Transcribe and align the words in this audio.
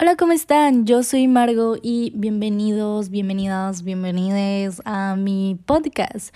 Hola, 0.00 0.16
¿cómo 0.16 0.32
están? 0.32 0.86
Yo 0.86 1.04
soy 1.04 1.28
Margo 1.28 1.76
y 1.80 2.10
bienvenidos, 2.16 3.10
bienvenidas, 3.10 3.84
bienvenides 3.84 4.82
a 4.84 5.14
mi 5.14 5.56
podcast. 5.66 6.34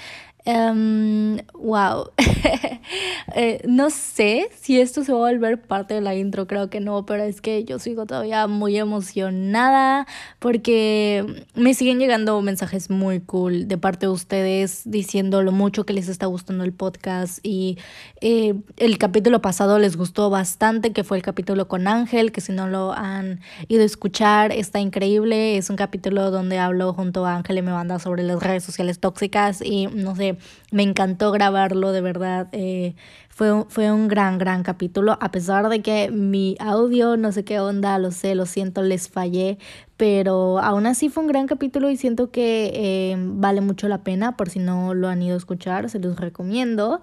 Um, 0.48 1.36
wow. 1.52 2.10
eh, 3.34 3.60
no 3.68 3.90
sé 3.90 4.48
si 4.58 4.80
esto 4.80 5.04
se 5.04 5.12
va 5.12 5.18
a 5.18 5.32
volver 5.32 5.60
parte 5.60 5.92
de 5.92 6.00
la 6.00 6.14
intro, 6.14 6.46
creo 6.46 6.70
que 6.70 6.80
no, 6.80 7.04
pero 7.04 7.22
es 7.22 7.42
que 7.42 7.64
yo 7.64 7.78
sigo 7.78 8.06
todavía 8.06 8.46
muy 8.46 8.78
emocionada 8.78 10.06
porque 10.38 11.44
me 11.54 11.74
siguen 11.74 11.98
llegando 11.98 12.40
mensajes 12.40 12.88
muy 12.88 13.20
cool 13.20 13.68
de 13.68 13.76
parte 13.76 14.06
de 14.06 14.12
ustedes 14.12 14.84
diciendo 14.86 15.42
lo 15.42 15.52
mucho 15.52 15.84
que 15.84 15.92
les 15.92 16.08
está 16.08 16.24
gustando 16.24 16.64
el 16.64 16.72
podcast 16.72 17.40
y 17.42 17.76
eh, 18.22 18.54
el 18.78 18.96
capítulo 18.96 19.42
pasado 19.42 19.78
les 19.78 19.98
gustó 19.98 20.30
bastante, 20.30 20.94
que 20.94 21.04
fue 21.04 21.18
el 21.18 21.22
capítulo 21.22 21.68
con 21.68 21.86
Ángel, 21.86 22.32
que 22.32 22.40
si 22.40 22.52
no 22.52 22.68
lo 22.68 22.94
han 22.94 23.40
ido 23.68 23.82
a 23.82 23.84
escuchar 23.84 24.52
está 24.52 24.80
increíble, 24.80 25.58
es 25.58 25.68
un 25.68 25.76
capítulo 25.76 26.30
donde 26.30 26.58
hablo 26.58 26.94
junto 26.94 27.26
a 27.26 27.36
Ángel 27.36 27.58
y 27.58 27.62
me 27.62 27.72
manda 27.72 27.98
sobre 27.98 28.22
las 28.22 28.42
redes 28.42 28.64
sociales 28.64 28.98
tóxicas 28.98 29.60
y 29.60 29.88
no 29.88 30.16
sé, 30.16 30.37
me 30.70 30.82
encantó 30.82 31.32
grabarlo, 31.32 31.92
de 31.92 32.00
verdad. 32.00 32.48
Eh, 32.52 32.94
fue, 33.28 33.52
un, 33.52 33.70
fue 33.70 33.92
un 33.92 34.08
gran, 34.08 34.38
gran 34.38 34.62
capítulo. 34.62 35.16
A 35.20 35.30
pesar 35.30 35.68
de 35.68 35.80
que 35.80 36.10
mi 36.10 36.56
audio, 36.58 37.16
no 37.16 37.30
sé 37.32 37.44
qué 37.44 37.60
onda, 37.60 37.98
lo 37.98 38.10
sé, 38.10 38.34
lo 38.34 38.46
siento, 38.46 38.82
les 38.82 39.08
fallé. 39.08 39.58
Pero 39.96 40.58
aún 40.58 40.86
así 40.86 41.08
fue 41.08 41.22
un 41.22 41.28
gran 41.28 41.46
capítulo 41.46 41.90
y 41.90 41.96
siento 41.96 42.30
que 42.30 42.72
eh, 42.74 43.16
vale 43.18 43.60
mucho 43.60 43.88
la 43.88 44.02
pena. 44.02 44.36
Por 44.36 44.50
si 44.50 44.58
no 44.58 44.94
lo 44.94 45.08
han 45.08 45.22
ido 45.22 45.34
a 45.34 45.38
escuchar, 45.38 45.88
se 45.88 45.98
los 45.98 46.18
recomiendo. 46.18 47.00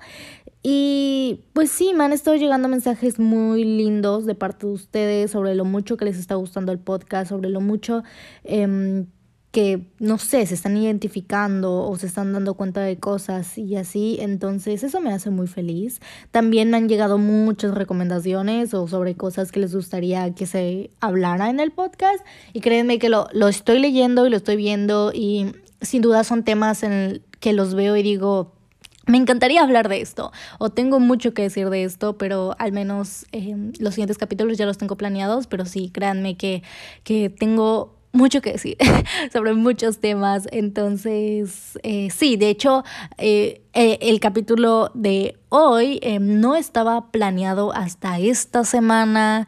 Y 0.62 1.42
pues 1.54 1.70
sí, 1.70 1.94
me 1.96 2.04
han 2.04 2.12
estado 2.12 2.36
llegando 2.38 2.68
mensajes 2.68 3.20
muy 3.20 3.64
lindos 3.64 4.26
de 4.26 4.34
parte 4.34 4.66
de 4.66 4.74
ustedes 4.74 5.32
sobre 5.32 5.54
lo 5.54 5.64
mucho 5.64 5.96
que 5.96 6.06
les 6.06 6.18
está 6.18 6.36
gustando 6.36 6.72
el 6.72 6.80
podcast, 6.80 7.30
sobre 7.30 7.50
lo 7.50 7.62
mucho 7.62 8.04
eh, 8.44 9.06
que, 9.56 9.88
no 10.00 10.18
sé, 10.18 10.46
se 10.46 10.54
están 10.54 10.76
identificando 10.76 11.84
o 11.84 11.96
se 11.96 12.08
están 12.08 12.34
dando 12.34 12.56
cuenta 12.56 12.82
de 12.82 12.98
cosas 12.98 13.58
y 13.58 13.78
así, 13.78 14.18
entonces 14.20 14.84
eso 14.84 15.00
me 15.00 15.14
hace 15.14 15.30
muy 15.30 15.48
feliz. 15.48 16.02
También 16.32 16.70
me 16.70 16.76
han 16.76 16.90
llegado 16.90 17.18
muchas 17.18 17.74
recomendaciones 17.74 18.74
o 18.74 18.86
sobre 18.90 19.16
cosas 19.16 19.54
que 19.54 19.62
les 19.62 19.74
gustaría 19.74 20.36
que 20.36 20.46
se 20.46 20.90
hablara 21.00 21.50
en 21.50 21.62
el 21.62 21.72
podcast 21.72 22.20
y 22.52 22.60
créanme 22.60 23.00
que 23.00 23.08
lo, 23.08 23.30
lo 23.32 23.48
estoy 23.48 23.80
leyendo 23.80 24.28
y 24.28 24.30
lo 24.30 24.36
estoy 24.36 24.58
viendo 24.58 25.14
y 25.14 25.54
sin 25.80 26.02
duda 26.02 26.26
son 26.26 26.44
temas 26.44 26.84
en 26.84 27.22
que 27.40 27.54
los 27.54 27.76
veo 27.76 27.96
y 27.96 28.04
digo, 28.04 28.52
me 29.08 29.18
encantaría 29.18 29.64
hablar 29.64 29.88
de 29.88 30.02
esto 30.02 30.34
o 30.60 30.70
tengo 30.70 31.00
mucho 31.00 31.34
que 31.34 31.44
decir 31.44 31.70
de 31.70 31.86
esto, 31.86 32.18
pero 32.18 32.58
al 32.60 32.74
menos 32.74 33.26
eh, 33.32 33.56
los 33.80 33.94
siguientes 33.94 34.18
capítulos 34.18 34.58
ya 34.58 34.66
los 34.66 34.78
tengo 34.78 34.98
planeados, 34.98 35.48
pero 35.48 35.66
sí, 35.66 35.92
créanme 35.94 36.36
que, 36.36 36.62
que 37.06 37.30
tengo 37.30 37.95
mucho 38.16 38.42
que 38.42 38.54
decir 38.54 38.78
sobre 39.34 39.54
muchos 39.54 40.00
temas. 40.00 40.48
Entonces, 40.52 41.78
eh, 41.84 42.10
sí, 42.10 42.38
de 42.38 42.50
hecho, 42.50 42.84
eh, 43.18 43.62
eh, 43.74 44.00
el 44.02 44.20
capítulo 44.20 44.90
de 44.94 45.38
hoy 45.50 46.00
no 46.20 46.56
estaba 46.56 47.12
planeado 47.12 47.74
hasta 47.74 48.20
esta 48.20 48.64
semana. 48.64 49.48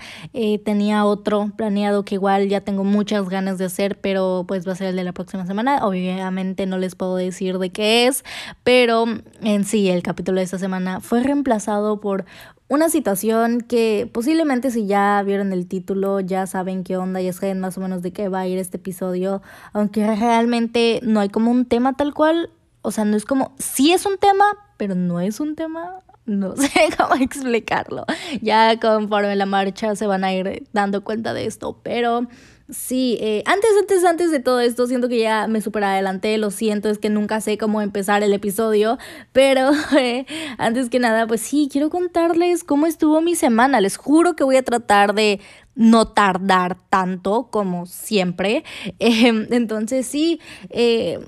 tenía 0.64 1.06
otro 1.06 1.52
planeado 1.56 2.06
que 2.06 2.16
igual 2.16 2.48
ya 2.48 2.62
tengo 2.62 2.84
muchas 2.84 3.28
ganas 3.30 3.58
de 3.58 3.66
hacer, 3.66 4.00
pero 4.00 4.46
pues 4.48 4.68
va 4.68 4.74
a 4.74 4.76
ser 4.76 4.88
el 4.88 4.96
de 4.96 5.04
la 5.04 5.14
próxima 5.14 5.46
semana. 5.46 5.86
Obviamente 5.86 6.66
no 6.66 6.78
les 6.78 6.96
puedo 6.96 7.16
decir 7.16 7.58
de 7.58 7.72
qué 7.72 8.08
es, 8.08 8.24
pero 8.64 9.06
en 9.42 9.64
sí, 9.66 9.90
el 9.90 10.04
capítulo 10.04 10.40
de 10.40 10.46
esta 10.46 10.60
semana 10.60 11.02
fue 11.02 11.24
reemplazado 11.24 12.00
por 12.00 12.26
una 12.70 12.90
situación 12.90 13.62
que 13.62 14.10
posiblemente 14.12 14.72
si 14.72 14.88
ya 14.88 15.22
vieron 15.24 15.54
el 15.54 15.68
título 15.68 16.20
ya 16.20 16.46
saben 16.48 16.84
qué 16.84 16.98
onda, 16.98 17.22
ya 17.22 17.32
saben 17.32 17.60
más 17.60 17.78
o 17.78 17.82
menos 17.82 18.02
de 18.02 18.12
qué 18.12 18.28
va 18.30 18.42
a 18.42 18.48
ir 18.48 18.58
este 18.58 18.78
episodio, 18.78 19.42
aunque 19.74 20.06
realmente 20.16 21.00
no 21.04 21.20
hay 21.22 21.30
como 21.30 21.52
un 21.52 21.66
tema 21.66 21.94
tal 21.94 22.14
cual, 22.14 22.50
o 22.82 22.92
sea, 22.92 23.06
no 23.06 23.16
es 23.16 23.26
como, 23.26 23.54
sí 23.58 23.94
es 23.94 24.06
un 24.06 24.18
tema, 24.18 24.46
pero 24.76 24.96
no 24.96 25.22
es 25.22 25.40
un 25.40 25.56
tema, 25.56 26.02
no 26.26 26.56
sé 26.58 26.70
cómo 26.98 27.16
explicarlo. 27.16 28.06
Ya 28.42 28.78
conforme 28.80 29.36
la 29.36 29.46
marcha 29.46 29.96
se 29.96 30.08
van 30.08 30.24
a 30.24 30.34
ir 30.34 30.68
dando 30.74 31.04
cuenta 31.04 31.34
de 31.34 31.46
esto, 31.46 31.80
pero 31.84 32.28
Sí, 32.70 33.18
eh, 33.22 33.44
antes, 33.46 33.70
antes, 33.80 34.04
antes 34.04 34.30
de 34.30 34.42
todo 34.42 34.60
esto, 34.60 34.88
siento 34.88 35.08
que 35.08 35.20
ya 35.20 35.48
me 35.48 35.62
super 35.62 35.86
adelanté, 35.86 36.38
lo 36.38 36.52
siento, 36.52 36.90
es 36.90 36.98
que 36.98 37.10
nunca 37.10 37.40
sé 37.40 37.58
cómo 37.58 37.82
empezar 37.82 38.24
el 38.24 38.34
episodio, 38.34 38.98
pero 39.32 39.72
eh, 39.98 40.26
antes 40.58 40.90
que 40.90 41.00
nada, 41.00 41.28
pues 41.28 41.40
sí, 41.40 41.70
quiero 41.72 41.90
contarles 41.90 42.66
cómo 42.66 42.86
estuvo 42.86 43.22
mi 43.22 43.36
semana, 43.36 43.80
les 43.80 43.96
juro 43.96 44.36
que 44.36 44.44
voy 44.44 44.58
a 44.58 44.64
tratar 44.64 45.14
de 45.16 45.40
no 45.76 46.10
tardar 46.10 46.78
tanto 46.90 47.48
como 47.52 47.86
siempre, 47.86 48.66
em, 49.00 49.48
entonces 49.52 50.06
sí, 50.06 50.42
eh, 50.70 51.20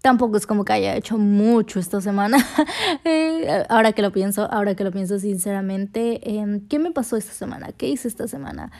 tampoco 0.00 0.38
es 0.38 0.46
como 0.46 0.64
que 0.64 0.72
haya 0.72 0.96
hecho 0.96 1.18
mucho 1.18 1.78
esta 1.80 2.00
semana. 2.00 2.38
ahora 3.68 3.92
que 3.92 4.00
lo 4.00 4.10
pienso, 4.10 4.50
ahora 4.50 4.74
que 4.74 4.84
lo 4.84 4.92
pienso 4.92 5.18
sinceramente, 5.18 6.38
em, 6.38 6.66
¿qué 6.66 6.78
me 6.78 6.92
pasó 6.92 7.16
esta 7.18 7.32
semana? 7.32 7.72
¿Qué 7.72 7.88
hice 7.88 8.08
esta 8.08 8.26
semana? 8.26 8.70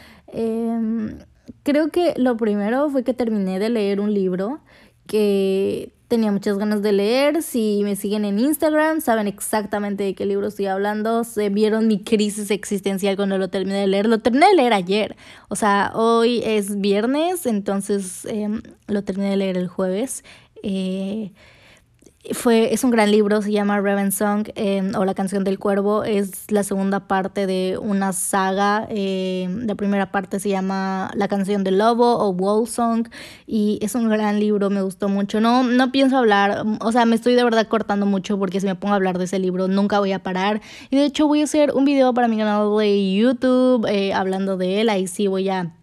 Creo 1.63 1.91
que 1.91 2.15
lo 2.17 2.37
primero 2.37 2.91
fue 2.91 3.05
que 3.05 3.15
terminé 3.15 3.59
de 3.59 3.71
leer 3.71 4.01
un 4.01 4.13
libro 4.13 4.61
que 5.07 5.93
tenía 6.09 6.31
muchas 6.33 6.59
ganas 6.59 6.83
de 6.83 6.93
leer. 6.93 7.43
Si 7.43 7.81
me 7.83 7.97
siguen 7.97 8.25
en 8.25 8.39
Instagram, 8.39 9.01
saben 9.01 9.27
exactamente 9.27 10.05
de 10.05 10.15
qué 10.15 10.27
libro 10.27 10.49
estoy 10.49 10.67
hablando. 10.67 11.25
Se 11.25 11.49
vieron 11.49 11.89
mi 11.89 12.03
crisis 12.03 12.51
existencial 12.51 13.17
cuando 13.17 13.39
lo 13.39 13.49
terminé 13.49 13.81
de 13.81 13.87
leer. 13.87 14.07
Lo 14.07 14.19
terminé 14.19 14.49
de 14.49 14.55
leer 14.55 14.73
ayer. 14.73 15.17
O 15.49 15.57
sea, 15.57 15.93
hoy 15.95 16.43
es 16.45 16.81
viernes, 16.81 17.47
entonces 17.47 18.25
em, 18.27 18.63
lo 18.87 19.03
terminé 19.03 19.31
de 19.31 19.37
leer 19.37 19.57
el 19.57 19.69
jueves. 19.69 20.25
Eh, 20.63 21.33
fue, 22.33 22.73
es 22.73 22.85
un 22.85 22.91
gran 22.91 23.11
libro, 23.11 23.43
se 23.43 23.53
llama 23.53 23.81
Raven 23.81 24.13
Song 24.13 24.49
em, 24.55 24.95
o 24.95 25.05
La 25.05 25.15
canción 25.15 25.45
del 25.45 25.59
cuervo. 25.59 26.05
Es 26.05 26.51
la 26.51 26.63
segunda 26.63 27.01
parte 27.09 27.47
de 27.47 27.79
una 27.81 28.13
saga. 28.13 28.87
Eh, 28.91 29.49
la 29.51 29.75
primera 29.75 30.11
parte 30.13 30.41
se 30.41 30.49
llama 30.49 31.11
La 31.15 31.29
canción 31.29 31.65
del 31.65 31.79
lobo 31.79 32.19
o 32.19 32.31
Wall 32.31 32.67
Song 32.67 33.09
y 33.47 33.79
es 33.83 33.95
un 33.95 34.09
gran 34.09 34.41
libro, 34.41 34.71
me 34.71 34.83
gustó 34.83 35.09
mucho. 35.09 35.41
No, 35.41 35.63
no 35.63 35.93
pienso 35.93 36.17
hablar, 36.17 36.65
o 36.81 36.93
sea, 36.93 37.05
me 37.07 37.17
estoy 37.17 37.35
de 37.35 37.45
verdad 37.45 37.67
cortando 37.69 38.07
mucho 38.07 38.39
porque 38.39 38.61
si 38.61 38.67
me 38.67 38.75
pongo 38.75 38.93
a 38.93 38.97
hablar 38.97 39.19
de 39.19 39.25
ese 39.25 39.39
libro 39.39 39.69
nunca 39.69 39.99
voy 39.99 40.13
a 40.13 40.23
parar. 40.23 40.61
Y 40.91 40.97
de 40.97 41.05
hecho 41.05 41.27
voy 41.27 41.41
a 41.41 41.45
hacer 41.45 41.73
un 41.73 41.85
video 41.85 42.15
para 42.15 42.29
mi 42.29 42.37
canal 42.39 42.77
de 42.77 43.15
YouTube 43.15 43.87
eh, 43.89 44.13
hablando 44.15 44.57
de 44.57 44.81
él. 44.81 44.89
Ahí 44.89 45.07
sí 45.07 45.27
voy 45.27 45.49
a 45.49 45.75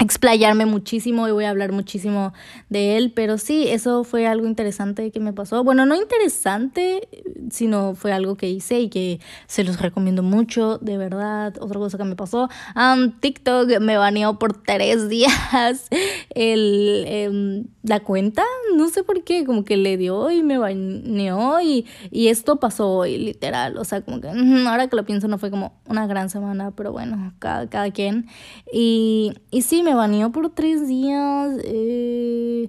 explayarme 0.00 0.66
muchísimo 0.66 1.28
y 1.28 1.30
voy 1.30 1.44
a 1.44 1.50
hablar 1.50 1.72
muchísimo 1.72 2.32
de 2.70 2.96
él, 2.96 3.12
pero 3.14 3.36
sí, 3.38 3.68
eso 3.68 4.02
fue 4.02 4.26
algo 4.26 4.46
interesante 4.46 5.10
que 5.10 5.20
me 5.20 5.32
pasó. 5.32 5.62
Bueno, 5.62 5.84
no 5.84 5.94
interesante, 5.94 7.08
sino 7.50 7.94
fue 7.94 8.12
algo 8.12 8.36
que 8.36 8.48
hice 8.48 8.80
y 8.80 8.88
que 8.88 9.20
se 9.46 9.62
los 9.62 9.80
recomiendo 9.80 10.22
mucho, 10.22 10.78
de 10.78 10.96
verdad. 10.96 11.54
Otra 11.60 11.78
cosa 11.78 11.98
que 11.98 12.04
me 12.04 12.16
pasó, 12.16 12.48
TikTok 13.20 13.80
me 13.80 13.98
baneó 13.98 14.38
por 14.38 14.54
tres 14.54 15.08
días 15.10 15.88
el, 16.34 17.04
em, 17.06 17.64
la 17.82 18.00
cuenta, 18.00 18.44
no 18.76 18.88
sé 18.88 19.02
por 19.02 19.24
qué, 19.24 19.44
como 19.44 19.64
que 19.64 19.76
le 19.76 19.96
dio 19.96 20.30
y 20.30 20.42
me 20.42 20.58
baneó 20.58 21.60
y, 21.60 21.86
y 22.10 22.28
esto 22.28 22.56
pasó 22.56 22.90
hoy, 22.90 23.16
literal. 23.16 23.78
O 23.78 23.84
sea, 23.84 24.02
como 24.02 24.20
que 24.20 24.28
ahora 24.28 24.88
que 24.88 24.96
lo 24.96 25.04
pienso 25.06 25.28
no 25.28 25.38
fue 25.38 25.50
como 25.50 25.80
una 25.86 26.06
gran 26.06 26.28
semana, 26.28 26.72
pero 26.72 26.92
bueno, 26.92 27.32
cada, 27.38 27.68
cada 27.68 27.90
quien. 27.90 28.26
Y, 28.72 29.32
sí, 29.62 29.82
me 29.82 29.94
baneó 29.94 30.30
por 30.30 30.50
tres 30.50 30.86
días. 30.86 31.56
Eh, 31.64 32.68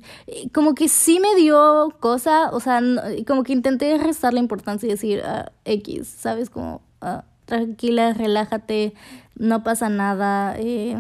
como 0.53 0.75
que 0.75 0.87
sí 0.87 1.19
me 1.19 1.35
dio 1.35 1.95
cosa, 1.99 2.49
o 2.51 2.59
sea, 2.59 2.81
como 3.27 3.43
que 3.43 3.53
intenté 3.53 3.97
restar 3.97 4.33
la 4.33 4.39
importancia 4.39 4.87
y 4.87 4.91
decir, 4.91 5.21
ah, 5.25 5.51
X, 5.65 6.07
¿sabes? 6.07 6.49
Como, 6.49 6.81
ah, 7.01 7.25
tranquila, 7.45 8.13
relájate, 8.13 8.93
no 9.35 9.63
pasa 9.63 9.89
nada. 9.89 10.55
Eh, 10.57 10.95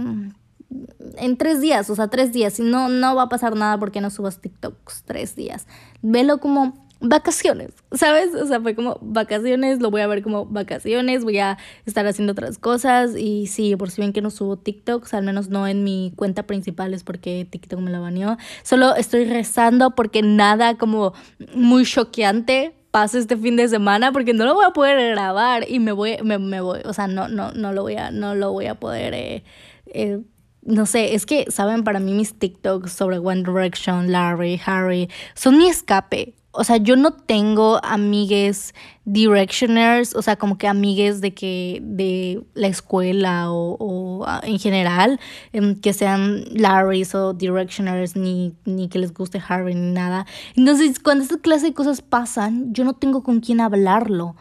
en 1.17 1.37
tres 1.37 1.61
días, 1.61 1.89
o 1.89 1.95
sea, 1.95 2.07
tres 2.07 2.33
días, 2.33 2.59
y 2.59 2.63
no, 2.63 2.89
no 2.89 3.15
va 3.15 3.23
a 3.23 3.29
pasar 3.29 3.55
nada 3.55 3.77
porque 3.77 4.01
no 4.01 4.09
subas 4.09 4.39
TikToks 4.39 5.03
tres 5.05 5.35
días. 5.35 5.67
Velo 6.01 6.39
como 6.39 6.87
vacaciones, 7.01 7.71
¿sabes? 7.91 8.33
O 8.35 8.45
sea, 8.45 8.61
fue 8.61 8.75
como 8.75 8.97
vacaciones, 9.01 9.81
lo 9.81 9.89
voy 9.89 10.01
a 10.01 10.07
ver 10.07 10.21
como 10.21 10.45
vacaciones, 10.45 11.23
voy 11.23 11.39
a 11.39 11.57
estar 11.85 12.05
haciendo 12.05 12.33
otras 12.33 12.59
cosas 12.59 13.17
y 13.17 13.47
sí, 13.47 13.75
por 13.75 13.89
si 13.89 14.01
bien 14.01 14.13
que 14.13 14.21
no 14.21 14.29
subo 14.29 14.57
TikToks, 14.57 15.15
al 15.15 15.25
menos 15.25 15.49
no 15.49 15.67
en 15.67 15.83
mi 15.83 16.13
cuenta 16.15 16.43
principal 16.43 16.93
es 16.93 17.03
porque 17.03 17.47
TikTok 17.49 17.79
me 17.79 17.89
la 17.89 17.99
baneó. 17.99 18.37
Solo 18.63 18.95
estoy 18.95 19.25
rezando 19.25 19.95
porque 19.95 20.21
nada 20.21 20.77
como 20.77 21.13
muy 21.55 21.85
choqueante 21.85 22.75
pase 22.91 23.17
este 23.17 23.35
fin 23.35 23.55
de 23.55 23.67
semana 23.67 24.11
porque 24.11 24.33
no 24.33 24.45
lo 24.45 24.53
voy 24.53 24.65
a 24.65 24.71
poder 24.71 25.11
grabar 25.11 25.65
y 25.67 25.79
me 25.79 25.93
voy, 25.93 26.17
me, 26.23 26.37
me 26.37 26.61
voy, 26.61 26.81
o 26.85 26.93
sea, 26.93 27.07
no, 27.07 27.27
no, 27.27 27.51
no 27.51 27.73
lo 27.73 27.81
voy 27.81 27.95
a, 27.95 28.11
no 28.11 28.35
lo 28.35 28.51
voy 28.51 28.67
a 28.67 28.75
poder 28.75 29.13
eh, 29.15 29.43
eh, 29.87 30.19
no 30.63 30.85
sé, 30.85 31.15
es 31.15 31.25
que, 31.25 31.45
¿saben? 31.49 31.83
Para 31.83 31.99
mí 31.99 32.13
mis 32.13 32.33
TikToks 32.37 32.91
sobre 32.91 33.17
One 33.17 33.43
Direction, 33.43 34.11
Larry, 34.11 34.61
Harry, 34.65 35.09
son 35.33 35.57
mi 35.57 35.67
escape. 35.67 36.35
o 36.53 36.65
sea, 36.65 36.75
yo 36.75 36.97
no 36.97 37.11
tengo 37.13 37.79
amigues 37.83 38.73
directioners, 39.05 40.13
o 40.15 40.21
sea, 40.21 40.35
como 40.35 40.57
que 40.57 40.67
amigues 40.67 41.21
de 41.21 41.33
que 41.33 41.79
de 41.81 42.43
la 42.55 42.67
escuela 42.67 43.45
o, 43.49 44.25
ah, 44.27 44.41
en 44.43 44.59
general, 44.59 45.19
em, 45.53 45.79
que 45.79 45.93
sean 45.93 46.43
Larrys 46.51 47.15
o 47.15 47.33
directioners, 47.33 48.17
ni, 48.17 48.53
ni 48.65 48.89
que 48.89 48.99
les 48.99 49.13
guste 49.13 49.41
Harvey 49.47 49.75
ni 49.75 49.91
nada. 49.93 50.25
Entonces, 50.55 50.99
cuando 50.99 51.23
esta 51.23 51.37
clase 51.37 51.67
de 51.67 51.73
cosas 51.73 52.01
pasan, 52.01 52.73
yo 52.73 52.83
no 52.83 52.93
tengo 52.93 53.23
con 53.23 53.39
quién 53.39 53.61
hablarlo. 53.61 54.35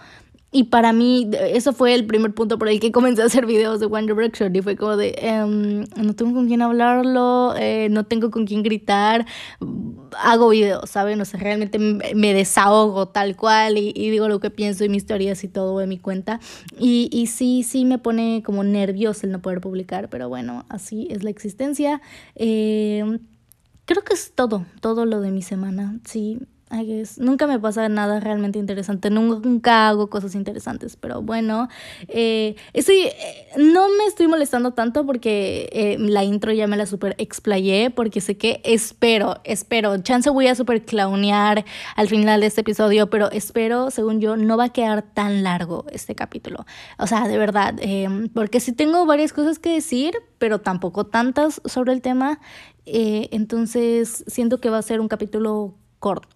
Y 0.53 0.65
para 0.65 0.93
mí, 0.93 1.31
eso 1.33 1.73
fue 1.73 1.95
el 1.95 2.07
primer 2.07 2.35
punto 2.35 2.59
por 2.59 2.69
el 2.69 2.81
que 2.81 2.91
comencé 2.91 3.23
a 3.23 3.27
hacer 3.27 3.47
videos 3.47 3.79
de 3.79 3.87
One 3.87 4.13
Direction. 4.13 4.55
Y 4.57 4.63
fue 4.63 4.77
como 4.77 4.97
de, 4.97 5.15
em, 5.19 5.85
no 5.97 6.15
tengo 6.15 6.35
con 6.35 6.49
quién 6.49 6.61
hablarlo, 6.61 7.55
eh, 7.57 7.89
no 7.91 8.05
tengo 8.05 8.33
con 8.33 8.47
quién 8.47 8.65
gritar, 8.65 9.27
hago 10.19 10.49
videos, 10.49 10.91
¿saben? 10.91 11.21
O 11.21 11.25
sea, 11.25 11.39
realmente 11.39 11.79
me 11.79 12.35
desahogo 12.35 13.07
tal 13.09 13.37
cual 13.37 13.79
y, 13.79 13.93
digo 13.93 14.29
lo 14.29 14.41
que 14.41 14.51
pienso 14.51 14.85
y 14.85 14.89
mis 14.89 15.07
teorías 15.07 15.45
y 15.45 15.49
todo 15.49 15.81
en 15.81 15.89
mi 15.89 15.99
cuenta. 15.99 16.41
Y, 16.79 17.29
sí, 17.29 17.63
sí 17.63 17.85
me 17.85 17.99
pone 17.99 18.43
como 18.45 18.65
nervioso 18.65 19.27
el 19.27 19.33
no 19.33 19.41
poder 19.43 19.61
publicar, 19.61 20.09
pero 20.09 20.29
bueno, 20.29 20.65
así 20.69 21.07
es 21.11 21.23
la 21.23 21.31
existencia. 21.31 22.01
Eh, 22.35 23.21
creo 23.85 24.03
que 24.03 24.15
es 24.15 24.33
todo, 24.35 24.67
todo 24.81 25.07
lo 25.07 25.21
de 25.21 25.31
mi 25.31 25.43
semana, 25.43 26.01
sí. 26.05 26.41
I 26.73 26.85
guess. 26.85 27.19
Nunca 27.19 27.49
me 27.49 27.59
pasa 27.59 27.89
nada 27.89 28.21
realmente 28.21 28.61
interesante, 28.61 29.11
nunca, 29.11 29.89
hago 29.89 30.09
cosas 30.09 30.37
interesantes, 30.37 30.97
pero 30.97 31.21
bueno, 31.21 31.69
eh, 32.07 32.55
eh, 32.75 33.49
no 33.57 33.89
me 33.89 34.07
estoy 34.07 34.29
molestando 34.29 34.73
tanto 34.73 35.05
porque 35.05 35.69
eh, 35.73 35.97
la 35.99 36.23
intro 36.23 36.53
ya 36.53 36.69
me 36.69 36.77
la 36.77 36.87
super 36.87 37.17
explayé, 37.19 37.91
porque 37.91 38.21
sé 38.21 38.37
que 38.37 38.61
espero, 38.65 39.41
espero, 39.43 39.99
chance 39.99 40.31
voy 40.31 40.47
a 40.47 40.55
super 40.55 40.85
clownear 40.85 41.65
al 41.97 42.07
final 42.07 42.41
de 42.41 42.47
este 42.47 42.61
episodio, 42.61 43.11
pero 43.11 43.33
espero, 43.33 43.91
según 43.91 44.21
yo, 44.21 44.37
no 44.37 44.57
va 44.57 44.67
a 44.67 44.73
quedar 44.73 45.03
tan 45.03 45.43
largo 45.43 45.87
este 45.91 46.15
capítulo. 46.15 46.67
O 46.99 47.09
sea, 47.09 47.27
de 47.27 47.37
verdad, 47.37 47.75
em, 47.81 48.29
porque 48.29 48.61
sí 48.61 48.73
tengo 48.73 49.07
varias 49.07 49.33
cosas 49.33 49.59
que 49.59 49.71
decir, 49.71 50.15
pero 50.39 50.61
tampoco 50.61 51.05
tantas 51.05 51.61
sobre 51.65 51.93
el 51.93 52.01
tema, 52.01 52.39
entonces 52.85 54.25
siento 54.29 54.61
que 54.61 54.71
va 54.71 54.79
a 54.79 54.83
ser 54.83 55.01
un 55.01 55.09
capítulo 55.09 55.75
corto 55.99 56.29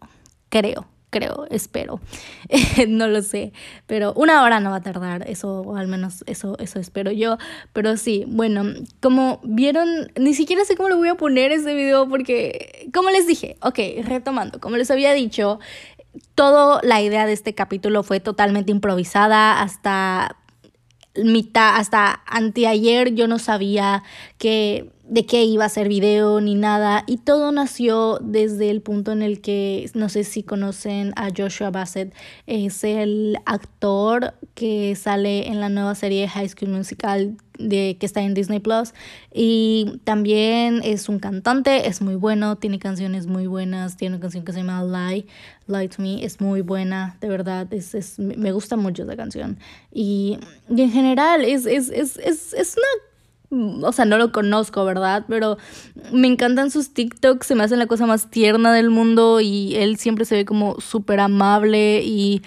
creo, 0.54 0.86
creo, 1.10 1.46
espero. 1.50 2.00
no 2.88 3.08
lo 3.08 3.22
sé, 3.22 3.52
pero 3.88 4.12
una 4.14 4.44
hora 4.44 4.60
no 4.60 4.70
va 4.70 4.76
a 4.76 4.82
tardar, 4.82 5.28
eso, 5.28 5.74
al 5.76 5.88
menos 5.88 6.22
eso, 6.26 6.56
eso 6.60 6.78
espero 6.78 7.10
yo. 7.10 7.38
Pero 7.72 7.96
sí, 7.96 8.24
bueno, 8.28 8.62
como 9.00 9.40
vieron, 9.42 10.12
ni 10.16 10.32
siquiera 10.32 10.64
sé 10.64 10.76
cómo 10.76 10.90
le 10.90 10.94
voy 10.94 11.08
a 11.08 11.16
poner 11.16 11.50
este 11.50 11.74
video 11.74 12.08
porque, 12.08 12.88
como 12.94 13.10
les 13.10 13.26
dije, 13.26 13.56
ok, 13.62 13.78
retomando, 14.04 14.60
como 14.60 14.76
les 14.76 14.92
había 14.92 15.12
dicho, 15.12 15.58
toda 16.36 16.80
la 16.84 17.02
idea 17.02 17.26
de 17.26 17.32
este 17.32 17.52
capítulo 17.52 18.04
fue 18.04 18.20
totalmente 18.20 18.70
improvisada 18.70 19.60
hasta 19.60 20.36
mitad, 21.16 21.76
hasta 21.76 22.22
anteayer 22.26 23.14
yo 23.14 23.26
no 23.26 23.40
sabía 23.40 24.04
que 24.38 24.93
de 25.08 25.26
qué 25.26 25.44
iba 25.44 25.66
a 25.66 25.68
ser 25.68 25.88
video 25.88 26.40
ni 26.40 26.54
nada 26.54 27.04
y 27.06 27.18
todo 27.18 27.52
nació 27.52 28.18
desde 28.22 28.70
el 28.70 28.80
punto 28.80 29.12
en 29.12 29.22
el 29.22 29.40
que 29.42 29.90
no 29.94 30.08
sé 30.08 30.24
si 30.24 30.42
conocen 30.42 31.12
a 31.16 31.28
Joshua 31.36 31.70
Bassett 31.70 32.14
es 32.46 32.84
el 32.84 33.36
actor 33.44 34.34
que 34.54 34.94
sale 34.96 35.48
en 35.48 35.60
la 35.60 35.68
nueva 35.68 35.94
serie 35.94 36.26
High 36.26 36.48
School 36.48 36.70
Musical 36.70 37.36
de 37.58 37.96
que 38.00 38.06
está 38.06 38.22
en 38.22 38.34
Disney 38.34 38.60
Plus 38.60 38.94
y 39.32 40.00
también 40.04 40.80
es 40.82 41.08
un 41.08 41.18
cantante 41.18 41.86
es 41.86 42.00
muy 42.00 42.14
bueno 42.14 42.56
tiene 42.56 42.78
canciones 42.78 43.26
muy 43.26 43.46
buenas 43.46 43.98
tiene 43.98 44.16
una 44.16 44.22
canción 44.22 44.44
que 44.44 44.52
se 44.52 44.58
llama 44.58 44.82
Lie 44.84 45.26
Lie 45.66 45.88
to 45.88 46.02
Me 46.02 46.24
es 46.24 46.40
muy 46.40 46.62
buena 46.62 47.18
de 47.20 47.28
verdad 47.28 47.72
es, 47.72 47.94
es 47.94 48.18
me 48.18 48.52
gusta 48.52 48.76
mucho 48.76 49.02
esa 49.02 49.16
canción. 49.16 49.58
Y, 49.92 50.38
y 50.68 50.82
en 50.82 50.90
general 50.90 51.44
es, 51.44 51.66
es, 51.66 51.90
es, 51.90 52.16
es, 52.16 52.52
es 52.52 52.76
una 52.76 53.13
o 53.82 53.92
sea, 53.92 54.04
no 54.04 54.18
lo 54.18 54.32
conozco, 54.32 54.84
¿verdad? 54.84 55.24
Pero 55.28 55.58
me 56.12 56.28
encantan 56.28 56.70
sus 56.70 56.92
TikToks, 56.94 57.46
se 57.46 57.54
me 57.54 57.64
hacen 57.64 57.78
la 57.78 57.86
cosa 57.86 58.06
más 58.06 58.30
tierna 58.30 58.72
del 58.72 58.90
mundo 58.90 59.40
y 59.40 59.74
él 59.76 59.96
siempre 59.96 60.24
se 60.24 60.36
ve 60.36 60.44
como 60.44 60.80
súper 60.80 61.20
amable 61.20 62.02
y, 62.02 62.42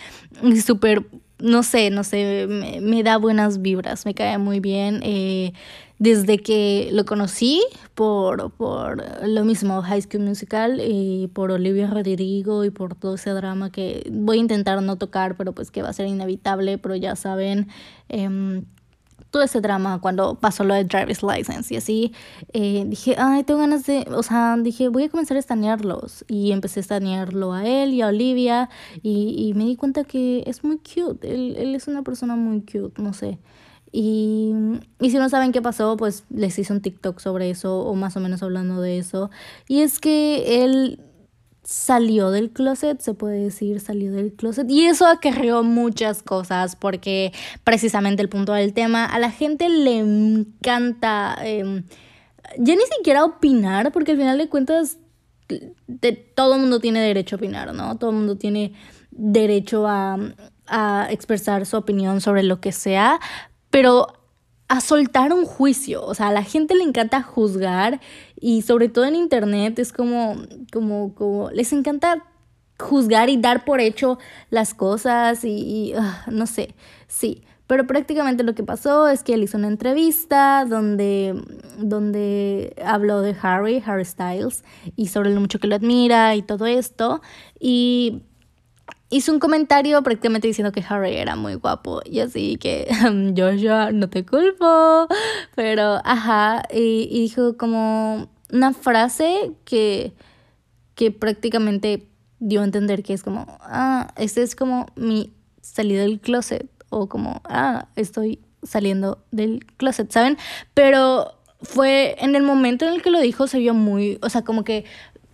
súper, 0.65 1.05
no 1.39 1.63
sé, 1.63 1.89
no 1.89 2.03
sé, 2.03 2.47
me, 2.47 3.03
da 3.03 3.17
buenas 3.17 3.61
vibras, 3.61 4.05
me 4.05 4.13
cae 4.13 4.37
muy 4.37 4.59
bien. 4.59 5.01
Eh, 5.03 5.53
desde 5.99 6.37
que 6.37 6.89
lo 6.91 7.05
conocí 7.05 7.63
por, 7.95 8.51
por 8.51 9.03
lo 9.27 9.43
mismo, 9.43 9.81
High 9.81 10.03
School 10.03 10.23
Musical, 10.23 10.79
y 10.79 11.27
por 11.33 11.49
Olivia 11.49 11.87
Rodrigo 11.87 12.63
y 12.65 12.69
por 12.69 12.93
todo 12.93 13.15
ese 13.15 13.31
drama 13.31 13.71
que 13.71 14.07
voy 14.11 14.37
a 14.37 14.41
intentar 14.41 14.81
no 14.83 14.97
tocar, 14.97 15.35
pero 15.37 15.53
pues 15.53 15.71
que 15.71 15.81
va 15.81 15.89
a 15.89 15.93
ser 15.93 16.05
inevitable, 16.05 16.77
pero 16.77 16.95
ya 16.95 17.15
saben. 17.15 17.67
Eh, 18.09 18.61
todo 19.31 19.43
ese 19.43 19.61
drama 19.61 19.99
cuando 20.01 20.35
pasó 20.35 20.63
lo 20.63 20.73
de 20.73 20.83
driver's 20.83 21.23
license 21.23 21.73
y 21.73 21.77
así, 21.77 22.13
eh, 22.53 22.83
dije, 22.87 23.15
ay, 23.17 23.43
tengo 23.43 23.59
ganas 23.59 23.85
de, 23.85 24.05
o 24.11 24.23
sea, 24.23 24.55
dije, 24.57 24.89
voy 24.89 25.03
a 25.03 25.09
comenzar 25.09 25.37
a 25.37 25.39
estanearlos. 25.39 26.25
Y 26.27 26.51
empecé 26.51 26.79
a 26.79 26.81
estanearlo 26.81 27.53
a 27.53 27.65
él 27.65 27.93
y 27.93 28.01
a 28.01 28.07
Olivia 28.07 28.69
y, 29.01 29.47
y 29.49 29.53
me 29.53 29.65
di 29.65 29.75
cuenta 29.75 30.03
que 30.03 30.43
es 30.47 30.63
muy 30.63 30.77
cute, 30.77 31.33
él, 31.33 31.55
él 31.57 31.75
es 31.75 31.87
una 31.87 32.03
persona 32.03 32.35
muy 32.35 32.61
cute, 32.61 33.01
no 33.01 33.13
sé. 33.13 33.39
Y, 33.91 34.53
y, 34.99 35.11
si 35.11 35.17
no 35.17 35.29
saben 35.29 35.51
qué 35.51 35.61
pasó, 35.61 35.95
pues 35.97 36.25
les 36.29 36.59
hice 36.59 36.73
un 36.73 36.81
TikTok 36.81 37.19
sobre 37.19 37.49
eso 37.49 37.79
o 37.79 37.95
más 37.95 38.17
o 38.17 38.19
menos 38.19 38.43
hablando 38.43 38.81
de 38.81 38.97
eso. 38.97 39.31
Y 39.67 39.79
es 39.79 39.99
que 39.99 40.63
él 40.63 40.99
salió 41.67 42.31
del 42.31 42.51
closet, 42.51 43.01
se 43.01 43.13
puede 43.13 43.43
decir, 43.43 43.81
salió 43.81 44.13
del 44.13 44.31
closet. 44.31 44.69
Y 44.69 44.85
eso 44.85 45.05
acarreó 45.05 45.63
muchas 45.63 46.23
cosas 46.23 46.77
porque 46.77 47.33
precisamente 47.65 48.21
el 48.21 48.29
punto 48.29 48.53
del 48.53 48.71
tema, 48.71 49.03
a 49.03 49.19
la 49.19 49.31
gente 49.31 49.67
le 49.67 49.97
encanta 49.97 51.37
em, 51.43 51.83
ya 52.57 52.73
ni 52.73 52.85
siquiera 52.95 53.25
opinar 53.25 53.91
porque 53.91 54.13
al 54.13 54.17
final 54.17 54.37
de 54.37 54.47
cuentas 54.47 54.97
de, 55.49 56.13
todo 56.13 56.55
el 56.55 56.61
mundo 56.61 56.79
tiene 56.79 57.01
derecho 57.01 57.35
a 57.35 57.37
opinar, 57.37 57.73
¿no? 57.73 57.97
Todo 57.97 58.11
el 58.11 58.15
mundo 58.15 58.37
tiene 58.37 58.71
derecho 59.11 59.87
a, 59.87 60.17
a 60.67 61.07
expresar 61.11 61.65
su 61.65 61.75
opinión 61.75 62.21
sobre 62.21 62.43
lo 62.43 62.61
que 62.61 62.71
sea, 62.71 63.19
pero 63.71 64.07
a 64.69 64.79
soltar 64.79 65.33
un 65.33 65.45
juicio. 65.45 66.05
O 66.05 66.13
sea, 66.13 66.29
a 66.29 66.31
la 66.31 66.43
gente 66.43 66.75
le 66.75 66.83
encanta 66.83 67.21
juzgar 67.21 67.99
y 68.39 68.61
sobre 68.61 68.89
todo 68.89 69.05
en 69.05 69.15
internet 69.15 69.79
es 69.79 69.91
como, 69.91 70.37
como, 70.71 71.13
como, 71.15 71.49
les 71.51 71.73
encanta 71.73 72.23
juzgar 72.79 73.29
y 73.29 73.37
dar 73.37 73.65
por 73.65 73.79
hecho 73.79 74.19
las 74.49 74.73
cosas 74.73 75.43
y, 75.43 75.93
ah, 75.97 76.25
no 76.31 76.47
sé, 76.47 76.75
sí. 77.07 77.43
Pero 77.65 77.85
prácticamente 77.85 78.43
lo 78.43 78.55
que 78.55 78.63
pasó 78.63 79.09
es 79.09 79.23
que 79.23 79.33
él 79.33 79.43
hizo 79.43 79.57
una 79.57 79.67
entrevista 79.67 80.63
donde, 80.65 81.35
donde 81.77 82.73
habló 82.85 83.21
de 83.21 83.35
Harry, 83.41 83.83
Harry 83.85 84.05
Styles, 84.05 84.63
y 84.95 85.07
sobre 85.07 85.33
lo 85.33 85.41
mucho 85.41 85.59
que 85.59 85.67
lo 85.67 85.75
admira 85.75 86.33
y 86.35 86.43
todo 86.43 86.65
esto. 86.65 87.21
Y 87.59 88.23
hizo 89.09 89.31
un 89.31 89.39
comentario 89.39 90.01
prácticamente 90.03 90.47
diciendo 90.47 90.71
que 90.71 90.83
Harry 90.87 91.15
era 91.15 91.35
muy 91.35 91.55
guapo. 91.55 92.01
Y 92.05 92.19
así 92.19 92.57
que 92.57 92.87
Joshua 93.37 93.91
no 93.91 94.09
te 94.09 94.25
culpo. 94.25 95.07
Pero 95.55 96.01
ajá 96.03 96.63
y, 96.73 97.07
dijo 97.21 97.57
como 97.57 98.29
una 98.51 98.73
frase 98.73 99.51
que 99.65 100.13
que 100.95 101.11
prácticamente 101.11 102.07
dio 102.39 102.61
a 102.61 102.63
entender 102.63 103.03
que 103.03 103.13
es 103.13 103.21
como 103.21 103.45
ah 103.61 104.13
este 104.15 104.41
es 104.41 104.55
como 104.55 104.87
mi 104.95 105.33
salida 105.61 106.01
del 106.01 106.19
closet. 106.19 106.69
O 106.89 107.07
como 107.09 107.41
ah 107.45 107.87
estoy 107.95 108.39
saliendo 108.63 109.23
del 109.31 109.65
closet 109.77 110.11
saben 110.11 110.37
pero 110.73 111.33
fue 111.61 112.15
en 112.19 112.35
el 112.35 112.43
momento 112.43 112.85
en 112.85 112.93
el 112.93 113.01
que 113.01 113.11
lo 113.11 113.19
dijo 113.19 113.47
se 113.47 113.59
vio 113.59 113.73
muy 113.73 114.19
o 114.21 114.29
sea 114.29 114.43
como 114.43 114.63
que 114.63 114.85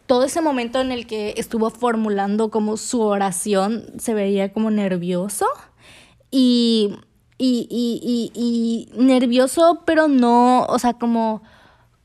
todo 0.06 0.24
ese 0.24 0.42
momento 0.42 0.82
en 0.82 0.92
el 0.92 1.08
que 1.08 1.34
estuvo 1.38 1.70
formulando 1.70 2.50
como 2.50 2.78
su 2.78 3.02
oración 3.02 3.86
se 3.98 4.14
veía 4.14 4.52
como 4.52 4.70
nervioso 4.70 5.46
y, 6.30 6.96
y, 7.38 7.68
y, 7.70 8.32
y, 8.34 8.90
nervioso, 9.02 9.84
pero 9.86 10.08
no, 10.08 10.64
o 10.66 10.80
sea, 10.80 10.94
como, 10.94 11.44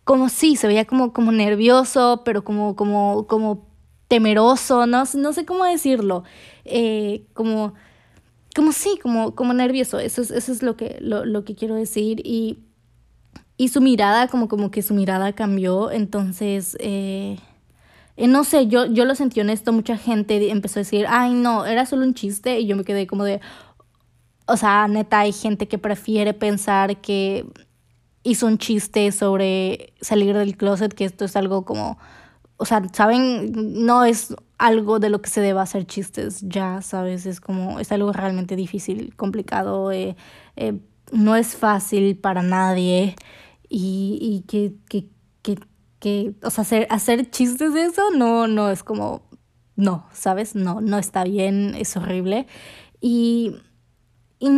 como 0.05 0.29
sí, 0.29 0.57
se 0.57 0.67
veía 0.67 0.85
como, 0.85 1.13
como 1.13 1.33
nervioso, 1.33 2.23
pero 2.25 2.45
como, 2.45 2.77
como, 2.77 3.27
como 3.27 3.67
temeroso, 4.07 4.87
no, 4.87 5.05
no 5.15 5.33
sé 5.33 5.45
cómo 5.45 5.65
decirlo, 5.65 6.25
eh, 6.65 7.25
como, 7.35 7.75
como 8.55 8.73
sí, 8.73 8.99
como, 9.03 9.35
como 9.35 9.55
nervioso, 9.55 9.99
eso 9.99 10.23
es, 10.23 10.31
eso 10.31 10.53
es 10.53 10.63
lo, 10.63 10.77
que, 10.77 10.99
lo, 11.01 11.25
lo 11.25 11.45
que 11.45 11.55
quiero 11.55 11.75
decir 11.75 12.21
y, 12.25 12.59
y 13.57 13.69
su 13.69 13.81
mirada, 13.81 14.29
como, 14.29 14.49
como 14.49 14.71
que 14.71 14.83
su 14.83 14.95
mirada 14.95 15.33
cambió, 15.33 15.91
entonces... 15.91 16.77
Eh, 16.81 17.39
eh, 18.19 18.29
no 18.29 18.45
sé, 18.45 18.67
yo, 18.67 18.87
yo 18.87 19.05
lo 19.05 19.15
sentí 19.15 19.41
honesto, 19.41 19.73
mucha 19.73 19.97
gente 19.97 20.51
empezó 20.51 20.81
a 20.81 20.83
decir, 20.83 21.07
ay 21.09 21.33
no, 21.35 21.65
era 21.67 21.87
solo 21.87 22.05
un 22.05 22.15
chiste 22.15 22.61
y 22.61 22.67
yo 22.67 22.77
me 22.77 22.85
quedé 22.85 23.07
como 23.07 23.25
de, 23.25 23.41
o 24.47 24.57
sea, 24.57 24.89
neta, 24.89 25.21
hay 25.21 25.33
gente 25.33 25.69
que 25.69 25.79
prefiere 25.79 26.35
pensar 26.35 27.01
que 27.01 27.47
hizo 28.23 28.47
un 28.47 28.59
chiste 28.59 29.13
sobre 29.13 29.95
salir 30.01 30.37
del 30.37 30.57
closet, 30.57 30.93
que 30.93 31.05
esto 31.05 31.25
es 31.25 31.37
algo 31.37 31.65
como 31.65 31.99
o 32.59 32.65
sea, 32.65 32.83
saben, 32.93 33.53
no 33.87 34.05
es 34.05 34.35
algo 34.59 34.99
de 34.99 35.11
lo 35.11 35.23
que 35.23 35.31
se 35.31 35.41
deba 35.41 35.63
hacer 35.63 35.87
chistes, 35.87 36.41
ya, 36.43 36.83
¿sabes? 36.83 37.25
Es 37.25 37.41
como, 37.41 37.79
es 37.79 37.93
algo 37.93 38.13
realmente 38.13 38.57
difícil, 38.57 39.15
complicado, 39.17 39.93
eh, 39.93 40.17
eh, 40.57 40.79
no 41.13 41.37
es 41.37 41.57
fácil 41.57 42.17
para 42.19 42.43
nadie 42.43 43.15
y, 43.69 44.19
y 44.21 44.41
que, 44.49 44.75
que, 44.89 45.07
que, 45.43 45.59
que, 45.99 46.35
o 46.43 46.51
sea, 46.51 46.63
hacer, 46.63 46.87
hacer 46.91 47.31
chistes 47.31 47.75
de 47.75 47.85
eso 47.85 48.11
no, 48.11 48.47
no 48.49 48.71
es 48.71 48.83
como, 48.83 49.23
no, 49.77 50.07
¿sabes? 50.13 50.55
No, 50.55 50.81
no 50.81 50.99
está 50.99 51.25
bien, 51.25 51.75
es 51.75 51.97
horrible. 51.97 52.47
Y 53.01 53.57
y, 54.41 54.49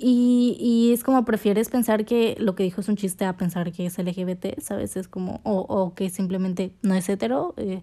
y, 0.00 0.56
y, 0.58 0.92
es 0.92 1.04
como 1.04 1.24
prefieres 1.24 1.68
pensar 1.68 2.04
que 2.04 2.36
lo 2.40 2.56
que 2.56 2.64
dijo 2.64 2.80
es 2.80 2.88
un 2.88 2.96
chiste 2.96 3.24
a 3.24 3.36
pensar 3.36 3.70
que 3.70 3.86
es 3.86 3.96
LGBT, 3.96 4.60
¿sabes? 4.60 4.96
Es 4.96 5.06
como, 5.06 5.40
o, 5.44 5.60
o 5.60 5.94
que 5.94 6.10
simplemente 6.10 6.74
no 6.82 6.94
es 6.94 7.08
hetero. 7.08 7.54
Eh, 7.56 7.82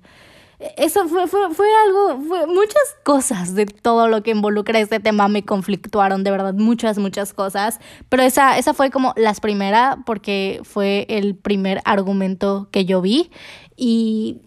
eso 0.75 1.07
fue, 1.07 1.27
fue, 1.27 1.53
fue 1.53 1.67
algo, 1.85 2.21
fue 2.27 2.47
muchas 2.47 2.95
cosas 3.03 3.53
de 3.53 3.65
todo 3.67 4.07
lo 4.07 4.23
que 4.23 4.31
involucra 4.31 4.79
este 4.79 4.99
tema 4.99 5.27
me 5.27 5.45
conflictuaron, 5.45 6.23
de 6.23 6.31
verdad, 6.31 6.53
muchas, 6.53 6.97
muchas 6.97 7.33
cosas. 7.33 7.79
Pero 8.09 8.23
esa, 8.23 8.57
esa 8.57 8.73
fue 8.73 8.89
como 8.89 9.13
las 9.17 9.39
primeras, 9.39 9.97
porque 10.05 10.61
fue 10.63 11.05
el 11.09 11.35
primer 11.35 11.81
argumento 11.85 12.69
que 12.71 12.85
yo 12.85 13.01
vi. 13.01 13.29
Y 13.75 14.41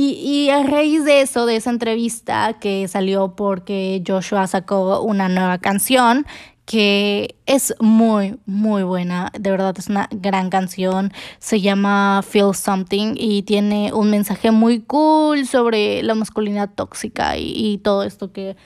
y, 0.00 0.10
y, 0.10 0.50
a 0.50 0.62
raíz 0.62 1.04
de 1.04 1.22
eso, 1.22 1.46
de 1.46 1.56
esa 1.56 1.70
entrevista 1.70 2.58
que 2.60 2.86
salió 2.86 3.34
porque 3.34 4.00
Joshua 4.06 4.46
sacó 4.46 5.00
una 5.00 5.28
nueva 5.28 5.58
canción 5.58 6.26
que 6.68 7.36
es 7.46 7.74
muy, 7.80 8.38
muy 8.44 8.82
buena. 8.82 9.32
De 9.32 9.50
verdad 9.50 9.74
es 9.78 9.88
una 9.88 10.06
gran 10.10 10.50
canción. 10.50 11.12
Se 11.38 11.62
llama 11.62 12.20
Feel 12.22 12.54
Something 12.54 13.14
y 13.16 13.42
tiene 13.44 13.94
un 13.94 14.10
mensaje 14.10 14.50
muy 14.50 14.80
cool 14.82 15.46
sobre 15.46 16.02
la 16.02 16.14
masculinidad 16.14 16.68
tóxica 16.74 17.38
y, 17.38 17.52
y 17.56 17.78
todo 17.78 18.02
esto 18.02 18.32
que, 18.32 18.58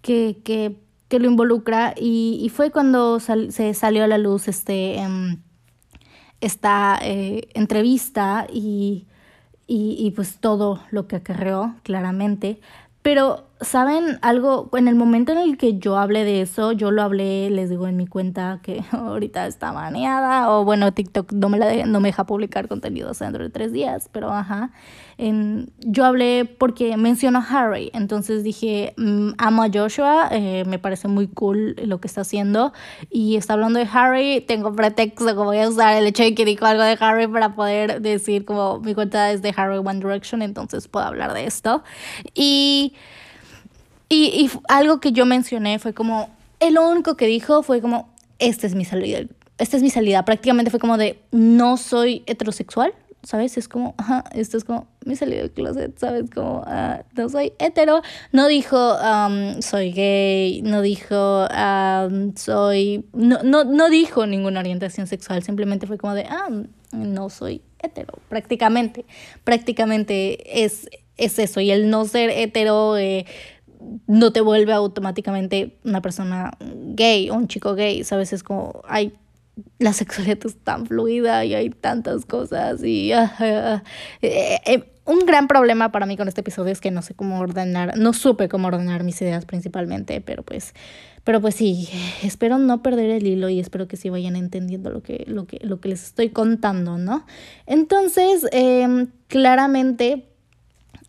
que, 0.00 0.38
que, 0.42 0.80
que, 1.08 1.18
lo 1.18 1.26
involucra. 1.26 1.92
Y, 1.98 2.40
y 2.42 2.48
fue 2.48 2.70
cuando 2.70 3.20
sal, 3.20 3.52
se 3.52 3.74
salió 3.74 4.04
a 4.04 4.06
la 4.06 4.16
luz 4.16 4.48
este, 4.48 4.96
um, 5.06 5.36
esta 6.40 6.98
eh, 7.02 7.50
entrevista 7.52 8.46
y 8.50 9.06
y, 9.66 9.94
y 10.00 10.10
pues 10.10 10.38
todo 10.40 10.82
lo 10.90 11.06
que 11.06 11.14
acarreó, 11.14 11.76
claramente. 11.84 12.60
Pero, 13.02 13.49
¿saben 13.60 14.18
algo? 14.22 14.70
En 14.72 14.88
el 14.88 14.94
momento 14.94 15.32
en 15.32 15.38
el 15.38 15.58
que 15.58 15.78
yo 15.78 15.98
hablé 15.98 16.24
de 16.24 16.40
eso, 16.40 16.72
yo 16.72 16.90
lo 16.90 17.02
hablé, 17.02 17.50
les 17.50 17.68
digo, 17.68 17.86
en 17.86 17.96
mi 17.96 18.06
cuenta 18.06 18.60
que 18.62 18.82
ahorita 18.90 19.46
está 19.46 19.72
baneada, 19.72 20.50
o 20.50 20.64
bueno, 20.64 20.92
TikTok 20.92 21.32
no 21.32 21.48
me, 21.48 21.58
la 21.58 21.86
no 21.86 22.00
me 22.00 22.08
deja 22.08 22.24
publicar 22.24 22.68
contenidos 22.68 23.18
dentro 23.18 23.44
de 23.44 23.50
tres 23.50 23.72
días, 23.72 24.08
pero 24.12 24.32
ajá. 24.32 24.70
En, 25.18 25.70
yo 25.80 26.06
hablé 26.06 26.46
porque 26.46 26.96
mencionó 26.96 27.40
a 27.40 27.42
Harry, 27.42 27.90
entonces 27.92 28.42
dije, 28.42 28.94
mmm, 28.96 29.32
amo 29.36 29.64
a 29.64 29.68
Joshua, 29.72 30.28
eh, 30.30 30.64
me 30.66 30.78
parece 30.78 31.08
muy 31.08 31.28
cool 31.28 31.76
lo 31.84 32.00
que 32.00 32.08
está 32.08 32.22
haciendo, 32.22 32.72
y 33.10 33.36
está 33.36 33.52
hablando 33.52 33.78
de 33.78 33.88
Harry, 33.92 34.40
tengo 34.40 34.74
pretexto 34.74 35.36
como 35.36 35.46
voy 35.46 35.58
a 35.58 35.68
usar 35.68 35.94
el 35.96 36.06
hecho 36.06 36.22
de 36.22 36.34
que 36.34 36.46
dijo 36.46 36.64
algo 36.64 36.82
de 36.82 36.96
Harry 36.98 37.26
para 37.26 37.54
poder 37.54 38.00
decir 38.00 38.46
como 38.46 38.80
mi 38.80 38.94
cuenta 38.94 39.30
es 39.30 39.42
de 39.42 39.52
Harry 39.54 39.76
One 39.76 39.98
Direction, 40.00 40.40
entonces 40.40 40.88
puedo 40.88 41.04
hablar 41.04 41.34
de 41.34 41.44
esto. 41.44 41.82
Y 42.34 42.94
y, 44.10 44.24
y, 44.24 44.50
algo 44.68 45.00
que 45.00 45.12
yo 45.12 45.24
mencioné 45.24 45.78
fue 45.78 45.94
como, 45.94 46.28
el 46.58 46.76
único 46.78 47.16
que 47.16 47.26
dijo 47.26 47.62
fue 47.62 47.80
como, 47.80 48.12
esta 48.40 48.66
es 48.66 48.74
mi 48.74 48.84
salida, 48.84 49.20
esta 49.56 49.76
es 49.76 49.82
mi 49.82 49.90
salida. 49.90 50.24
Prácticamente 50.24 50.70
fue 50.70 50.80
como 50.80 50.98
de, 50.98 51.20
no 51.30 51.76
soy 51.76 52.24
heterosexual, 52.26 52.92
¿sabes? 53.22 53.56
Es 53.56 53.68
como, 53.68 53.94
ajá, 53.98 54.24
esto 54.32 54.56
es 54.56 54.64
como 54.64 54.88
mi 55.04 55.14
salida 55.14 55.42
del 55.42 55.52
closet, 55.52 55.96
¿sabes? 55.96 56.28
Como, 56.28 56.62
uh, 56.62 57.04
no 57.14 57.28
soy 57.28 57.52
hetero. 57.60 58.02
No 58.32 58.48
dijo, 58.48 58.96
um, 58.96 59.62
soy 59.62 59.92
gay, 59.92 60.62
no 60.62 60.82
dijo, 60.82 61.46
um, 61.46 62.34
soy, 62.34 63.06
no, 63.12 63.42
no, 63.44 63.62
no 63.62 63.90
dijo 63.90 64.26
ninguna 64.26 64.60
orientación 64.60 65.06
sexual, 65.06 65.42
simplemente 65.44 65.86
fue 65.86 65.98
como 65.98 66.14
de, 66.14 66.24
ah, 66.24 66.48
no 66.92 67.30
soy 67.30 67.62
hetero, 67.80 68.14
prácticamente. 68.28 69.04
Prácticamente 69.44 70.64
es 70.64 70.88
es 71.20 71.38
eso. 71.38 71.60
Y 71.60 71.70
el 71.70 71.90
no 71.90 72.04
ser 72.06 72.30
hetero 72.30 72.96
eh, 72.96 73.26
no 74.06 74.32
te 74.32 74.40
vuelve 74.40 74.72
automáticamente 74.72 75.78
una 75.84 76.02
persona 76.02 76.52
gay 76.60 77.30
o 77.30 77.34
un 77.34 77.48
chico 77.48 77.74
gay, 77.74 78.04
¿sabes? 78.04 78.32
Es 78.32 78.42
como, 78.42 78.82
hay, 78.88 79.14
la 79.78 79.92
sexualidad 79.92 80.38
es 80.44 80.56
tan 80.56 80.86
fluida 80.86 81.44
y 81.44 81.54
hay 81.54 81.70
tantas 81.70 82.24
cosas 82.26 82.82
y... 82.82 83.12
Uh, 83.14 83.44
uh, 83.44 83.80
eh, 84.22 84.84
un 85.10 85.26
gran 85.26 85.48
problema 85.48 85.90
para 85.90 86.06
mí 86.06 86.16
con 86.16 86.28
este 86.28 86.40
episodio 86.40 86.72
es 86.72 86.80
que 86.80 86.90
no 86.90 87.02
sé 87.02 87.14
cómo 87.14 87.40
ordenar, 87.40 87.98
no 87.98 88.12
supe 88.12 88.48
cómo 88.48 88.68
ordenar 88.68 89.02
mis 89.02 89.20
ideas 89.20 89.44
principalmente, 89.44 90.20
pero 90.20 90.44
pues, 90.44 90.72
pero 91.24 91.40
pues 91.40 91.56
sí, 91.56 91.88
espero 92.22 92.58
no 92.58 92.82
perder 92.82 93.10
el 93.10 93.26
hilo 93.26 93.48
y 93.48 93.58
espero 93.58 93.88
que 93.88 93.96
sí 93.96 94.08
vayan 94.08 94.36
entendiendo 94.36 94.90
lo 94.90 95.02
que, 95.02 95.24
lo 95.26 95.46
que, 95.46 95.58
lo 95.62 95.80
que 95.80 95.88
les 95.88 96.04
estoy 96.04 96.30
contando, 96.30 96.96
¿no? 96.96 97.26
Entonces, 97.66 98.46
eh, 98.52 99.06
claramente 99.26 100.28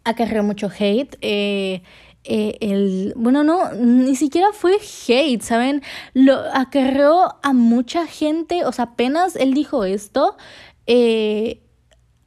acarreó 0.04 0.44
mucho 0.44 0.72
hate. 0.78 1.16
Eh, 1.22 1.84
eh, 2.24 2.58
el, 2.62 3.14
bueno, 3.16 3.44
no, 3.44 3.72
ni 3.74 4.16
siquiera 4.16 4.48
fue 4.54 4.78
hate, 5.08 5.42
¿saben? 5.42 5.82
Lo 6.14 6.40
acarreó 6.54 7.36
a 7.42 7.54
mucha 7.54 8.06
gente, 8.06 8.64
o 8.66 8.72
sea, 8.72 8.86
apenas 8.86 9.36
él 9.36 9.54
dijo 9.54 9.86
esto, 9.86 10.38
eh, 10.86 11.64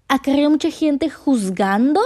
acarreó 0.09 0.49
a 0.49 0.51
mucha 0.51 0.71
gente 0.71 1.11
juzgando, 1.11 2.01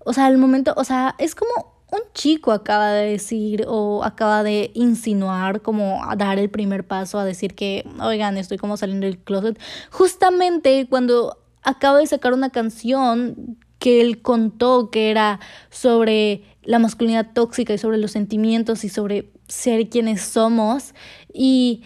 o 0.00 0.12
sea, 0.12 0.26
al 0.26 0.38
momento, 0.38 0.74
o 0.76 0.84
sea, 0.84 1.14
es 1.18 1.34
como 1.34 1.74
un 1.92 2.00
chico 2.12 2.50
acaba 2.50 2.90
de 2.90 3.10
decir 3.10 3.64
o 3.68 4.02
acaba 4.02 4.42
de 4.42 4.72
insinuar 4.74 5.62
como 5.62 6.02
a 6.04 6.16
dar 6.16 6.40
el 6.40 6.50
primer 6.50 6.84
paso 6.84 7.20
a 7.20 7.24
decir 7.24 7.54
que, 7.54 7.88
oigan, 8.00 8.36
estoy 8.36 8.58
como 8.58 8.76
saliendo 8.76 9.06
del 9.06 9.18
closet, 9.18 9.58
justamente 9.90 10.88
cuando 10.90 11.38
acaba 11.62 11.98
de 11.98 12.06
sacar 12.06 12.32
una 12.32 12.50
canción 12.50 13.56
que 13.78 14.00
él 14.00 14.22
contó 14.22 14.90
que 14.90 15.10
era 15.10 15.40
sobre 15.70 16.42
la 16.64 16.78
masculinidad 16.78 17.32
tóxica 17.32 17.74
y 17.74 17.78
sobre 17.78 17.98
los 17.98 18.12
sentimientos 18.12 18.84
y 18.84 18.88
sobre 18.88 19.30
ser 19.48 19.88
quienes 19.88 20.22
somos. 20.22 20.94
Y, 21.32 21.82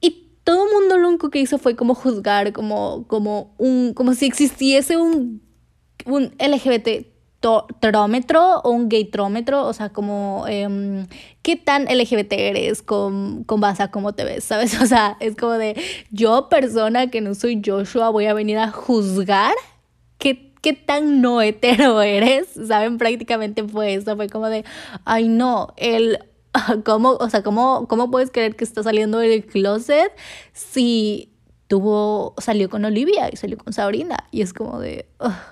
y 0.00 0.30
todo 0.44 0.66
el 0.66 0.72
mundo 0.72 0.98
lo 0.98 1.08
único 1.08 1.30
que 1.30 1.40
hizo 1.40 1.58
fue 1.58 1.76
como 1.76 1.94
juzgar, 1.94 2.52
como, 2.52 3.06
como, 3.06 3.54
un, 3.58 3.94
como 3.94 4.14
si 4.14 4.26
existiese 4.26 4.96
un, 4.96 5.42
un 6.06 6.34
LGBT 6.38 7.06
trómetro 7.80 8.60
o 8.60 8.70
un 8.70 8.88
gaytrómetro, 8.88 9.66
o 9.66 9.72
sea, 9.72 9.88
como 9.90 10.44
eh, 10.46 11.06
qué 11.42 11.56
tan 11.56 11.84
LGBT 11.84 12.32
eres 12.32 12.82
con, 12.82 13.44
con 13.44 13.60
base 13.60 13.82
a 13.82 13.90
cómo 13.90 14.12
te 14.12 14.24
ves, 14.24 14.44
¿sabes? 14.44 14.78
O 14.82 14.86
sea, 14.86 15.16
es 15.20 15.36
como 15.36 15.52
de 15.52 15.80
yo, 16.10 16.48
persona 16.48 17.10
que 17.10 17.20
no 17.20 17.34
soy 17.34 17.62
Joshua, 17.64 18.10
voy 18.10 18.26
a 18.26 18.34
venir 18.34 18.58
a 18.58 18.70
juzgar 18.70 19.54
qué, 20.18 20.49
qué 20.60 20.72
tan 20.72 21.20
no 21.20 21.40
hetero 21.40 22.02
eres, 22.02 22.48
¿saben? 22.66 22.98
Prácticamente 22.98 23.64
fue 23.64 23.94
eso, 23.94 24.16
fue 24.16 24.28
como 24.28 24.48
de, 24.48 24.64
ay 25.04 25.28
no, 25.28 25.74
el, 25.76 26.18
¿cómo, 26.84 27.12
o 27.12 27.30
sea, 27.30 27.42
cómo, 27.42 27.86
cómo 27.88 28.10
puedes 28.10 28.30
creer 28.30 28.56
que 28.56 28.64
está 28.64 28.82
saliendo 28.82 29.18
del 29.18 29.44
closet 29.44 30.12
si 30.52 31.32
tuvo, 31.68 32.34
salió 32.38 32.68
con 32.68 32.84
Olivia 32.84 33.28
y 33.32 33.36
salió 33.36 33.58
con 33.58 33.72
Sabrina? 33.72 34.16
Y 34.30 34.42
es 34.42 34.52
como 34.52 34.80
de, 34.80 35.06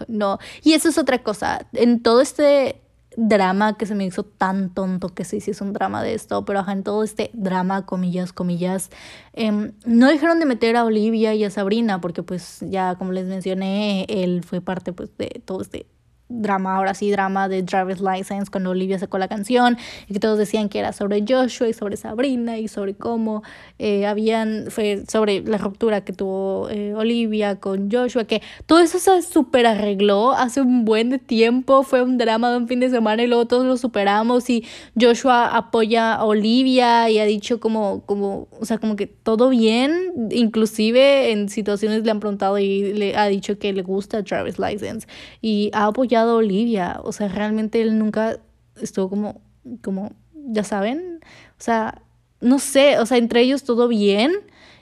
no. 0.08 0.38
Y 0.62 0.72
eso 0.72 0.88
es 0.88 0.98
otra 0.98 1.22
cosa, 1.22 1.66
en 1.72 2.02
todo 2.02 2.20
este 2.20 2.82
drama 3.20 3.76
que 3.76 3.84
se 3.84 3.96
me 3.96 4.04
hizo 4.04 4.22
tan 4.22 4.72
tonto 4.72 5.08
que 5.08 5.24
sí, 5.24 5.40
sí 5.40 5.50
es 5.50 5.60
un 5.60 5.72
drama 5.72 6.04
de 6.04 6.14
esto, 6.14 6.44
pero 6.44 6.60
ajá, 6.60 6.72
en 6.72 6.84
todo 6.84 7.02
este 7.02 7.30
drama, 7.32 7.84
comillas, 7.84 8.32
comillas, 8.32 8.90
eh, 9.32 9.72
no 9.84 10.06
dejaron 10.06 10.38
de 10.38 10.46
meter 10.46 10.76
a 10.76 10.84
Olivia 10.84 11.34
y 11.34 11.42
a 11.42 11.50
Sabrina, 11.50 12.00
porque 12.00 12.22
pues 12.22 12.58
ya 12.60 12.94
como 12.94 13.10
les 13.10 13.26
mencioné, 13.26 14.06
él 14.08 14.44
fue 14.44 14.60
parte 14.60 14.92
pues 14.92 15.10
de 15.18 15.42
todo 15.44 15.62
este 15.62 15.86
drama, 16.28 16.76
ahora 16.76 16.94
sí, 16.94 17.10
drama 17.10 17.48
de 17.48 17.62
Driver's 17.62 18.00
License 18.00 18.50
cuando 18.50 18.70
Olivia 18.70 18.98
sacó 18.98 19.18
la 19.18 19.28
canción 19.28 19.78
y 20.08 20.12
que 20.12 20.20
todos 20.20 20.38
decían 20.38 20.68
que 20.68 20.78
era 20.78 20.92
sobre 20.92 21.24
Joshua 21.26 21.68
y 21.68 21.72
sobre 21.72 21.96
Sabrina 21.96 22.58
y 22.58 22.68
sobre 22.68 22.94
cómo 22.94 23.42
eh, 23.78 24.06
habían, 24.06 24.66
fue 24.70 25.04
sobre 25.08 25.40
la 25.42 25.58
ruptura 25.58 26.02
que 26.02 26.12
tuvo 26.12 26.68
eh, 26.70 26.94
Olivia 26.94 27.56
con 27.56 27.90
Joshua, 27.90 28.24
que 28.24 28.42
todo 28.66 28.80
eso 28.80 28.98
se 28.98 29.22
super 29.22 29.66
arregló 29.66 30.32
hace 30.32 30.60
un 30.60 30.84
buen 30.84 31.18
tiempo, 31.18 31.82
fue 31.82 32.02
un 32.02 32.18
drama 32.18 32.50
de 32.50 32.58
un 32.58 32.68
fin 32.68 32.80
de 32.80 32.90
semana 32.90 33.22
y 33.22 33.26
luego 33.26 33.46
todos 33.46 33.64
lo 33.64 33.76
superamos 33.76 34.50
y 34.50 34.64
Joshua 35.00 35.56
apoya 35.56 36.14
a 36.14 36.24
Olivia 36.24 37.08
y 37.08 37.18
ha 37.18 37.24
dicho 37.24 37.58
como, 37.58 38.02
como, 38.04 38.48
o 38.60 38.64
sea, 38.64 38.78
como 38.78 38.96
que 38.96 39.06
todo 39.06 39.48
bien, 39.48 40.12
inclusive 40.30 41.32
en 41.32 41.48
situaciones 41.48 42.04
le 42.04 42.10
han 42.10 42.20
preguntado 42.20 42.58
y 42.58 42.92
le 42.92 43.16
ha 43.16 43.26
dicho 43.28 43.58
que 43.58 43.72
le 43.72 43.82
gusta 43.82 44.22
Driver's 44.22 44.58
License 44.58 45.06
y 45.40 45.70
ha 45.72 45.86
apoyado 45.86 46.17
Olivia. 46.26 47.00
O 47.02 47.12
sea, 47.12 47.28
realmente 47.28 47.80
él 47.80 47.98
nunca 47.98 48.38
estuvo 48.80 49.08
como, 49.10 49.40
como, 49.82 50.12
ya 50.34 50.64
saben, 50.64 51.20
o 51.52 51.62
sea, 51.62 52.02
no 52.40 52.58
sé, 52.58 52.98
o 52.98 53.06
sea, 53.06 53.18
entre 53.18 53.40
ellos 53.42 53.64
todo 53.64 53.88
bien. 53.88 54.32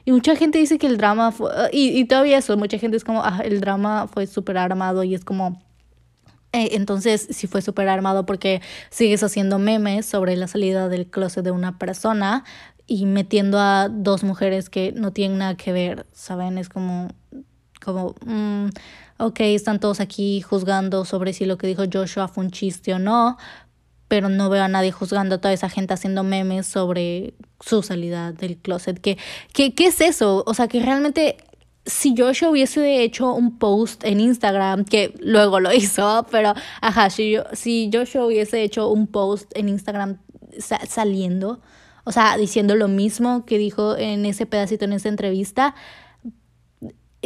Y 0.05 0.13
mucha 0.13 0.37
gente 0.37 0.59
dice 0.59 0.79
que 0.79 0.87
el 0.87 0.99
drama 0.99 1.33
fue, 1.33 1.51
y, 1.73 1.99
y 1.99 2.05
todavía 2.05 2.39
eso, 2.39 2.57
mucha 2.57 2.79
gente 2.79 2.97
es 2.97 3.05
como, 3.05 3.23
ah, 3.25 3.43
el 3.45 3.61
drama 3.61 4.07
fue 4.07 4.27
súper 4.27 4.57
armado 4.59 5.03
y 5.03 5.15
es 5.15 5.25
como, 5.25 5.61
eh, 6.53 6.71
entonces, 6.73 7.27
si 7.31 7.47
fue 7.47 7.61
súper 7.61 7.89
armado 7.89 8.25
porque 8.25 8.63
sigues 8.89 9.23
haciendo 9.23 9.59
memes 9.59 10.07
sobre 10.07 10.37
la 10.37 10.47
salida 10.47 10.89
del 10.89 11.07
closet 11.07 11.45
de 11.45 11.51
una 11.51 11.79
persona 11.79 12.45
y 12.87 13.05
metiendo 13.07 13.59
a 13.59 13.89
dos 13.91 14.25
mujeres 14.25 14.71
que 14.71 14.93
no 14.93 15.13
tienen 15.13 15.39
nada 15.39 15.57
que 15.57 15.73
ver, 15.73 16.07
¿saben? 16.13 16.57
Es 16.57 16.69
como, 16.69 17.09
como, 17.87 18.15
mm, 18.27 18.69
ok, 19.19 19.41
están 19.41 19.81
todos 19.81 20.01
aquí 20.01 20.43
juzgando 20.43 21.07
sobre 21.07 21.33
si 21.33 21.47
lo 21.47 21.57
que 21.57 21.67
dijo 21.67 21.85
Joshua 21.91 22.29
fue 22.29 22.45
un 22.45 22.51
chiste 22.51 22.93
o 22.93 22.99
no, 22.99 23.39
pero 24.09 24.29
no 24.29 24.51
veo 24.51 24.63
a 24.63 24.69
nadie 24.69 24.93
juzgando 24.93 25.37
a 25.37 25.39
toda 25.39 25.55
esa 25.55 25.71
gente 25.71 25.95
haciendo 25.95 26.23
memes 26.23 26.67
sobre 26.67 27.35
su 27.61 27.83
salida 27.83 28.33
del 28.33 28.59
closet. 28.59 29.01
¿Qué, 29.01 29.17
qué, 29.53 29.75
qué 29.75 29.87
es 29.87 30.01
eso? 30.01 30.45
O 30.47 30.55
sea, 30.55 30.69
que 30.69 30.81
realmente 30.81 31.39
si 31.87 32.15
Joshua 32.17 32.51
hubiese 32.51 33.03
hecho 33.03 33.33
un 33.33 33.59
post 33.59 34.05
en 34.05 34.21
Instagram, 34.21 34.85
que 34.85 35.15
luego 35.21 35.61
lo 35.61 35.73
hizo, 35.75 36.27
pero 36.31 36.55
ajá, 36.81 37.11
si, 37.11 37.31
yo, 37.31 37.45
si 37.53 37.91
Joshua 37.93 38.27
hubiese 38.27 38.63
hecho 38.63 38.89
un 38.89 39.07
post 39.07 39.51
en 39.57 39.69
Instagram 39.69 40.19
saliendo, 40.89 41.61
o 42.05 42.13
sea, 42.13 42.37
diciendo 42.37 42.77
lo 42.77 42.89
mismo 42.89 43.45
que 43.47 43.59
dijo 43.59 43.97
en 43.97 44.27
ese 44.27 44.47
pedacito, 44.47 44.85
en 44.85 44.93
esa 44.93 45.09
entrevista, 45.09 45.75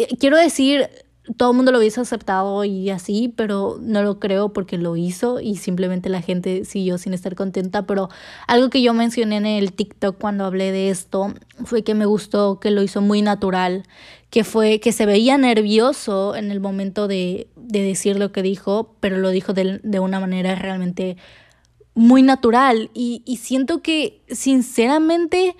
eh, 0.02 0.16
quiero 0.18 0.36
decir, 0.36 0.88
todo 1.36 1.50
el 1.50 1.56
mundo 1.56 1.72
lo 1.72 1.78
hubiese 1.78 2.00
aceptado 2.00 2.64
y 2.64 2.90
así, 2.90 3.32
pero 3.36 3.78
no 3.80 4.02
lo 4.02 4.18
creo 4.18 4.52
porque 4.52 4.78
lo 4.78 4.96
hizo 4.96 5.40
y 5.40 5.56
simplemente 5.56 6.08
la 6.08 6.22
gente 6.22 6.64
siguió 6.64 6.98
sin 6.98 7.14
estar 7.14 7.34
contenta. 7.34 7.86
Pero 7.86 8.08
algo 8.46 8.70
que 8.70 8.82
yo 8.82 8.94
mencioné 8.94 9.36
en 9.36 9.46
el 9.46 9.72
TikTok 9.72 10.18
cuando 10.18 10.44
hablé 10.44 10.72
de 10.72 10.90
esto 10.90 11.34
fue 11.64 11.82
que 11.82 11.94
me 11.94 12.06
gustó 12.06 12.58
que 12.60 12.70
lo 12.70 12.82
hizo 12.82 13.00
muy 13.00 13.22
natural, 13.22 13.84
que 14.30 14.44
fue 14.44 14.80
que 14.80 14.92
se 14.92 15.06
veía 15.06 15.38
nervioso 15.38 16.34
en 16.34 16.50
el 16.50 16.60
momento 16.60 17.06
de, 17.06 17.48
de 17.56 17.82
decir 17.82 18.18
lo 18.18 18.32
que 18.32 18.42
dijo, 18.42 18.96
pero 19.00 19.18
lo 19.18 19.30
dijo 19.30 19.52
de, 19.52 19.80
de 19.82 20.00
una 20.00 20.20
manera 20.20 20.54
realmente 20.54 21.16
muy 21.94 22.22
natural. 22.22 22.90
Y, 22.94 23.22
y 23.26 23.36
siento 23.36 23.82
que 23.82 24.22
sinceramente 24.28 25.56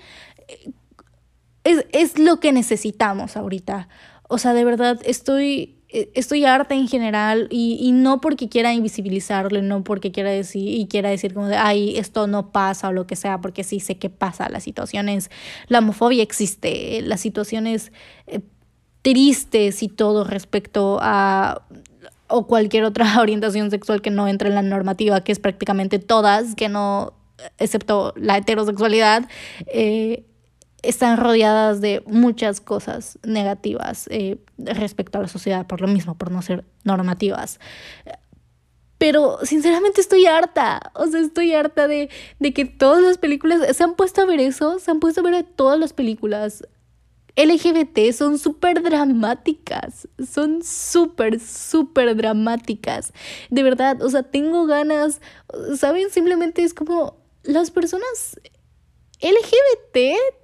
es, 1.63 1.85
es 1.91 2.19
lo 2.19 2.39
que 2.39 2.51
necesitamos 2.51 3.37
ahorita. 3.37 3.87
O 4.33 4.37
sea, 4.37 4.53
de 4.53 4.63
verdad, 4.63 4.97
estoy, 5.03 5.75
eh, 5.89 6.09
estoy 6.13 6.45
harta 6.45 6.73
en 6.73 6.87
general 6.87 7.47
y, 7.49 7.77
y, 7.81 7.91
no 7.91 8.21
porque 8.21 8.47
quiera 8.47 8.73
invisibilizarlo, 8.73 9.61
no 9.61 9.83
porque 9.83 10.13
quiera 10.13 10.29
decir 10.29 10.79
y 10.79 10.87
quiera 10.87 11.09
decir 11.09 11.33
como 11.33 11.47
de, 11.47 11.57
ay, 11.57 11.97
esto 11.97 12.27
no 12.27 12.53
pasa 12.53 12.87
o 12.87 12.93
lo 12.93 13.05
que 13.05 13.17
sea, 13.17 13.41
porque 13.41 13.65
sí 13.65 13.81
sé 13.81 13.97
que 13.97 14.09
pasa, 14.09 14.47
las 14.47 14.63
situaciones, 14.63 15.29
la 15.67 15.79
homofobia 15.79 16.23
existe, 16.23 17.01
las 17.01 17.19
situaciones 17.19 17.91
eh, 18.25 18.39
tristes 19.01 19.83
y 19.83 19.89
todo 19.89 20.23
respecto 20.23 20.99
a 21.01 21.63
o 22.29 22.47
cualquier 22.47 22.85
otra 22.85 23.05
orientación 23.19 23.69
sexual 23.69 24.01
que 24.01 24.11
no 24.11 24.29
entre 24.29 24.47
en 24.47 24.55
la 24.55 24.61
normativa, 24.61 25.25
que 25.25 25.33
es 25.33 25.39
prácticamente 25.39 25.99
todas, 25.99 26.55
que 26.55 26.69
no, 26.69 27.11
excepto 27.57 28.13
la 28.15 28.37
heterosexualidad, 28.37 29.27
eh, 29.67 30.23
están 30.83 31.17
rodeadas 31.17 31.81
de 31.81 32.03
muchas 32.05 32.61
cosas 32.61 33.19
negativas 33.23 34.07
eh, 34.09 34.37
respecto 34.57 35.19
a 35.19 35.21
la 35.21 35.27
sociedad, 35.27 35.67
por 35.67 35.81
lo 35.81 35.87
mismo, 35.87 36.17
por 36.17 36.31
no 36.31 36.41
ser 36.41 36.65
normativas. 36.83 37.59
Pero 38.97 39.39
sinceramente 39.43 39.99
estoy 40.01 40.27
harta, 40.27 40.91
o 40.93 41.07
sea, 41.07 41.21
estoy 41.21 41.53
harta 41.53 41.87
de, 41.87 42.09
de 42.39 42.53
que 42.53 42.65
todas 42.65 43.01
las 43.01 43.17
películas, 43.17 43.75
se 43.75 43.83
han 43.83 43.95
puesto 43.95 44.21
a 44.21 44.25
ver 44.25 44.39
eso, 44.39 44.79
se 44.79 44.91
han 44.91 44.99
puesto 44.99 45.21
a 45.21 45.23
ver 45.23 45.43
todas 45.43 45.79
las 45.79 45.93
películas 45.93 46.63
LGBT 47.35 48.11
son 48.11 48.37
súper 48.37 48.83
dramáticas, 48.83 50.07
son 50.31 50.63
súper, 50.63 51.39
súper 51.39 52.15
dramáticas. 52.15 53.13
De 53.49 53.63
verdad, 53.63 54.01
o 54.01 54.09
sea, 54.09 54.23
tengo 54.23 54.65
ganas, 54.65 55.21
¿saben? 55.77 56.09
Simplemente 56.09 56.63
es 56.63 56.73
como 56.73 57.17
las 57.43 57.71
personas 57.71 58.39
LGBT 59.21 60.40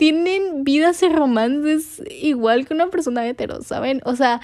tienen 0.00 0.64
vidas 0.64 1.02
y 1.02 1.10
romances 1.10 2.02
igual 2.10 2.66
que 2.66 2.72
una 2.72 2.88
persona 2.88 3.28
hetero, 3.28 3.60
¿saben? 3.60 4.00
O 4.06 4.16
sea, 4.16 4.40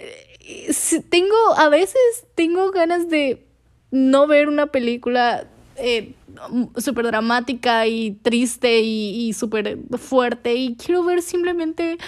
eh, 0.00 0.72
tengo, 1.10 1.36
a 1.56 1.68
veces 1.68 2.26
tengo 2.34 2.72
ganas 2.72 3.08
de 3.08 3.46
no 3.92 4.26
ver 4.26 4.48
una 4.48 4.66
película 4.66 5.46
eh, 5.76 6.14
súper 6.76 7.06
dramática 7.06 7.86
y 7.86 8.18
triste 8.20 8.80
y, 8.80 9.28
y 9.28 9.32
súper 9.32 9.78
fuerte 9.96 10.56
y 10.56 10.74
quiero 10.74 11.04
ver 11.04 11.22
simplemente 11.22 11.98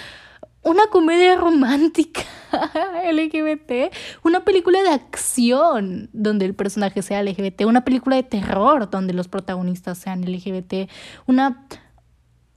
una 0.61 0.87
comedia 0.87 1.37
romántica 1.37 2.23
LGBT, 3.13 3.95
una 4.23 4.43
película 4.43 4.83
de 4.83 4.89
acción 4.89 6.09
donde 6.11 6.43
el 6.43 6.53
personaje 6.53 7.01
sea 7.01 7.23
LGBT, 7.23 7.61
una 7.61 7.85
película 7.85 8.17
de 8.17 8.23
terror 8.23 8.89
donde 8.89 9.13
los 9.13 9.29
protagonistas 9.29 9.99
sean 9.99 10.21
LGBT, 10.21 10.89
una 11.27 11.65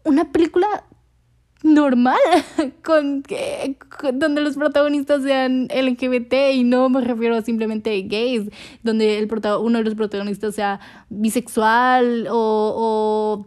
una 0.04 0.30
película 0.32 0.84
normal 1.62 2.18
con, 2.84 3.22
que, 3.22 3.76
donde 4.14 4.40
los 4.40 4.56
protagonistas 4.56 5.22
sean 5.22 5.68
LGBT 5.68 6.34
y 6.54 6.64
no 6.64 6.88
me 6.88 7.00
refiero 7.00 7.36
a 7.36 7.42
simplemente 7.42 8.02
gays, 8.02 8.50
donde 8.82 9.18
el 9.18 9.30
uno 9.60 9.78
de 9.78 9.84
los 9.84 9.94
protagonistas 9.94 10.54
sea 10.54 10.80
bisexual 11.08 12.26
o, 12.30 13.46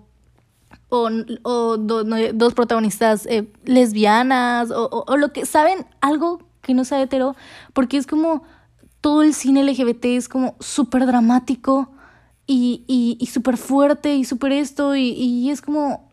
o, 0.89 0.99
o, 1.43 1.77
dos 1.77 2.53
protagonistas 2.53 3.25
eh, 3.25 3.51
lesbianas 3.65 4.71
o, 4.71 5.05
o, 5.07 5.17
lo 5.17 5.33
que, 5.33 5.45
¿saben? 5.45 5.85
Algo 6.01 6.41
que 6.61 6.73
no 6.73 6.85
sea 6.85 7.01
hetero, 7.01 7.35
porque 7.73 7.97
es 7.97 8.07
como 8.07 8.43
todo 9.01 9.21
el 9.21 9.33
cine 9.33 9.63
LGBT 9.63 10.05
es 10.05 10.27
como 10.27 10.55
súper 10.59 11.05
dramático 11.05 11.91
y, 12.47 12.83
y, 12.87 13.17
y 13.19 13.27
súper 13.27 13.57
fuerte 13.57 14.15
y 14.15 14.23
súper 14.23 14.51
esto 14.51 14.95
y, 14.95 15.09
y 15.11 15.51
es 15.51 15.61
como 15.61 16.04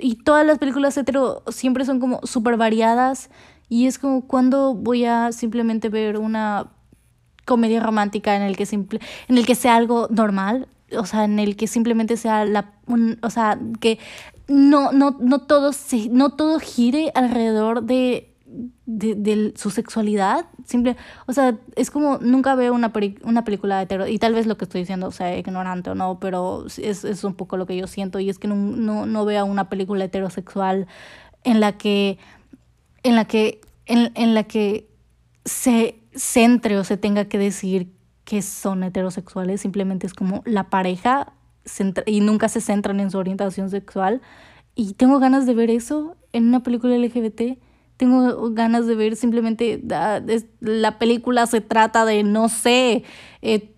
y, 0.00 0.16
todas 0.16 0.46
las 0.46 0.58
películas 0.58 0.96
hetero 0.96 1.42
siempre 1.48 1.84
son 1.84 2.00
como 2.00 2.20
súper 2.24 2.56
variadas 2.56 3.30
y 3.68 3.86
es 3.86 3.98
como 3.98 4.26
cuando 4.26 4.74
voy 4.74 5.04
a 5.04 5.32
simplemente 5.32 5.88
ver 5.88 6.18
una 6.18 6.68
comedia 7.44 7.80
romántica 7.80 8.36
en 8.36 8.42
el 8.42 8.56
que 8.56 8.66
simple, 8.66 9.00
en 9.28 9.38
el 9.38 9.46
que 9.46 9.54
sea 9.54 9.76
algo 9.76 10.08
normal, 10.10 10.68
o 10.96 11.06
sea, 11.06 11.24
en 11.24 11.38
el 11.38 11.56
que 11.56 11.66
simplemente 11.66 12.16
sea 12.16 12.44
la 12.44 12.72
o 13.22 13.30
sea, 13.30 13.58
que 13.80 13.98
no 14.48 14.92
no 14.92 15.16
no 15.20 15.40
todo 15.40 15.72
se, 15.72 16.08
no 16.08 16.30
todo 16.30 16.60
gire 16.60 17.10
alrededor 17.14 17.82
de 17.82 18.33
de, 18.86 19.14
de, 19.14 19.52
su 19.56 19.70
sexualidad. 19.70 20.46
Simple, 20.64 20.96
o 21.26 21.32
sea, 21.32 21.58
es 21.76 21.90
como 21.90 22.18
nunca 22.18 22.54
veo 22.54 22.74
una, 22.74 22.92
una 23.22 23.44
película 23.44 23.78
de 23.78 23.86
terror, 23.86 24.08
y 24.08 24.18
tal 24.18 24.34
vez 24.34 24.46
lo 24.46 24.56
que 24.56 24.64
estoy 24.64 24.82
diciendo 24.82 25.10
sea 25.10 25.36
ignorante 25.36 25.90
o 25.90 25.94
no, 25.94 26.18
pero 26.20 26.66
es, 26.66 27.04
es 27.04 27.24
un 27.24 27.34
poco 27.34 27.56
lo 27.56 27.66
que 27.66 27.76
yo 27.76 27.86
siento, 27.86 28.20
y 28.20 28.30
es 28.30 28.38
que 28.38 28.48
no, 28.48 28.54
no, 28.54 29.06
no 29.06 29.24
veo 29.24 29.44
una 29.44 29.68
película 29.68 30.04
heterosexual 30.04 30.86
en 31.42 31.60
la 31.60 31.76
que, 31.76 32.18
en 33.02 33.16
la 33.16 33.24
que, 33.24 33.60
en, 33.86 34.12
en 34.14 34.34
la 34.34 34.44
que 34.44 34.88
se 35.44 36.00
centre 36.14 36.78
o 36.78 36.84
se 36.84 36.96
tenga 36.96 37.26
que 37.26 37.38
decir 37.38 37.92
que 38.24 38.42
son 38.42 38.82
heterosexuales, 38.82 39.60
simplemente 39.60 40.06
es 40.06 40.14
como 40.14 40.42
la 40.46 40.70
pareja 40.70 41.32
y 42.06 42.20
nunca 42.20 42.48
se 42.48 42.60
centran 42.60 43.00
en 43.00 43.10
su 43.10 43.18
orientación 43.18 43.70
sexual. 43.70 44.22
Y 44.74 44.94
tengo 44.94 45.18
ganas 45.18 45.46
de 45.46 45.54
ver 45.54 45.70
eso 45.70 46.16
en 46.32 46.48
una 46.48 46.62
película 46.62 46.96
LGBT 46.96 47.58
tengo 47.96 48.50
ganas 48.50 48.86
de 48.86 48.94
ver 48.94 49.16
simplemente 49.16 49.82
ah, 49.92 50.20
la 50.60 50.98
película 50.98 51.46
se 51.46 51.60
trata 51.60 52.04
de 52.04 52.22
no 52.24 52.48
sé 52.48 53.04
eh, 53.42 53.74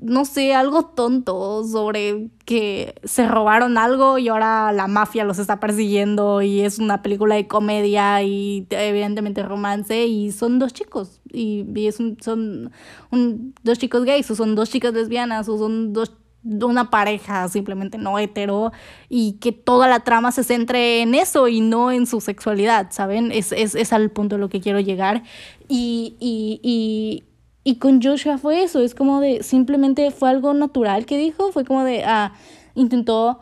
no 0.00 0.24
sé 0.24 0.54
algo 0.54 0.86
tonto 0.86 1.62
sobre 1.64 2.30
que 2.46 2.94
se 3.04 3.28
robaron 3.28 3.76
algo 3.76 4.16
y 4.16 4.28
ahora 4.28 4.72
la 4.72 4.86
mafia 4.86 5.24
los 5.24 5.38
está 5.38 5.60
persiguiendo 5.60 6.40
y 6.40 6.60
es 6.60 6.78
una 6.78 7.02
película 7.02 7.34
de 7.34 7.46
comedia 7.46 8.22
y 8.22 8.66
evidentemente 8.70 9.42
romance 9.42 10.06
y 10.06 10.32
son 10.32 10.58
dos 10.58 10.72
chicos 10.72 11.20
y, 11.32 11.66
es 11.86 11.96
son 12.20 12.72
un, 13.10 13.54
dos 13.62 13.78
chicos 13.78 14.04
gays 14.04 14.30
o 14.30 14.34
son 14.34 14.54
dos 14.54 14.70
chicas 14.70 14.94
lesbianas 14.94 15.48
o 15.50 15.58
son 15.58 15.92
dos 15.92 16.12
una 16.42 16.90
pareja 16.90 17.48
simplemente 17.48 17.98
no 17.98 18.18
hetero 18.18 18.72
y 19.08 19.32
que 19.34 19.52
toda 19.52 19.88
la 19.88 20.00
trama 20.00 20.32
se 20.32 20.44
centre 20.44 21.02
en 21.02 21.14
eso 21.14 21.48
y 21.48 21.60
no 21.60 21.92
en 21.92 22.06
su 22.06 22.20
sexualidad, 22.20 22.88
¿saben? 22.90 23.30
Es, 23.32 23.52
es, 23.52 23.74
es 23.74 23.92
al 23.92 24.10
punto 24.10 24.36
a 24.36 24.38
lo 24.38 24.48
que 24.48 24.60
quiero 24.60 24.80
llegar. 24.80 25.22
Y, 25.68 26.16
y, 26.18 26.60
y, 26.62 27.24
y 27.62 27.76
con 27.76 28.00
Joshua 28.02 28.38
fue 28.38 28.62
eso, 28.62 28.80
es 28.80 28.94
como 28.94 29.20
de, 29.20 29.42
simplemente 29.42 30.10
fue 30.10 30.30
algo 30.30 30.54
natural 30.54 31.04
que 31.04 31.18
dijo, 31.18 31.52
fue 31.52 31.64
como 31.64 31.84
de, 31.84 32.04
ah, 32.04 32.32
intentó, 32.74 33.40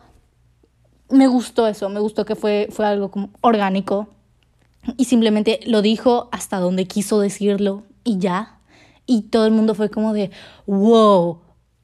me 1.09 1.27
gustó 1.27 1.67
eso, 1.67 1.89
me 1.89 1.99
gustó 1.99 2.25
que 2.25 2.35
fue, 2.35 2.67
fue 2.69 2.85
algo 2.85 3.11
orgánico 3.41 4.09
y 4.97 5.05
simplemente 5.05 5.59
lo 5.65 5.81
dijo 5.81 6.29
hasta 6.31 6.59
donde 6.59 6.85
quiso 6.85 7.19
decirlo 7.19 7.83
y 8.03 8.17
ya. 8.19 8.57
Y 9.05 9.23
todo 9.23 9.47
el 9.47 9.51
mundo 9.51 9.73
fue 9.73 9.89
como 9.89 10.13
de, 10.13 10.29
wow 10.67 11.39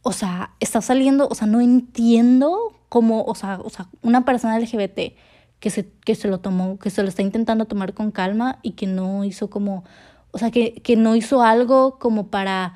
o 0.07 0.11
sea, 0.11 0.51
está 0.59 0.81
saliendo, 0.81 1.27
o 1.27 1.33
sea, 1.33 1.47
no 1.47 1.61
entiendo 1.61 2.75
cómo, 2.89 3.23
o 3.23 3.33
sea, 3.33 3.59
o 3.63 3.71
sea, 3.71 3.87
una 4.03 4.23
persona 4.23 4.59
LGBT 4.59 5.15
que 5.59 5.71
se, 5.71 5.89
que 6.05 6.13
se 6.13 6.27
lo 6.27 6.41
tomó, 6.41 6.77
que 6.77 6.91
se 6.91 7.01
lo 7.01 7.09
está 7.09 7.23
intentando 7.23 7.65
tomar 7.65 7.95
con 7.95 8.11
calma 8.11 8.59
y 8.61 8.73
que 8.73 8.85
no 8.85 9.23
hizo 9.23 9.49
como, 9.49 9.83
o 10.29 10.37
sea, 10.37 10.51
que, 10.51 10.75
que 10.75 10.95
no 10.95 11.15
hizo 11.15 11.41
algo 11.41 11.97
como 11.97 12.27
para, 12.27 12.75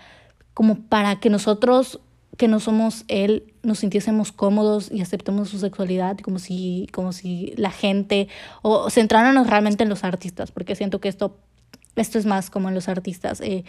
como 0.56 0.80
para 0.88 1.20
que 1.20 1.30
nosotros 1.30 2.00
que 2.36 2.48
no 2.48 2.60
somos 2.60 3.06
él 3.10 3.54
nos 3.62 3.78
sintiésemos 3.78 4.32
cómodos 4.32 4.92
y 4.92 5.02
aceptemos 5.02 5.50
su 5.50 5.60
sexualidad 5.60 6.18
como 6.18 6.40
si 6.40 6.88
como 6.94 7.12
si 7.12 7.54
la 7.58 7.70
gente 7.70 8.28
o 8.62 8.90
centrándonos 8.90 9.46
realmente 9.46 9.84
en 9.84 9.90
los 9.90 10.06
artistas 10.06 10.52
porque 10.52 10.76
siento 10.76 11.02
que 11.02 11.10
esto 11.10 11.38
esto 11.98 12.18
es 12.18 12.26
más 12.26 12.50
como 12.50 12.70
en 12.70 12.76
los 12.76 12.88
artistas 12.88 13.42
eh, 13.42 13.66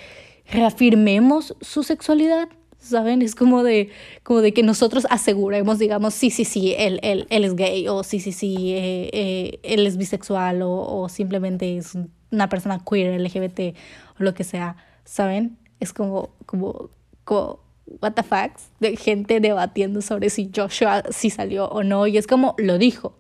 reafirmemos 0.47 1.57
su 1.61 1.83
sexualidad 1.83 2.49
¿saben? 2.81 3.23
Es 3.23 3.35
como 3.35 3.63
de, 3.63 3.91
como 4.23 4.41
de 4.41 4.53
que 4.53 4.63
nosotros 4.63 5.07
aseguremos, 5.11 5.79
digamos, 5.79 6.15
sí, 6.15 6.31
sí, 6.31 6.45
sí, 6.45 6.75
él, 6.77 6.99
él, 7.03 7.27
él 7.31 7.45
es 7.45 7.55
gay, 7.55 7.87
o 7.89 8.03
sí, 8.03 8.21
sí, 8.21 8.33
sí, 8.33 8.73
eh, 8.73 9.11
eh, 9.13 9.61
él 9.63 9.87
es 9.87 9.97
bisexual, 9.97 10.63
o, 10.63 10.71
o, 10.71 11.09
simplemente 11.09 11.77
es 11.77 11.97
una 12.31 12.49
persona 12.49 12.81
queer, 12.89 13.21
LGBT, 13.21 13.77
o 14.19 14.23
lo 14.25 14.35
que 14.35 14.45
sea, 14.45 14.77
¿saben? 15.05 15.59
Es 15.79 15.93
como, 15.93 16.31
como, 16.47 16.91
como, 17.25 17.61
what 18.01 18.13
the 18.15 18.23
fuck, 18.23 18.53
de 18.81 18.97
gente 18.97 19.41
debatiendo 19.41 20.01
sobre 20.03 20.31
si 20.31 20.51
Joshua 20.55 21.03
sí 21.11 21.31
salió 21.31 21.67
o 21.69 21.83
no, 21.83 22.07
y 22.07 22.17
es 22.17 22.27
como, 22.27 22.55
lo 22.59 22.79
dijo, 22.79 23.17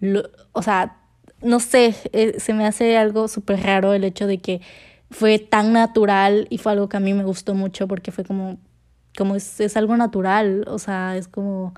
lo, 0.00 0.22
o 0.52 0.62
sea, 0.62 0.96
no 1.42 1.60
sé, 1.60 1.94
eh, 2.12 2.38
se 2.38 2.52
me 2.54 2.66
hace 2.66 2.96
algo 2.96 3.28
súper 3.28 3.62
raro 3.62 3.92
el 3.92 4.04
hecho 4.04 4.26
de 4.26 4.38
que 4.38 4.60
fue 5.10 5.38
tan 5.38 5.72
natural 5.72 6.46
y 6.50 6.58
fue 6.58 6.72
algo 6.72 6.88
que 6.88 6.96
a 6.96 7.00
mí 7.00 7.14
me 7.14 7.24
gustó 7.24 7.54
mucho 7.54 7.88
porque 7.88 8.12
fue 8.12 8.24
como, 8.24 8.58
como 9.16 9.36
es, 9.36 9.60
es 9.60 9.76
algo 9.76 9.96
natural, 9.96 10.64
o 10.68 10.78
sea, 10.78 11.16
es 11.16 11.28
como, 11.28 11.74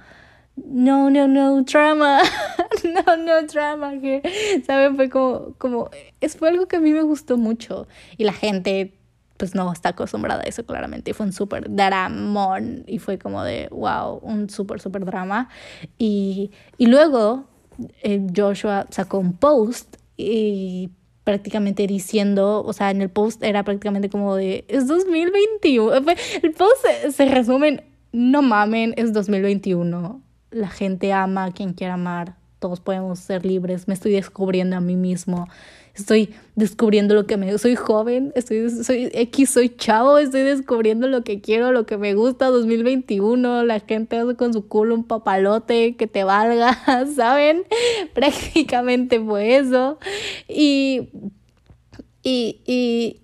no, 0.56 1.10
no, 1.10 1.26
no, 1.28 1.62
drama, 1.62 2.20
no, 2.84 3.16
no, 3.16 3.42
drama, 3.46 3.92
que, 4.00 4.22
¿saben? 4.66 4.96
Fue 4.96 5.08
como, 5.08 5.54
como, 5.58 5.90
es, 6.20 6.36
fue 6.36 6.50
algo 6.50 6.66
que 6.68 6.76
a 6.76 6.80
mí 6.80 6.92
me 6.92 7.02
gustó 7.02 7.36
mucho 7.38 7.86
y 8.16 8.24
la 8.24 8.32
gente, 8.32 8.94
pues 9.36 9.54
no 9.54 9.72
está 9.72 9.90
acostumbrada 9.90 10.42
a 10.42 10.44
eso 10.44 10.64
claramente, 10.64 11.10
y 11.10 11.14
fue 11.14 11.26
un 11.26 11.32
súper 11.32 11.74
dramón 11.74 12.84
y 12.86 12.98
fue 12.98 13.18
como 13.18 13.42
de, 13.42 13.68
wow, 13.70 14.18
un 14.22 14.50
súper, 14.50 14.80
súper 14.80 15.04
drama. 15.04 15.48
Y, 15.98 16.50
y 16.78 16.86
luego 16.86 17.46
eh, 18.02 18.26
Joshua 18.36 18.86
sacó 18.90 19.18
un 19.18 19.32
post 19.32 19.96
y 20.16 20.90
prácticamente 21.24 21.86
diciendo, 21.86 22.62
o 22.64 22.72
sea, 22.72 22.90
en 22.90 23.02
el 23.02 23.10
post 23.10 23.42
era 23.42 23.62
prácticamente 23.62 24.08
como 24.08 24.34
de, 24.34 24.64
es 24.68 24.86
2021. 24.86 25.94
El 26.42 26.52
post 26.52 26.84
se, 27.10 27.26
resume 27.26 27.68
en, 27.68 27.82
no 28.12 28.42
mamen, 28.42 28.94
es 28.96 29.12
2021. 29.12 30.20
La 30.50 30.68
gente 30.68 31.12
ama 31.12 31.44
a 31.44 31.52
quien 31.52 31.72
quiera 31.72 31.94
amar. 31.94 32.34
Todos 32.58 32.80
podemos 32.80 33.18
ser 33.18 33.44
libres. 33.44 33.88
Me 33.88 33.94
estoy 33.94 34.12
descubriendo 34.12 34.76
a 34.76 34.80
mí 34.80 34.96
mismo 34.96 35.48
estoy 35.94 36.34
descubriendo 36.54 37.14
lo 37.14 37.26
que 37.26 37.36
me 37.36 37.56
soy 37.58 37.76
joven, 37.76 38.32
estoy 38.34 38.70
soy 38.70 39.10
X, 39.12 39.50
soy 39.50 39.70
chavo, 39.70 40.18
estoy 40.18 40.42
descubriendo 40.42 41.08
lo 41.08 41.24
que 41.24 41.40
quiero, 41.40 41.72
lo 41.72 41.86
que 41.86 41.98
me 41.98 42.14
gusta 42.14 42.46
2021, 42.46 43.64
la 43.64 43.80
gente 43.80 44.16
hace 44.16 44.36
con 44.36 44.52
su 44.52 44.68
culo 44.68 44.94
un 44.94 45.04
papalote 45.04 45.96
que 45.96 46.06
te 46.06 46.24
valga, 46.24 46.78
¿saben? 47.16 47.64
Prácticamente 48.14 49.20
fue 49.20 49.56
eso. 49.56 49.98
Y 50.48 51.08
y, 52.22 52.60
y, 52.66 53.21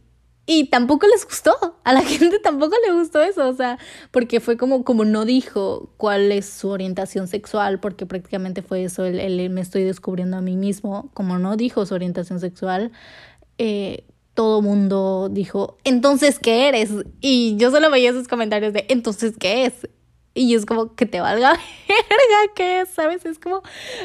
y 0.50 0.64
tampoco 0.64 1.06
les 1.06 1.26
gustó, 1.26 1.52
a 1.84 1.92
la 1.92 2.00
gente 2.04 2.38
tampoco 2.38 2.74
le 2.86 2.94
gustó 2.94 3.20
eso, 3.20 3.46
o 3.46 3.52
sea, 3.52 3.78
porque 4.10 4.40
fue 4.40 4.56
como, 4.56 4.82
como 4.82 5.04
no 5.04 5.26
dijo 5.26 5.92
cuál 5.98 6.32
es 6.32 6.46
su 6.46 6.70
orientación 6.70 7.28
sexual, 7.28 7.80
porque 7.80 8.06
prácticamente 8.06 8.62
fue 8.62 8.82
eso, 8.82 9.04
el, 9.04 9.50
me 9.50 9.60
estoy 9.60 9.84
descubriendo 9.84 10.38
a 10.38 10.40
mí 10.40 10.56
mismo, 10.56 11.10
como 11.12 11.38
no 11.38 11.56
dijo 11.58 11.84
su 11.84 11.94
orientación 11.94 12.40
sexual, 12.40 12.92
eh, 13.58 14.06
todo 14.32 14.62
mundo 14.62 15.28
dijo, 15.30 15.76
entonces, 15.84 16.38
¿qué 16.38 16.68
eres? 16.68 16.92
Y 17.20 17.56
yo 17.58 17.70
solo 17.70 17.90
veía 17.90 18.08
esos 18.08 18.26
comentarios 18.26 18.72
de, 18.72 18.86
entonces, 18.88 19.34
¿qué 19.38 19.66
es? 19.66 19.86
Y 20.38 20.54
es 20.54 20.66
como 20.66 20.94
que 20.94 21.06
te 21.06 21.20
valga 21.20 21.50
verga, 21.88 22.54
¿qué? 22.54 22.84
¿Sabes? 22.86 23.24
Es 23.26 23.38
como, 23.38 23.62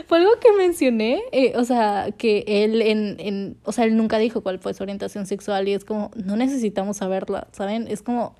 fue 0.08 0.17
algo 0.17 0.32
que 0.39 0.52
mencioné, 0.54 1.22
eh, 1.32 1.54
o 1.56 1.63
sea, 1.63 2.10
que 2.17 2.43
él 2.48 2.82
en, 2.82 3.15
en, 3.19 3.58
o 3.63 3.72
sea, 3.72 3.86
él 3.86 3.96
nunca 3.96 4.17
dijo 4.17 4.41
cuál 4.41 4.60
fue 4.60 4.74
su 4.74 4.84
orientación 4.84 5.26
sexual 5.26 5.67
y 5.67 5.74
es 5.74 5.86
como, 5.86 6.12
no 6.15 6.36
necesitamos 6.36 6.98
saberla, 6.98 7.48
¿saben? 7.52 7.88
Es 7.88 8.02
como, 8.02 8.36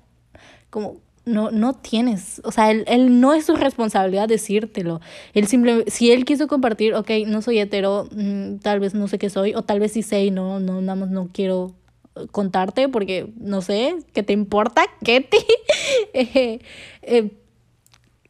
como, 0.70 0.96
no, 1.24 1.50
no 1.50 1.74
tienes, 1.74 2.42
o 2.44 2.52
sea, 2.52 2.70
él, 2.70 2.84
él 2.86 3.20
no 3.20 3.32
es 3.32 3.46
su 3.46 3.56
responsabilidad 3.56 4.28
decírtelo. 4.28 5.00
Él 5.32 5.46
simplemente, 5.46 5.90
si 5.90 6.10
él 6.10 6.24
quiso 6.24 6.48
compartir, 6.48 6.94
ok, 6.94 7.10
no 7.26 7.42
soy 7.42 7.60
hetero, 7.60 8.08
mm, 8.10 8.56
tal 8.56 8.80
vez 8.80 8.94
no 8.94 9.08
sé 9.08 9.18
qué 9.18 9.30
soy, 9.30 9.54
o 9.54 9.62
tal 9.62 9.80
vez 9.80 9.92
sí 9.92 10.02
sé 10.02 10.24
y 10.24 10.30
no, 10.30 10.60
no, 10.60 10.80
nada 10.80 10.96
más 10.96 11.10
no 11.10 11.30
quiero 11.32 11.74
contarte 12.30 12.88
porque 12.88 13.32
no 13.36 13.62
sé, 13.62 13.96
¿qué 14.12 14.22
te 14.22 14.32
importa, 14.32 14.84
Ketty? 15.02 15.38
eh, 16.12 16.60
eh, 17.02 17.30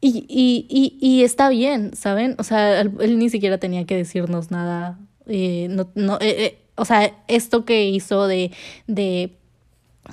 y, 0.05 0.23
y, 0.29 0.67
y, 0.69 0.97
y 1.01 1.23
está 1.23 1.49
bien, 1.49 1.95
¿saben? 1.95 2.35
O 2.37 2.43
sea, 2.43 2.81
él, 2.81 3.17
ni 3.17 3.29
siquiera 3.31 3.57
tenía 3.57 3.85
que 3.87 3.95
decirnos 3.95 4.51
nada. 4.51 4.99
Eh, 5.25 5.65
no, 5.71 5.89
no, 5.95 6.17
eh, 6.21 6.45
eh, 6.45 6.59
o 6.75 6.85
sea, 6.85 7.23
esto 7.27 7.65
que 7.65 7.89
hizo 7.89 8.27
de, 8.27 8.51
de, 8.85 9.35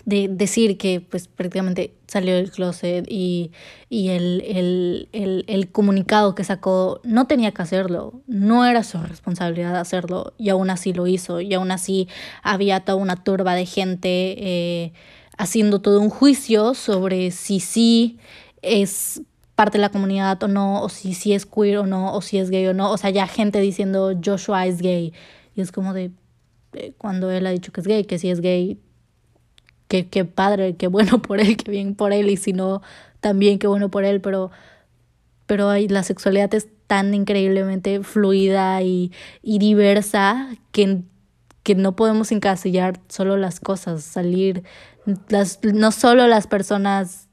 de 0.07 0.29
decir 0.29 0.79
que 0.79 1.03
pues 1.03 1.29
prácticamente 1.29 1.93
salió 2.07 2.35
del 2.35 2.51
closet 2.51 3.05
y, 3.07 3.53
y 3.91 4.09
el, 4.09 4.43
el, 4.47 5.09
el, 5.13 5.45
el, 5.47 5.71
comunicado 5.71 6.35
que 6.35 6.45
sacó 6.45 7.03
no 7.05 7.27
tenía 7.27 7.53
que 7.53 7.61
hacerlo, 7.61 8.23
no 8.27 8.65
era 8.65 8.85
su 8.85 8.97
responsabilidad 8.97 9.77
hacerlo 9.77 10.33
y 10.39 10.49
aún 10.49 10.71
así 10.71 10.95
lo 10.95 11.07
hizo 11.07 11.43
y 11.43 11.53
aún 11.53 11.71
así 11.71 12.09
había 12.43 12.81
toda 12.81 12.97
una 12.97 13.23
turba 13.23 13.55
de 13.55 13.67
gente 13.67 14.95
haciendo 15.37 15.83
todo 15.83 16.01
un 16.01 16.09
juicio 16.09 16.73
sobre 16.73 17.31
si 17.31 17.61
sí 17.61 18.19
es 18.63 19.21
parte 19.63 19.79
de 19.79 19.83
la 19.83 19.91
comunidad 19.91 20.43
o 20.43 20.49
no, 20.49 20.83
o 20.83 20.89
si, 20.89 21.15
si 21.15 21.35
es 21.35 21.47
queer 21.47 21.79
o 21.79 21.87
no, 21.87 22.17
o 22.17 22.21
si 22.21 22.39
es 22.39 22.51
gay 22.51 22.67
o 22.67 22.75
no. 22.75 22.91
O 22.91 22.99
sea, 22.99 23.11
ya 23.11 23.29
gente 23.29 23.61
diciendo 23.61 24.13
Joshua 24.21 24.67
es 24.67 24.83
gay. 24.83 25.13
Y 25.55 25.61
es 25.61 25.71
como 25.71 25.95
de, 25.95 26.11
eh, 26.73 26.95
cuando 26.99 27.31
él 27.31 27.47
ha 27.47 27.51
dicho 27.51 27.71
que 27.71 27.81
es 27.81 27.87
gay, 27.87 28.03
que 28.03 28.19
si 28.19 28.29
es 28.29 28.41
gay, 28.41 28.81
qué, 29.87 30.09
qué 30.09 30.25
padre, 30.25 30.75
qué 30.75 30.89
bueno 30.89 31.23
por 31.23 31.39
él, 31.39 31.57
qué 31.57 31.71
bien 31.71 31.95
por 31.95 32.13
él, 32.13 32.29
y 32.29 32.37
si 32.37 32.53
no, 32.53 32.83
también 33.21 33.61
qué 33.61 33.69
bueno 33.69 33.89
por 33.89 34.05
él, 34.05 34.21
pero, 34.21 34.51
pero 35.47 35.73
la 35.77 36.03
sexualidad 36.03 36.53
es 36.55 36.67
tan 36.89 37.15
increíblemente 37.15 38.03
fluida 38.03 38.83
y, 38.83 39.13
y 39.43 39.61
diversa 39.61 40.49
que, 40.73 41.03
que 41.63 41.77
no 41.77 41.95
podemos 41.95 42.33
encasillar 42.33 42.99
solo 43.09 43.37
las 43.37 43.61
cosas, 43.61 44.03
salir, 44.03 44.65
las, 45.29 45.61
no 45.63 45.93
solo 45.93 46.27
las 46.27 46.49
personas 46.49 47.29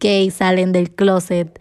gay 0.00 0.30
salen 0.30 0.72
del 0.72 0.90
closet. 0.90 1.60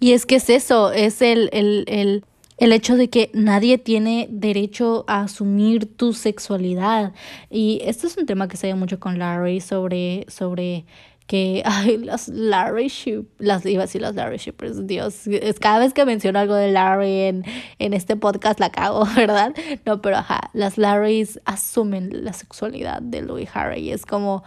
Y 0.00 0.12
es 0.12 0.26
que 0.26 0.36
es 0.36 0.48
eso, 0.48 0.92
es 0.92 1.20
el, 1.22 1.50
el, 1.52 1.84
el, 1.88 2.24
el 2.58 2.72
hecho 2.72 2.96
de 2.96 3.10
que 3.10 3.30
nadie 3.34 3.78
tiene 3.78 4.28
derecho 4.30 5.04
a 5.08 5.22
asumir 5.22 5.96
tu 5.96 6.12
sexualidad. 6.12 7.12
Y 7.50 7.80
esto 7.84 8.06
es 8.06 8.16
un 8.16 8.26
tema 8.26 8.48
que 8.48 8.56
se 8.56 8.68
ve 8.68 8.74
mucho 8.74 9.00
con 9.00 9.18
Larry 9.18 9.60
sobre, 9.60 10.24
sobre 10.28 10.84
que, 11.28 11.62
ay, 11.66 11.98
las 11.98 12.28
Larry 12.28 12.90
las 13.38 13.64
iba 13.66 13.82
a 13.82 13.86
decir 13.86 14.00
las 14.00 14.16
Larry 14.16 14.38
Shippers, 14.38 14.86
Dios, 14.88 15.26
es 15.28 15.60
cada 15.60 15.78
vez 15.78 15.92
que 15.92 16.04
menciono 16.04 16.40
algo 16.40 16.54
de 16.54 16.72
Larry 16.72 17.20
en, 17.22 17.44
en 17.78 17.92
este 17.92 18.16
podcast 18.16 18.58
la 18.58 18.70
cago, 18.70 19.06
¿verdad? 19.16 19.54
No, 19.86 20.02
pero 20.02 20.16
ajá, 20.16 20.50
las 20.52 20.78
Larrys 20.78 21.40
asumen 21.44 22.24
la 22.24 22.32
sexualidad 22.32 23.00
de 23.02 23.22
Louis 23.22 23.48
Harry, 23.54 23.92
es 23.92 24.04
como, 24.04 24.42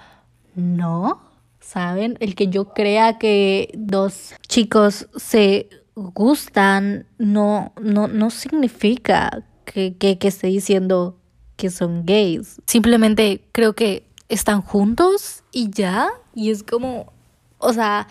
no, 0.55 1.30
¿saben? 1.61 2.17
El 2.19 2.35
que 2.35 2.47
yo 2.47 2.73
crea 2.73 3.17
que 3.17 3.71
dos 3.77 4.33
chicos 4.47 5.07
se 5.15 5.69
gustan 5.95 7.05
no, 7.17 7.73
no, 7.79 8.07
no 8.07 8.29
significa 8.29 9.43
que, 9.65 9.95
que, 9.97 10.17
que 10.17 10.27
esté 10.27 10.47
diciendo 10.47 11.17
que 11.55 11.69
son 11.69 12.05
gays. 12.05 12.59
Simplemente 12.65 13.45
creo 13.51 13.73
que 13.73 14.03
están 14.27 14.61
juntos 14.61 15.43
y 15.51 15.69
ya. 15.69 16.09
Y 16.33 16.49
es 16.49 16.63
como, 16.63 17.13
o 17.59 17.71
sea, 17.71 18.07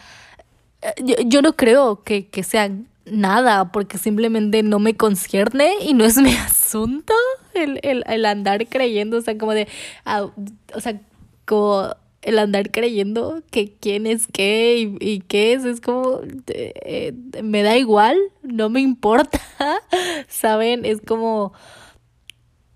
yo, 1.05 1.17
yo 1.27 1.43
no 1.43 1.57
creo 1.57 2.03
que, 2.03 2.29
que 2.29 2.43
sean 2.43 2.89
nada 3.05 3.73
porque 3.73 3.99
simplemente 3.99 4.63
no 4.63 4.79
me 4.79 4.97
concierne 4.97 5.73
y 5.83 5.95
no 5.95 6.05
es 6.05 6.17
mi 6.19 6.33
asunto 6.37 7.15
el, 7.55 7.81
el, 7.83 8.05
el 8.07 8.25
andar 8.25 8.69
creyendo, 8.69 9.19
o 9.19 9.21
sea, 9.21 9.37
como 9.37 9.53
de, 9.53 9.69
ah, 10.05 10.27
o 10.75 10.81
sea, 10.81 11.01
como 11.45 11.95
el 12.23 12.39
andar 12.39 12.71
creyendo 12.71 13.43
que 13.51 13.73
quién 13.73 14.07
es 14.07 14.27
qué 14.27 14.79
y, 14.79 14.97
y 15.01 15.21
qué 15.21 15.55
es, 15.55 15.65
es 15.65 15.81
como, 15.81 16.21
eh, 16.49 17.13
me 17.43 17.63
da 17.63 17.77
igual, 17.79 18.19
no 18.43 18.69
me 18.69 18.81
importa, 18.81 19.41
¿saben? 20.29 20.85
Es 20.85 21.01
como, 21.01 21.53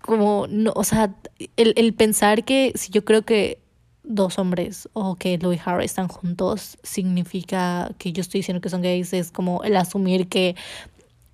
como, 0.01 0.47
no, 0.49 0.71
o 0.75 0.83
sea, 0.83 1.15
el, 1.57 1.73
el 1.77 1.93
pensar 1.93 2.43
que 2.43 2.71
si 2.75 2.91
yo 2.91 3.05
creo 3.05 3.23
que 3.23 3.59
dos 4.03 4.37
hombres 4.39 4.89
o 4.93 5.15
que 5.15 5.37
Louis 5.37 5.61
Harry 5.65 5.85
están 5.85 6.07
juntos 6.07 6.77
significa 6.83 7.91
que 7.97 8.13
yo 8.13 8.21
estoy 8.21 8.39
diciendo 8.39 8.61
que 8.61 8.69
son 8.69 8.81
gays, 8.81 9.13
es 9.13 9.31
como 9.31 9.63
el 9.63 9.75
asumir 9.75 10.27
que 10.27 10.55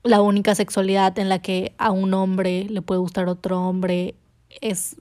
la 0.04 0.22
única 0.22 0.56
sexualidad 0.56 1.18
en 1.20 1.30
la 1.30 1.40
que 1.42 1.74
a 1.78 1.92
un 1.92 2.14
hombre 2.14 2.66
le 2.70 2.82
puede 2.82 3.00
gustar 3.00 3.28
otro 3.28 3.62
hombre 3.62 4.16
es 4.62 4.96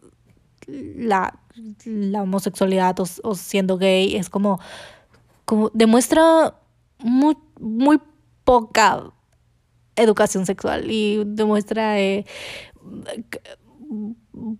la, 0.66 1.39
la 1.84 2.22
homosexualidad 2.22 2.96
o, 3.00 3.34
siendo 3.34 3.78
gay. 3.78 4.16
Es 4.16 4.28
como, 4.28 4.60
como 5.44 5.70
demuestra 5.74 6.54
muy, 6.98 7.36
muy 7.58 8.00
poca 8.44 9.04
educación 9.96 10.46
sexual 10.46 10.90
y 10.90 11.22
demuestra 11.24 12.00
eh, 12.00 12.24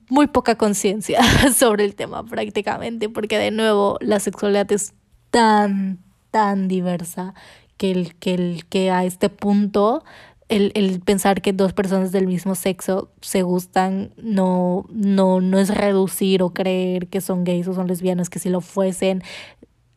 muy 0.09 0.27
poca 0.27 0.57
conciencia 0.57 1.21
sobre 1.55 1.85
el 1.85 1.95
tema 1.95 2.25
prácticamente, 2.25 3.09
porque 3.09 3.39
de 3.39 3.51
nuevo 3.51 3.97
la 4.01 4.21
sexualidad 4.21 4.71
es 4.73 4.93
tan, 5.31 6.03
tan 6.31 6.69
diversa 6.69 7.35
que, 7.77 7.93
el, 7.93 8.15
que, 8.17 8.35
el, 8.35 8.67
que 8.67 8.91
a 8.91 9.05
este 9.05 9.31
punto 9.31 10.05
el, 10.51 10.73
el, 10.75 11.01
pensar 11.01 11.41
que 11.41 11.53
dos 11.53 11.73
personas 11.73 12.11
del 12.11 12.27
mismo 12.27 12.57
sexo 12.57 13.13
se 13.21 13.43
gustan 13.43 14.13
no, 14.17 14.85
no, 14.91 15.41
no 15.41 15.59
es 15.59 15.73
reducir 15.73 16.43
o 16.43 16.51
creer 16.51 17.07
que 17.07 17.21
son 17.21 17.45
gays 17.45 17.69
o 17.69 17.75
son 17.75 17.87
lesbianas, 17.87 18.29
que 18.29 18.41
si 18.41 18.51
lo 18.51 18.61
fuesen, 18.61 19.23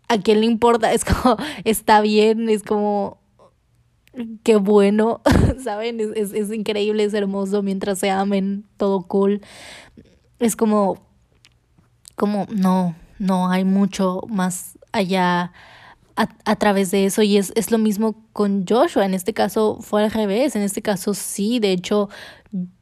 a 0.08 0.20
quién 0.20 0.42
le 0.42 0.46
importa, 0.46 0.94
es 0.94 1.06
como, 1.06 1.38
está 1.64 2.02
bien, 2.02 2.50
es 2.50 2.62
como, 2.62 3.18
qué 4.44 4.58
bueno, 4.58 5.22
¿saben? 5.64 6.00
Es, 6.00 6.10
es, 6.16 6.34
es 6.34 6.54
increíble, 6.54 7.04
es 7.04 7.16
hermoso 7.16 7.64
mientras 7.64 7.98
se 7.98 8.12
amen, 8.12 8.64
todo 8.78 9.02
cool. 9.08 9.42
Es 10.38 10.56
como, 10.56 11.02
como, 12.16 12.46
no, 12.52 12.96
no 13.18 13.50
hay 13.50 13.66
mucho 13.66 14.22
más 14.30 14.78
allá 14.92 15.52
a, 16.16 16.30
a, 16.46 16.56
través 16.56 16.92
de 16.92 17.06
eso 17.06 17.22
y 17.24 17.38
es, 17.38 17.52
es 17.56 17.72
lo 17.72 17.78
mismo 17.78 18.16
con 18.34 18.66
Joshua. 18.68 19.06
En 19.06 19.14
este 19.14 19.34
caso 19.34 19.80
fue 19.82 20.04
al 20.04 20.12
revés, 20.12 20.56
en 20.56 20.62
este 20.62 20.82
caso 20.82 21.14
sí, 21.14 21.60
de 21.60 21.72
hecho 21.72 22.10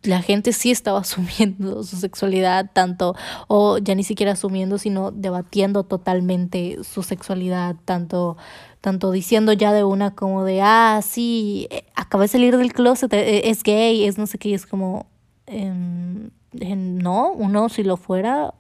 la 0.04 0.22
gente 0.22 0.52
sí 0.54 0.72
estaba 0.72 1.00
asumiendo 1.02 1.84
su 1.84 1.96
sexualidad 1.98 2.70
tanto, 2.74 3.16
o 3.48 3.78
ya 3.78 3.96
ni 3.96 4.04
siquiera 4.04 4.34
asumiendo, 4.34 4.78
sino 4.78 5.12
debatiendo 5.12 5.84
totalmente 5.84 6.78
su 6.84 7.04
sexualidad, 7.04 7.76
tanto, 7.86 8.38
tanto 8.82 9.12
diciendo 9.12 9.54
ya 9.54 9.74
de 9.74 9.84
una 9.84 10.14
como 10.16 10.44
de, 10.44 10.62
ah, 10.62 11.00
sí, 11.04 11.68
eh, 11.72 11.86
acaba 11.96 12.24
de 12.24 12.28
salir 12.28 12.58
del 12.58 12.74
closet, 12.74 13.14
eh, 13.14 13.50
es 13.50 13.64
gay, 13.64 14.06
es 14.06 14.18
no 14.18 14.28
sé 14.28 14.38
qué, 14.38 14.54
es 14.54 14.66
como, 14.66 15.08
eh, 15.48 15.72
no, 16.54 17.32
uno 17.32 17.70
si 17.70 17.84
lo 17.84 17.98
fuera, 17.98 18.54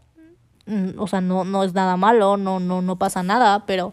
mm, 0.65 0.91
o 0.97 1.07
sea, 1.07 1.21
no, 1.21 1.43
no 1.43 1.63
es 1.63 1.73
nada 1.73 1.97
malo, 1.97 2.37
no, 2.37 2.59
no, 2.59 2.81
no 2.81 2.95
pasa 2.97 3.21
nada, 3.23 3.65
pero 3.65 3.91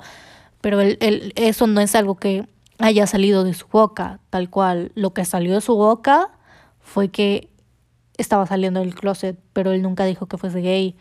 pero 0.61 0.81
el, 0.81 1.33
eso 1.37 1.67
no 1.67 1.81
es 1.81 1.95
algo 1.95 2.17
que 2.17 2.49
haya 2.79 3.07
salido 3.07 3.45
de 3.45 3.55
su 3.55 3.67
boca, 3.69 4.21
tal 4.31 4.51
cual. 4.51 4.93
Lo 4.95 5.13
que 5.13 5.25
salió 5.25 5.55
de 5.55 5.61
su 5.61 5.75
boca 5.75 6.31
fue 6.81 7.09
que 7.09 7.51
estaba 8.17 8.47
saliendo 8.47 8.81
del 8.81 8.95
closet, 8.95 9.39
pero 9.53 9.73
él 9.73 9.83
nunca 9.83 10.05
dijo 10.05 10.27
que 10.27 10.39
fuese 10.39 10.61
gay. 10.61 10.97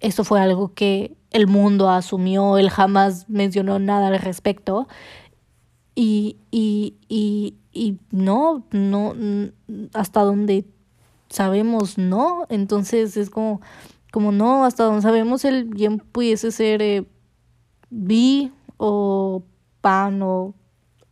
Eso 0.00 0.24
fue 0.24 0.40
algo 0.40 0.74
que 0.74 1.16
el 1.30 1.46
mundo 1.46 1.88
asumió, 1.90 2.58
él 2.58 2.70
jamás 2.70 3.28
mencionó 3.28 3.78
nada 3.78 4.08
al 4.08 4.18
respecto. 4.18 4.88
Y, 5.94 6.38
y, 6.50 6.96
y, 7.08 7.56
y 7.72 7.98
no, 8.10 8.64
no, 8.70 9.14
hasta 9.94 10.22
donde 10.22 10.64
sabemos 11.28 11.98
no. 11.98 12.46
Entonces 12.48 13.16
es 13.16 13.30
como, 13.30 13.60
como 14.12 14.32
no, 14.32 14.64
hasta 14.64 14.84
donde 14.84 15.02
sabemos 15.02 15.44
él 15.44 15.64
bien 15.64 15.98
pudiese 15.98 16.50
ser 16.52 16.82
eh, 16.82 17.04
bi, 17.90 18.52
o 18.84 19.44
pan 19.80 20.20
o 20.22 20.54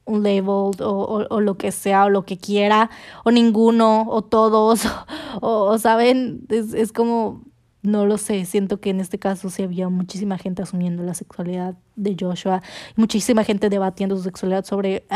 un 0.04 0.22
label 0.24 0.72
o, 0.80 1.26
o, 1.30 1.40
lo 1.40 1.56
que 1.56 1.70
sea 1.70 2.06
o 2.06 2.10
lo 2.10 2.24
que 2.24 2.36
quiera 2.36 2.90
o 3.24 3.30
ninguno 3.30 4.06
o 4.08 4.22
todos 4.22 4.82
o, 5.40 5.78
saben 5.78 6.46
es, 6.48 6.74
es 6.74 6.92
como 6.92 7.44
no 7.82 8.04
lo 8.04 8.18
sé, 8.18 8.44
siento 8.44 8.78
que 8.78 8.90
en 8.90 9.00
este 9.00 9.18
caso 9.18 9.48
sí 9.48 9.62
había 9.62 9.88
muchísima 9.88 10.36
gente 10.36 10.60
asumiendo 10.60 11.02
la 11.02 11.14
sexualidad 11.14 11.76
de 11.96 12.14
Joshua, 12.18 12.62
muchísima 12.94 13.42
gente 13.42 13.70
debatiendo 13.70 14.16
su 14.16 14.22
sexualidad 14.22 14.66
sobre, 14.66 15.06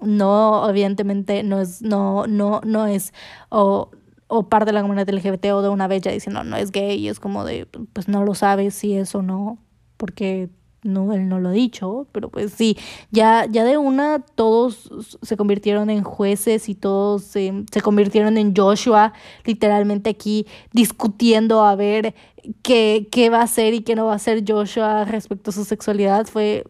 no, 0.00 0.70
evidentemente 0.70 1.42
no 1.42 1.60
es, 1.60 1.82
no, 1.82 2.26
no, 2.26 2.62
no 2.64 2.86
es, 2.86 3.12
o, 3.50 3.90
o 4.26 4.48
parte 4.48 4.66
de 4.66 4.72
la 4.72 4.80
comunidad 4.80 5.10
LGBT 5.10 5.52
o 5.52 5.60
de 5.60 5.68
una 5.68 5.86
bella 5.86 6.10
diciendo 6.10 6.44
no 6.44 6.56
es 6.56 6.72
gay, 6.72 6.96
y 6.98 7.08
es 7.08 7.20
como 7.20 7.44
de, 7.44 7.66
pues 7.92 8.08
no 8.08 8.24
lo 8.24 8.34
sabes 8.34 8.74
si 8.74 8.94
es 8.94 9.14
o 9.14 9.20
no, 9.20 9.58
porque 9.98 10.48
no, 10.82 11.12
él 11.12 11.28
no 11.28 11.40
lo 11.40 11.48
ha 11.48 11.52
dicho, 11.52 12.06
pero 12.12 12.28
pues 12.28 12.52
sí, 12.52 12.76
ya, 13.10 13.46
ya 13.50 13.64
de 13.64 13.78
una 13.78 14.20
todos 14.20 14.90
se 15.22 15.36
convirtieron 15.36 15.90
en 15.90 16.04
jueces 16.04 16.68
y 16.68 16.74
todos 16.74 17.22
se, 17.22 17.64
se 17.70 17.80
convirtieron 17.80 18.38
en 18.38 18.54
Joshua, 18.54 19.12
literalmente 19.44 20.10
aquí 20.10 20.46
discutiendo 20.72 21.64
a 21.64 21.74
ver 21.74 22.14
qué, 22.62 23.08
qué 23.10 23.30
va 23.30 23.40
a 23.40 23.44
hacer 23.44 23.74
y 23.74 23.80
qué 23.80 23.96
no 23.96 24.06
va 24.06 24.12
a 24.12 24.16
hacer 24.16 24.44
Joshua 24.46 25.04
respecto 25.04 25.50
a 25.50 25.52
su 25.52 25.64
sexualidad. 25.64 26.26
Fue, 26.26 26.64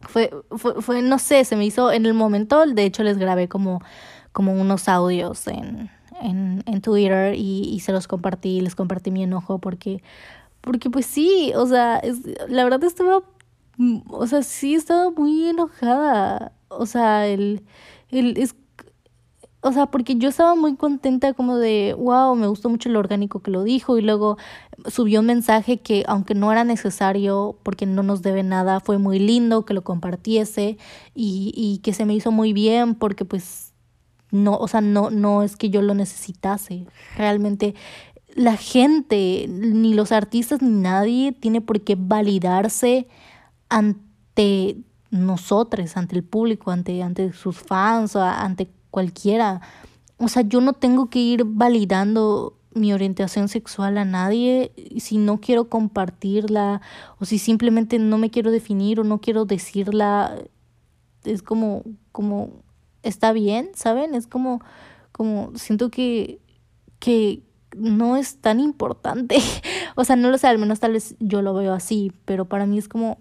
fue, 0.00 0.30
fue, 0.56 0.80
fue, 0.80 1.02
no 1.02 1.18
sé, 1.18 1.44
se 1.44 1.56
me 1.56 1.66
hizo 1.66 1.92
en 1.92 2.06
el 2.06 2.14
momento, 2.14 2.64
de 2.64 2.84
hecho 2.84 3.02
les 3.02 3.18
grabé 3.18 3.48
como, 3.48 3.82
como 4.32 4.52
unos 4.52 4.88
audios 4.88 5.46
en, 5.46 5.90
en, 6.22 6.62
en 6.66 6.80
Twitter 6.80 7.34
y, 7.34 7.64
y 7.64 7.80
se 7.80 7.92
los 7.92 8.08
compartí, 8.08 8.62
les 8.62 8.74
compartí 8.74 9.10
mi 9.10 9.22
enojo 9.22 9.58
porque 9.58 10.02
porque 10.60 10.90
pues 10.90 11.06
sí, 11.06 11.52
o 11.56 11.66
sea, 11.66 11.98
es, 11.98 12.20
la 12.48 12.64
verdad 12.64 12.84
estaba, 12.84 13.22
mm, 13.76 14.00
o 14.10 14.26
sea, 14.26 14.42
sí 14.42 14.74
estaba 14.74 15.10
muy 15.10 15.46
enojada. 15.48 16.52
O 16.68 16.86
sea, 16.86 17.26
el, 17.26 17.64
el, 18.10 18.36
es, 18.38 18.54
o 19.62 19.72
sea, 19.72 19.86
porque 19.86 20.16
yo 20.16 20.28
estaba 20.30 20.54
muy 20.54 20.76
contenta 20.76 21.34
como 21.34 21.56
de, 21.58 21.94
wow, 21.98 22.34
me 22.34 22.46
gustó 22.46 22.70
mucho 22.70 22.88
lo 22.88 22.98
orgánico 22.98 23.40
que 23.40 23.50
lo 23.50 23.62
dijo 23.62 23.98
y 23.98 24.02
luego 24.02 24.38
subió 24.86 25.20
un 25.20 25.26
mensaje 25.26 25.80
que 25.80 26.04
aunque 26.08 26.34
no 26.34 26.50
era 26.50 26.64
necesario 26.64 27.58
porque 27.62 27.86
no 27.86 28.02
nos 28.02 28.22
debe 28.22 28.42
nada, 28.42 28.80
fue 28.80 28.98
muy 28.98 29.18
lindo 29.18 29.64
que 29.66 29.74
lo 29.74 29.82
compartiese 29.82 30.78
y, 31.14 31.52
y 31.54 31.78
que 31.82 31.92
se 31.92 32.06
me 32.06 32.14
hizo 32.14 32.30
muy 32.32 32.52
bien 32.52 32.94
porque 32.94 33.24
pues 33.24 33.70
no, 34.30 34.56
o 34.56 34.68
sea, 34.68 34.80
no, 34.80 35.10
no 35.10 35.42
es 35.42 35.56
que 35.56 35.70
yo 35.70 35.82
lo 35.82 35.94
necesitase, 35.94 36.86
realmente 37.16 37.74
la 38.34 38.56
gente, 38.56 39.46
ni 39.48 39.94
los 39.94 40.12
artistas, 40.12 40.62
ni 40.62 40.70
nadie 40.70 41.32
tiene 41.32 41.60
por 41.60 41.80
qué 41.80 41.96
validarse 41.98 43.06
ante 43.68 44.78
nosotros, 45.10 45.96
ante 45.96 46.16
el 46.16 46.24
público, 46.24 46.70
ante, 46.70 47.02
ante 47.02 47.32
sus 47.32 47.58
fans, 47.58 48.16
ante 48.16 48.70
cualquiera. 48.90 49.60
O 50.18 50.28
sea, 50.28 50.42
yo 50.42 50.60
no 50.60 50.72
tengo 50.72 51.10
que 51.10 51.18
ir 51.18 51.44
validando 51.44 52.56
mi 52.72 52.92
orientación 52.92 53.48
sexual 53.48 53.98
a 53.98 54.04
nadie 54.04 54.72
si 54.98 55.18
no 55.18 55.40
quiero 55.40 55.68
compartirla 55.68 56.80
o 57.18 57.24
si 57.24 57.38
simplemente 57.38 57.98
no 57.98 58.16
me 58.16 58.30
quiero 58.30 58.50
definir 58.50 59.00
o 59.00 59.04
no 59.04 59.20
quiero 59.20 59.44
decirla. 59.44 60.36
Es 61.24 61.42
como, 61.42 61.82
como, 62.12 62.62
está 63.02 63.32
bien, 63.32 63.70
¿saben? 63.74 64.14
Es 64.14 64.26
como, 64.26 64.62
como, 65.12 65.52
siento 65.56 65.90
que, 65.90 66.40
que, 66.98 67.42
no 67.76 68.16
es 68.16 68.36
tan 68.38 68.60
importante. 68.60 69.38
o 69.96 70.04
sea, 70.04 70.16
no 70.16 70.30
lo 70.30 70.38
sé, 70.38 70.46
al 70.46 70.58
menos 70.58 70.80
tal 70.80 70.92
vez 70.92 71.16
yo 71.20 71.42
lo 71.42 71.54
veo 71.54 71.72
así, 71.72 72.12
pero 72.24 72.44
para 72.46 72.66
mí 72.66 72.78
es 72.78 72.88
como 72.88 73.18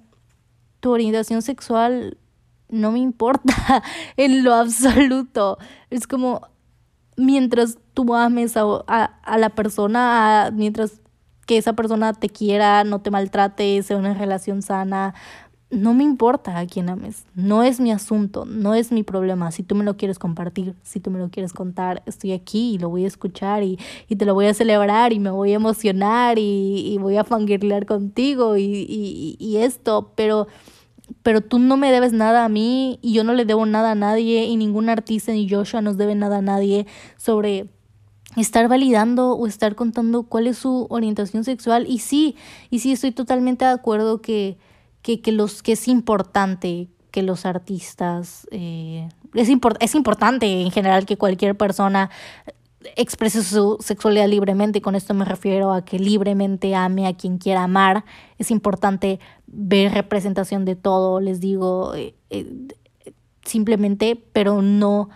tu 0.80 0.92
orientación 0.92 1.42
sexual 1.42 2.18
no 2.70 2.92
me 2.92 3.00
importa 3.00 3.84
en 4.18 4.44
lo 4.44 4.54
absoluto. 4.54 5.58
Es 5.90 6.08
como 6.08 6.48
mientras 7.18 7.78
tú 7.94 8.16
ames 8.16 8.56
a, 8.56 8.64
a, 8.88 9.38
la 9.38 9.50
persona, 9.50 10.52
mientras 10.54 11.02
que 11.46 11.58
esa 11.58 11.74
persona 11.74 12.14
te 12.14 12.30
quiera, 12.30 12.84
no 12.84 13.02
te 13.02 13.12
maltrate, 13.12 13.82
sea 13.84 13.98
una 13.98 14.14
relación 14.14 14.62
sana, 14.62 15.16
no 15.72 15.94
me 15.94 16.04
importa 16.04 16.58
a 16.58 16.66
quién 16.66 16.90
ames, 16.90 17.26
no 17.36 17.62
es 17.62 17.80
mi 17.80 17.92
asunto, 17.92 18.46
no 18.46 18.74
es 18.74 18.92
mi 18.92 19.04
problema. 19.04 19.52
Si 19.52 19.62
tú 19.62 19.76
me 19.76 19.84
lo 19.84 19.98
quieres 19.98 20.18
compartir, 20.18 20.74
si 20.82 21.00
tú 21.00 21.12
me 21.12 21.20
lo 21.20 21.30
quieres 21.30 21.54
contar, 21.54 22.02
estoy 22.08 22.32
aquí 22.32 22.74
y 22.74 22.78
lo 22.80 22.90
voy 22.90 23.04
a 23.04 23.08
escuchar 23.08 23.62
y, 23.62 23.78
y 24.08 24.16
te 24.16 24.26
lo 24.26 24.34
voy 24.34 24.48
a 24.48 24.54
celebrar 24.56 25.14
y 25.14 25.20
me 25.20 25.30
voy 25.30 25.52
a 25.52 25.56
emocionar 25.56 26.40
y, 26.40 26.94
y 26.94 26.98
voy 26.98 27.18
a 27.18 27.24
fangirlear 27.24 27.86
contigo 27.86 28.58
y, 28.58 29.38
y, 29.40 29.58
esto, 29.58 30.12
pero, 30.16 30.48
pero 31.22 31.42
tú 31.42 31.60
no 31.60 31.78
me 31.78 31.92
debes 31.92 32.14
nada 32.14 32.46
a 32.46 32.50
mí 32.50 32.98
y 33.04 33.14
yo 33.14 33.24
no 33.24 33.34
le 33.34 33.46
debo 33.46 33.68
nada 33.68 33.92
a 33.92 33.96
nadie 33.96 34.46
y 34.46 34.58
ningún 34.58 34.90
artista 34.90 35.34
ni 35.34 35.48
Joshua 35.48 35.82
nos 35.82 35.98
debe 35.98 36.16
nada 36.16 36.38
a 36.38 36.42
nadie 36.42 36.88
sobre 37.18 37.70
estar 38.38 38.68
validando 38.68 39.34
o 39.34 39.46
estar 39.46 39.76
contando 39.76 40.24
cuál 40.24 40.48
es 40.48 40.58
su 40.58 40.88
orientación 40.90 41.44
sexual 41.44 41.86
y 41.88 42.00
sí, 42.00 42.36
y 42.72 42.80
sí 42.80 42.92
estoy 42.92 43.12
totalmente 43.12 43.66
de 43.66 43.72
acuerdo 43.72 44.22
que 44.22 44.58
que, 45.10 45.22
que, 45.22 45.32
los, 45.32 45.64
que 45.64 45.72
es 45.72 45.88
importante 45.88 46.88
que 47.10 47.24
los 47.24 47.48
artistas, 47.48 48.48
eh, 48.52 49.10
es, 49.34 49.50
es 49.80 49.96
importante 49.96 50.62
en 50.62 50.70
general 50.70 51.08
que 51.08 51.18
cualquier 51.18 51.58
persona 51.58 52.12
exprese 52.96 53.44
su 53.44 53.78
sexualidad 53.80 54.28
libremente, 54.28 54.78
y 54.78 54.82
con 54.82 54.94
esto 54.94 55.16
me 55.16 55.26
refiero 55.26 55.74
a 55.74 55.84
que 55.84 55.98
libremente 55.98 56.76
ame 56.76 57.08
a 57.08 57.16
quien 57.16 57.40
quiera 57.40 57.64
amar, 57.64 58.06
es 58.38 58.52
importante 58.52 59.20
ver 59.48 59.94
representación 59.94 60.64
de 60.64 60.76
todo, 60.76 61.20
les 61.20 61.40
digo, 61.40 61.96
eh, 61.96 62.14
eh, 62.30 62.68
simplemente, 63.44 64.16
pero 64.32 64.62
no 64.62 65.10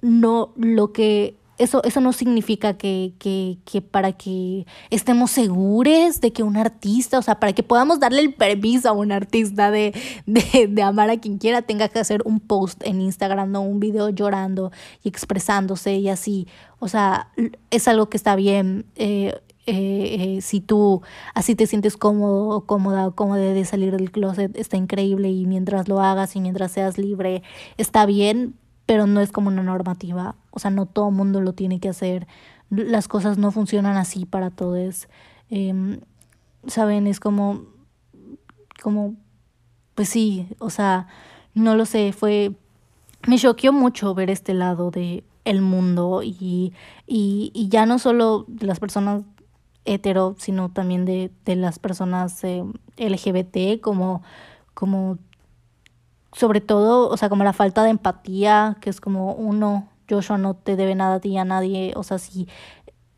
no 0.00 0.52
lo 0.54 0.92
que 0.92 1.36
eso, 1.58 1.82
eso 1.84 2.00
no 2.00 2.12
significa 2.12 2.74
que, 2.74 3.12
que, 3.18 3.58
que, 3.64 3.82
para 3.82 4.12
que 4.12 4.66
estemos 4.90 5.30
seguros 5.30 6.20
de 6.20 6.32
que 6.32 6.42
un 6.42 6.56
artista, 6.56 7.18
o 7.18 7.22
sea, 7.22 7.40
para 7.40 7.52
que 7.52 7.62
podamos 7.62 8.00
darle 8.00 8.22
el 8.22 8.34
permiso 8.34 8.88
a 8.88 8.92
un 8.92 9.12
artista 9.12 9.70
de, 9.70 9.94
de, 10.26 10.68
de 10.68 10.82
amar 10.82 11.10
a 11.10 11.18
quien 11.18 11.38
quiera, 11.38 11.62
tenga 11.62 11.88
que 11.88 11.98
hacer 11.98 12.22
un 12.24 12.40
post 12.40 12.82
en 12.84 13.00
Instagram, 13.00 13.50
no 13.50 13.60
un 13.62 13.80
video 13.80 14.10
llorando 14.10 14.72
y 15.02 15.08
expresándose 15.08 15.96
y 15.96 16.08
así. 16.08 16.46
O 16.78 16.88
sea, 16.88 17.28
es 17.70 17.88
algo 17.88 18.08
que 18.08 18.16
está 18.16 18.36
bien. 18.36 18.86
Eh, 18.96 19.34
eh, 19.70 20.36
eh, 20.38 20.40
si 20.40 20.62
tú 20.62 21.02
así 21.34 21.54
te 21.54 21.66
sientes 21.66 21.98
cómodo 21.98 22.48
o 22.48 22.64
cómoda 22.64 23.06
o 23.06 23.14
cómoda 23.14 23.40
de 23.40 23.64
salir 23.66 23.94
del 23.94 24.10
closet, 24.10 24.56
está 24.56 24.78
increíble 24.78 25.28
y 25.30 25.44
mientras 25.44 25.88
lo 25.88 26.00
hagas 26.00 26.36
y 26.36 26.40
mientras 26.40 26.72
seas 26.72 26.96
libre, 26.96 27.42
está 27.76 28.06
bien, 28.06 28.54
pero 28.88 29.06
no 29.06 29.20
es 29.20 29.32
como 29.32 29.48
una 29.48 29.62
normativa, 29.62 30.34
o 30.50 30.58
sea, 30.58 30.70
no 30.70 30.86
todo 30.86 31.10
mundo 31.10 31.42
lo 31.42 31.52
tiene 31.52 31.78
que 31.78 31.90
hacer, 31.90 32.26
las 32.70 33.06
cosas 33.06 33.36
no 33.36 33.52
funcionan 33.52 33.98
así 33.98 34.24
para 34.24 34.48
todos, 34.48 35.08
eh, 35.50 36.00
¿saben? 36.66 37.06
Es 37.06 37.20
como, 37.20 37.66
como, 38.82 39.14
pues 39.94 40.08
sí, 40.08 40.48
o 40.58 40.70
sea, 40.70 41.06
no 41.52 41.76
lo 41.76 41.84
sé, 41.84 42.14
fue, 42.14 42.52
me 43.26 43.36
choqueó 43.36 43.74
mucho 43.74 44.14
ver 44.14 44.30
este 44.30 44.54
lado 44.54 44.90
de 44.90 45.22
el 45.44 45.60
mundo 45.60 46.22
y, 46.22 46.72
y, 47.06 47.50
y 47.52 47.68
ya 47.68 47.84
no 47.84 47.98
solo 47.98 48.46
de 48.48 48.64
las 48.64 48.80
personas 48.80 49.22
hetero, 49.84 50.34
sino 50.38 50.70
también 50.70 51.04
de, 51.04 51.30
de 51.44 51.56
las 51.56 51.78
personas 51.78 52.42
eh, 52.42 52.64
LGBT, 52.96 53.82
como, 53.82 54.22
como 54.72 55.18
sobre 56.32 56.60
todo, 56.60 57.08
o 57.08 57.16
sea, 57.16 57.28
como 57.28 57.44
la 57.44 57.52
falta 57.52 57.82
de 57.82 57.90
empatía, 57.90 58.76
que 58.80 58.90
es 58.90 59.00
como 59.00 59.34
uno, 59.34 59.88
Joshua 60.08 60.38
no 60.38 60.54
te 60.54 60.76
debe 60.76 60.94
nada 60.94 61.16
a 61.16 61.20
ti, 61.20 61.36
a 61.36 61.44
nadie, 61.44 61.92
o 61.96 62.02
sea, 62.02 62.18
si, 62.18 62.48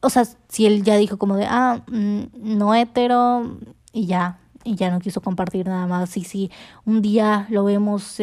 o 0.00 0.10
sea, 0.10 0.24
si 0.48 0.66
él 0.66 0.82
ya 0.82 0.96
dijo 0.96 1.18
como 1.18 1.36
de, 1.36 1.46
ah, 1.48 1.82
mm, 1.88 2.22
no 2.34 2.74
hetero, 2.74 3.58
y 3.92 4.06
ya, 4.06 4.38
y 4.64 4.76
ya 4.76 4.90
no 4.90 5.00
quiso 5.00 5.20
compartir 5.20 5.66
nada 5.66 5.86
más, 5.86 6.16
y 6.16 6.24
si 6.24 6.50
un 6.84 7.02
día 7.02 7.46
lo 7.50 7.64
vemos 7.64 8.18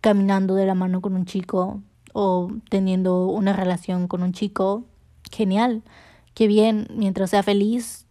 caminando 0.00 0.54
de 0.54 0.66
la 0.66 0.74
mano 0.74 1.00
con 1.00 1.14
un 1.14 1.26
chico 1.26 1.82
o 2.12 2.50
teniendo 2.70 3.26
una 3.26 3.52
relación 3.52 4.08
con 4.08 4.22
un 4.22 4.32
chico, 4.32 4.84
genial, 5.30 5.82
qué 6.34 6.46
bien, 6.46 6.86
mientras 6.94 7.30
sea 7.30 7.42
feliz, 7.42 8.06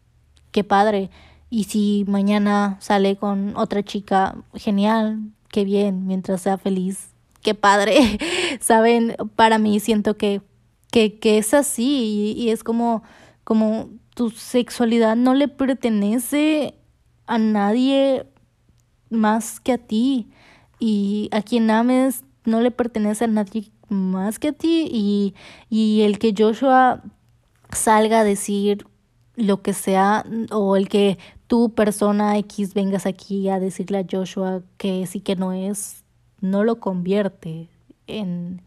qué 0.52 0.64
padre. 0.64 1.10
Y 1.50 1.66
si 1.66 2.06
mañana 2.08 2.78
sale 2.82 3.16
con 3.16 3.56
otra 3.56 3.84
chica, 3.84 4.36
genial, 4.54 5.32
qué 5.56 5.64
bien, 5.64 6.06
mientras 6.06 6.42
sea 6.42 6.58
feliz, 6.58 7.12
qué 7.42 7.56
padre. 7.56 8.20
Saben, 8.60 9.16
para 9.38 9.58
mí 9.58 9.80
siento 9.80 10.18
que, 10.18 10.42
que, 10.92 11.18
que 11.18 11.38
es 11.38 11.54
así 11.54 12.36
y, 12.36 12.44
y, 12.44 12.50
es 12.50 12.62
como, 12.62 13.04
como 13.46 13.88
tu 14.16 14.32
sexualidad 14.32 15.16
no 15.16 15.34
le 15.34 15.48
pertenece 15.48 16.76
a 17.26 17.38
nadie 17.38 18.28
más 19.10 19.62
que 19.62 19.72
a 19.72 19.78
ti 19.78 20.28
y 20.78 21.30
a 21.32 21.42
quien 21.42 21.72
ames 21.72 22.26
no 22.44 22.60
le 22.60 22.72
pertenece 22.72 23.24
a 23.24 23.28
nadie 23.28 23.72
más 23.88 24.40
que 24.40 24.50
a 24.50 24.52
ti 24.52 24.90
y, 24.92 25.36
y 25.70 26.02
el 26.02 26.20
que 26.20 26.36
Joshua 26.38 27.02
salga 27.72 28.20
a 28.20 28.24
decir 28.26 28.86
lo 29.36 29.62
que 29.62 29.74
sea 29.74 30.26
o 30.52 30.76
el 30.76 30.90
que 30.90 31.18
tú, 31.48 31.74
persona 31.74 32.38
X, 32.38 32.74
vengas 32.74 33.06
aquí 33.06 33.50
a 33.50 33.60
decirle 33.60 34.00
a 34.00 34.06
Joshua 34.10 34.62
que 34.78 35.06
sí 35.08 35.20
que 35.20 35.36
no 35.36 35.54
es, 35.54 36.04
no 36.42 36.64
lo 36.64 36.80
convierte 36.80 37.70
en, 38.08 38.62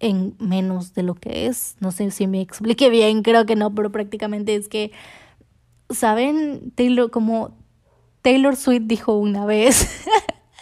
en 0.00 0.34
menos 0.38 0.94
de 0.94 1.02
lo 1.02 1.14
que 1.14 1.46
es. 1.46 1.76
No 1.80 1.92
sé 1.92 2.10
si 2.10 2.26
me 2.26 2.40
expliqué 2.40 2.90
bien, 2.90 3.22
creo 3.22 3.46
que 3.46 3.56
no, 3.56 3.74
pero 3.74 3.90
prácticamente 3.90 4.54
es 4.54 4.68
que, 4.68 4.92
¿saben? 5.90 6.72
Taylor, 6.74 7.10
como 7.10 7.56
Taylor 8.22 8.56
Swift 8.56 8.84
dijo 8.86 9.16
una 9.16 9.46
vez. 9.46 9.88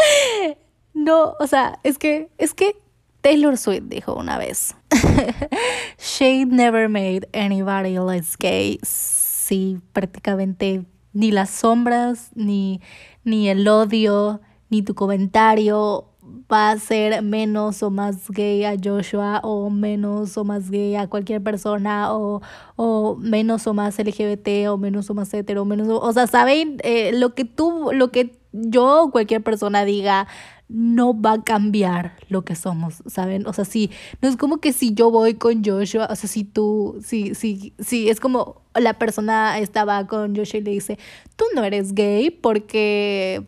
no, 0.95 1.35
o 1.39 1.47
sea, 1.47 1.79
es 1.83 1.99
que, 1.99 2.31
es 2.39 2.55
que 2.55 2.77
Taylor 3.21 3.57
Swift 3.57 3.85
dijo 3.85 4.15
una 4.15 4.37
vez. 4.37 4.75
Shade 5.99 6.53
never 6.53 6.89
made 6.89 7.27
anybody 7.33 7.99
less 7.99 8.37
gay. 8.37 8.79
Sí, 8.83 9.79
prácticamente 9.93 10.85
ni 11.13 11.31
las 11.31 11.51
sombras, 11.51 12.31
ni, 12.35 12.81
ni 13.25 13.49
el 13.49 13.67
odio, 13.69 14.41
ni 14.71 14.83
tu 14.83 14.95
comentario 14.95 16.09
va 16.51 16.71
a 16.71 16.79
ser 16.79 17.23
menos 17.23 17.83
o 17.83 17.91
más 17.91 18.31
gay 18.31 18.65
a 18.65 18.77
Joshua 18.83 19.41
o 19.43 19.71
menos 19.71 20.37
o 20.37 20.45
más 20.45 20.71
gay 20.71 20.95
a 20.97 21.09
cualquier 21.09 21.43
persona 21.43 22.15
o, 22.15 22.41
o 22.77 23.17
menos 23.17 23.67
o 23.67 23.75
más 23.75 23.99
LGBT 23.99 24.69
o 24.71 24.79
menos 24.79 25.11
o 25.11 25.15
más 25.15 25.33
hetero, 25.35 25.65
menos 25.65 25.89
o, 25.89 25.99
o 26.01 26.13
sea, 26.13 26.27
¿saben? 26.27 26.79
Eh, 26.85 27.13
lo 27.15 27.35
que 27.35 27.45
tú, 27.45 27.91
lo 27.93 28.11
que 28.13 28.39
yo 28.53 29.05
o 29.05 29.11
cualquier 29.11 29.43
persona 29.43 29.85
diga 29.85 30.29
no 30.73 31.21
va 31.21 31.35
a 31.35 31.43
cambiar 31.43 32.17
lo 32.29 32.45
que 32.45 32.55
somos, 32.55 33.03
¿saben? 33.07 33.47
O 33.47 33.53
sea, 33.53 33.65
sí, 33.65 33.91
no 34.21 34.29
es 34.29 34.37
como 34.37 34.59
que 34.59 34.73
si 34.73 34.95
yo 34.95 35.11
voy 35.11 35.35
con 35.35 35.63
Joshua, 35.63 36.09
o 36.11 36.17
sea, 36.17 36.29
si 36.29 36.45
tú, 36.45 36.99
sí, 37.05 37.35
sí, 37.35 37.75
sí, 37.79 38.09
es 38.09 38.21
como 38.21 38.63
la 38.75 38.95
persona 38.95 39.59
estaba 39.59 40.07
con 40.07 40.35
Joshua 40.35 40.61
y 40.61 40.63
le 40.63 40.71
dice, 40.71 40.99
tú 41.37 41.45
no 41.55 41.63
eres 41.63 41.95
gay 41.95 42.31
porque 42.31 43.47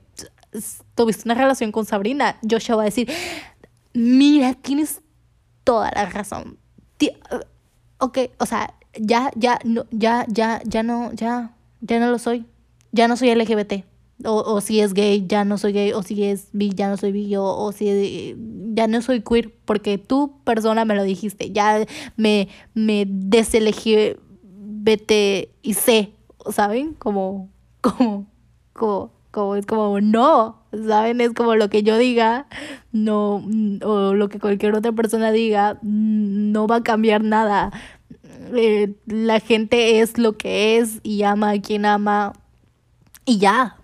tuviste 0.95 1.23
una 1.25 1.35
relación 1.35 1.73
con 1.73 1.87
Sabrina. 1.87 2.37
Joshua 2.49 2.77
va 2.77 2.83
a 2.83 2.87
decir, 2.87 3.11
mira, 3.95 4.53
tienes 4.55 5.01
toda 5.65 5.91
la 5.95 6.07
razón. 6.07 6.59
ok, 7.99 8.19
o 8.39 8.47
sea, 8.47 8.75
ya, 8.99 9.31
ya, 9.35 9.59
no, 9.65 9.87
ya, 9.91 10.27
ya, 10.29 10.61
ya 10.65 10.83
no, 10.83 11.11
ya, 11.15 11.57
ya 11.81 12.01
no 12.01 12.11
lo 12.11 12.19
soy. 12.19 12.47
Ya 12.93 13.09
no 13.09 13.17
soy 13.17 13.35
LGBT 13.35 13.94
o, 14.23 14.43
o 14.47 14.61
si 14.61 14.81
es 14.81 14.95
gay, 14.95 15.25
ya 15.27 15.45
no 15.45 15.59
soy 15.59 15.73
gay, 15.73 15.93
o 15.93 16.03
si 16.03 16.23
es 16.25 16.49
bi, 16.53 16.71
ya 16.71 16.89
no 16.89 16.97
soy 16.97 17.13
bi, 17.13 17.35
o, 17.37 17.45
o 17.45 17.73
si 17.73 18.37
ya 18.75 18.87
no 18.87 19.03
soy 19.03 19.23
queer, 19.23 19.53
porque 19.65 19.99
tú, 19.99 20.39
persona, 20.45 20.85
me 20.85 20.95
lo 20.95 21.03
dijiste, 21.03 21.51
ya 21.51 21.85
me, 22.17 22.49
me 22.75 23.05
deselegí, 23.09 24.17
vete 24.43 25.51
y 25.63 25.75
sé, 25.75 26.13
¿saben? 26.51 26.95
Como, 26.95 27.49
como, 27.81 28.27
como, 28.73 29.11
como, 29.31 29.57
es 29.57 29.67
como, 29.67 30.01
no, 30.01 30.63
¿saben? 30.87 31.21
Es 31.21 31.33
como 31.33 31.57
lo 31.57 31.69
que 31.69 31.83
yo 31.83 31.99
diga, 31.99 32.47
no, 32.93 33.45
o 33.83 34.15
lo 34.15 34.29
que 34.29 34.39
cualquier 34.39 34.75
otra 34.75 34.93
persona 34.93 35.33
diga, 35.33 35.79
no 35.83 36.67
va 36.67 36.77
a 36.77 36.83
cambiar 36.83 37.23
nada. 37.23 37.73
Eh, 38.55 38.95
la 39.07 39.41
gente 39.41 40.01
es 40.01 40.19
lo 40.19 40.37
que 40.37 40.77
es 40.79 41.01
y 41.03 41.23
ama 41.23 41.51
a 41.51 41.61
quien 41.61 41.87
ama 41.87 42.35
y 43.25 43.39
ya, 43.39 43.77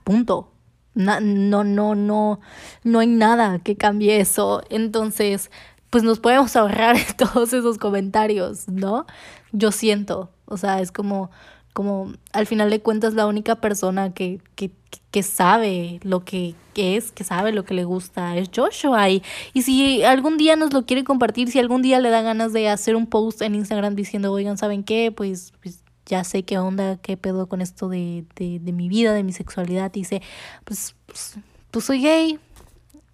No, 0.94 1.20
no, 1.20 1.64
no, 1.64 1.94
no, 1.94 2.40
no 2.82 2.98
hay 2.98 3.06
nada 3.06 3.60
que 3.60 3.76
cambie 3.76 4.20
eso. 4.20 4.62
Entonces, 4.70 5.50
pues 5.90 6.04
nos 6.04 6.20
podemos 6.20 6.54
ahorrar 6.56 6.96
todos 7.16 7.52
esos 7.52 7.78
comentarios, 7.78 8.68
¿no? 8.68 9.06
Yo 9.52 9.72
siento, 9.72 10.30
o 10.46 10.56
sea, 10.56 10.80
es 10.80 10.92
como, 10.92 11.30
como 11.72 12.12
al 12.32 12.46
final 12.46 12.70
de 12.70 12.80
cuentas 12.80 13.14
la 13.14 13.26
única 13.26 13.56
persona 13.56 14.12
que, 14.14 14.40
que, 14.54 14.72
que 15.10 15.22
sabe 15.22 16.00
lo 16.02 16.24
que 16.24 16.54
es, 16.80 17.12
que 17.12 17.24
sabe 17.24 17.52
lo 17.52 17.64
que 17.64 17.74
le 17.74 17.84
gusta, 17.84 18.36
es 18.36 18.50
Joshua. 18.54 19.08
Y, 19.10 19.22
y 19.52 19.62
si 19.62 20.02
algún 20.02 20.36
día 20.36 20.56
nos 20.56 20.72
lo 20.72 20.86
quiere 20.86 21.04
compartir, 21.04 21.50
si 21.50 21.58
algún 21.58 21.82
día 21.82 22.00
le 22.00 22.10
da 22.10 22.22
ganas 22.22 22.52
de 22.52 22.68
hacer 22.68 22.96
un 22.96 23.06
post 23.06 23.42
en 23.42 23.54
Instagram 23.54 23.94
diciendo, 23.94 24.32
oigan, 24.32 24.58
¿saben 24.58 24.82
qué? 24.82 25.12
Pues, 25.12 25.52
pues 25.62 25.79
ya 26.10 26.24
sé 26.24 26.42
qué 26.42 26.58
onda, 26.58 26.96
qué 26.96 27.16
pedo 27.16 27.48
con 27.48 27.60
esto 27.62 27.88
de, 27.88 28.24
de, 28.34 28.58
de 28.58 28.72
mi 28.72 28.88
vida, 28.88 29.14
de 29.14 29.22
mi 29.22 29.32
sexualidad. 29.32 29.92
Y 29.94 30.00
dice, 30.00 30.22
pues, 30.64 30.96
pues, 31.06 31.38
pues 31.70 31.84
soy 31.84 32.02
gay, 32.02 32.38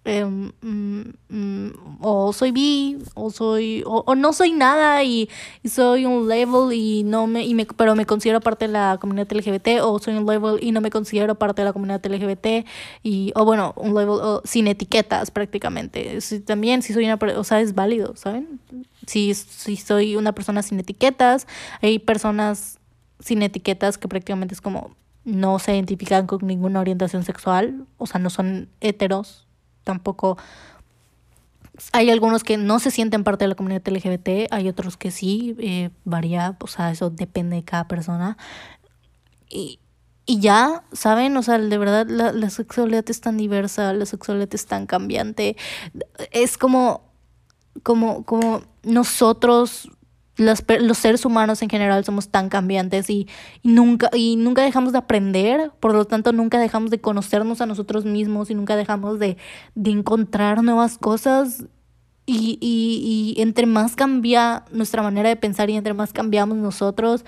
eh, 0.07 0.23
mm, 0.23 1.13
mm, 1.27 1.71
o 1.99 2.31
soy 2.31 2.51
bi, 2.51 2.97
o 3.13 3.29
soy, 3.29 3.83
o, 3.85 4.03
o 4.07 4.15
no 4.15 4.31
soy 4.31 4.53
nada 4.53 5.03
y, 5.03 5.29
soy 5.69 6.05
un 6.05 6.29
level 6.29 6.71
y 6.71 7.03
no 7.03 7.27
me, 7.27 7.45
y 7.45 7.53
me, 7.53 7.65
pero 7.65 7.93
me 7.93 8.05
considero 8.05 8.39
parte 8.39 8.67
de 8.67 8.73
la 8.73 8.97
comunidad 9.01 9.27
LGBT, 9.29 9.81
o 9.83 9.99
soy 9.99 10.15
un 10.15 10.25
level 10.25 10.63
y 10.63 10.71
no 10.71 10.79
me 10.79 10.91
considero 10.91 11.35
parte 11.35 11.61
de 11.61 11.65
la 11.65 11.73
comunidad 11.73 12.03
LGBT, 12.05 12.65
y, 13.03 13.33
o 13.35 13.43
bueno, 13.43 13.73
un 13.75 13.93
level 13.93 14.19
o, 14.21 14.41
sin 14.45 14.67
etiquetas 14.67 15.29
prácticamente. 15.29 16.21
Si, 16.21 16.39
también 16.39 16.81
si 16.81 16.93
soy 16.93 17.03
una, 17.03 17.19
o 17.37 17.43
sea, 17.43 17.59
es 17.59 17.75
válido, 17.75 18.15
¿saben? 18.15 18.61
Si, 19.05 19.33
si 19.33 19.75
soy 19.75 20.15
una 20.15 20.31
persona 20.31 20.63
sin 20.63 20.79
etiquetas, 20.79 21.47
hay 21.81 21.99
personas 21.99 22.79
sin 23.19 23.41
etiquetas 23.41 23.97
que 23.97 24.07
prácticamente 24.07 24.53
es 24.53 24.61
como 24.61 24.95
no 25.23 25.59
se 25.59 25.75
identifican 25.75 26.25
con 26.25 26.45
ninguna 26.47 26.79
orientación 26.79 27.23
sexual, 27.23 27.85
o 27.97 28.07
sea, 28.07 28.19
no 28.19 28.29
son 28.29 28.69
heteros, 28.79 29.45
tampoco 29.83 30.37
hay 31.91 32.09
algunos 32.09 32.43
que 32.43 32.57
no 32.57 32.79
se 32.79 32.91
sienten 32.91 33.23
parte 33.23 33.43
de 33.43 33.49
la 33.49 33.55
comunidad 33.55 33.85
LGBT, 33.85 34.51
hay 34.51 34.69
otros 34.69 34.97
que 34.97 35.11
sí, 35.11 35.55
eh, 35.59 35.89
varía, 36.05 36.55
o 36.59 36.67
sea, 36.67 36.91
eso 36.91 37.09
depende 37.09 37.57
de 37.57 37.63
cada 37.63 37.87
persona. 37.87 38.37
Y, 39.49 39.79
y 40.25 40.39
ya, 40.39 40.83
¿saben? 40.91 41.37
O 41.37 41.43
sea, 41.43 41.59
de 41.59 41.77
verdad 41.77 42.07
la, 42.09 42.31
la 42.31 42.49
sexualidad 42.49 43.07
es 43.09 43.21
tan 43.21 43.37
diversa, 43.37 43.93
la 43.93 44.05
sexualidad 44.05 44.49
es 44.53 44.65
tan 44.65 44.87
cambiante. 44.87 45.55
Es 46.31 46.57
como 46.57 47.07
como, 47.83 48.23
como 48.23 48.61
nosotros 48.83 49.89
los, 50.37 50.97
seres 50.97 51.25
humanos 51.25 51.61
en 51.61 51.69
general 51.69 52.05
somos 52.05 52.29
tan 52.29 52.49
cambiantes 52.49 53.09
y, 53.09 53.27
nunca, 53.63 54.09
y 54.13 54.35
nunca 54.35 54.61
dejamos 54.61 54.91
de 54.91 54.99
aprender, 54.99 55.71
por 55.79 55.93
lo 55.93 56.05
tanto 56.05 56.31
nunca 56.31 56.59
dejamos 56.59 56.91
de 56.91 57.01
conocernos 57.01 57.59
a 57.61 57.65
nosotros 57.65 58.05
mismos 58.05 58.49
y 58.51 58.55
nunca 58.55 58.75
dejamos 58.75 59.19
de, 59.19 59.37
encontrar 59.83 60.63
nuevas 60.63 60.97
cosas. 60.97 61.65
Y, 62.29 62.57
y, 62.59 63.41
entre 63.41 63.65
más 63.65 63.95
cambia 63.95 64.65
nuestra 64.71 65.01
manera 65.01 65.29
de 65.29 65.37
pensar 65.37 65.69
y 65.69 65.77
entre 65.77 65.93
más 65.93 66.11
cambiamos 66.11 66.57
nosotros, 66.57 67.23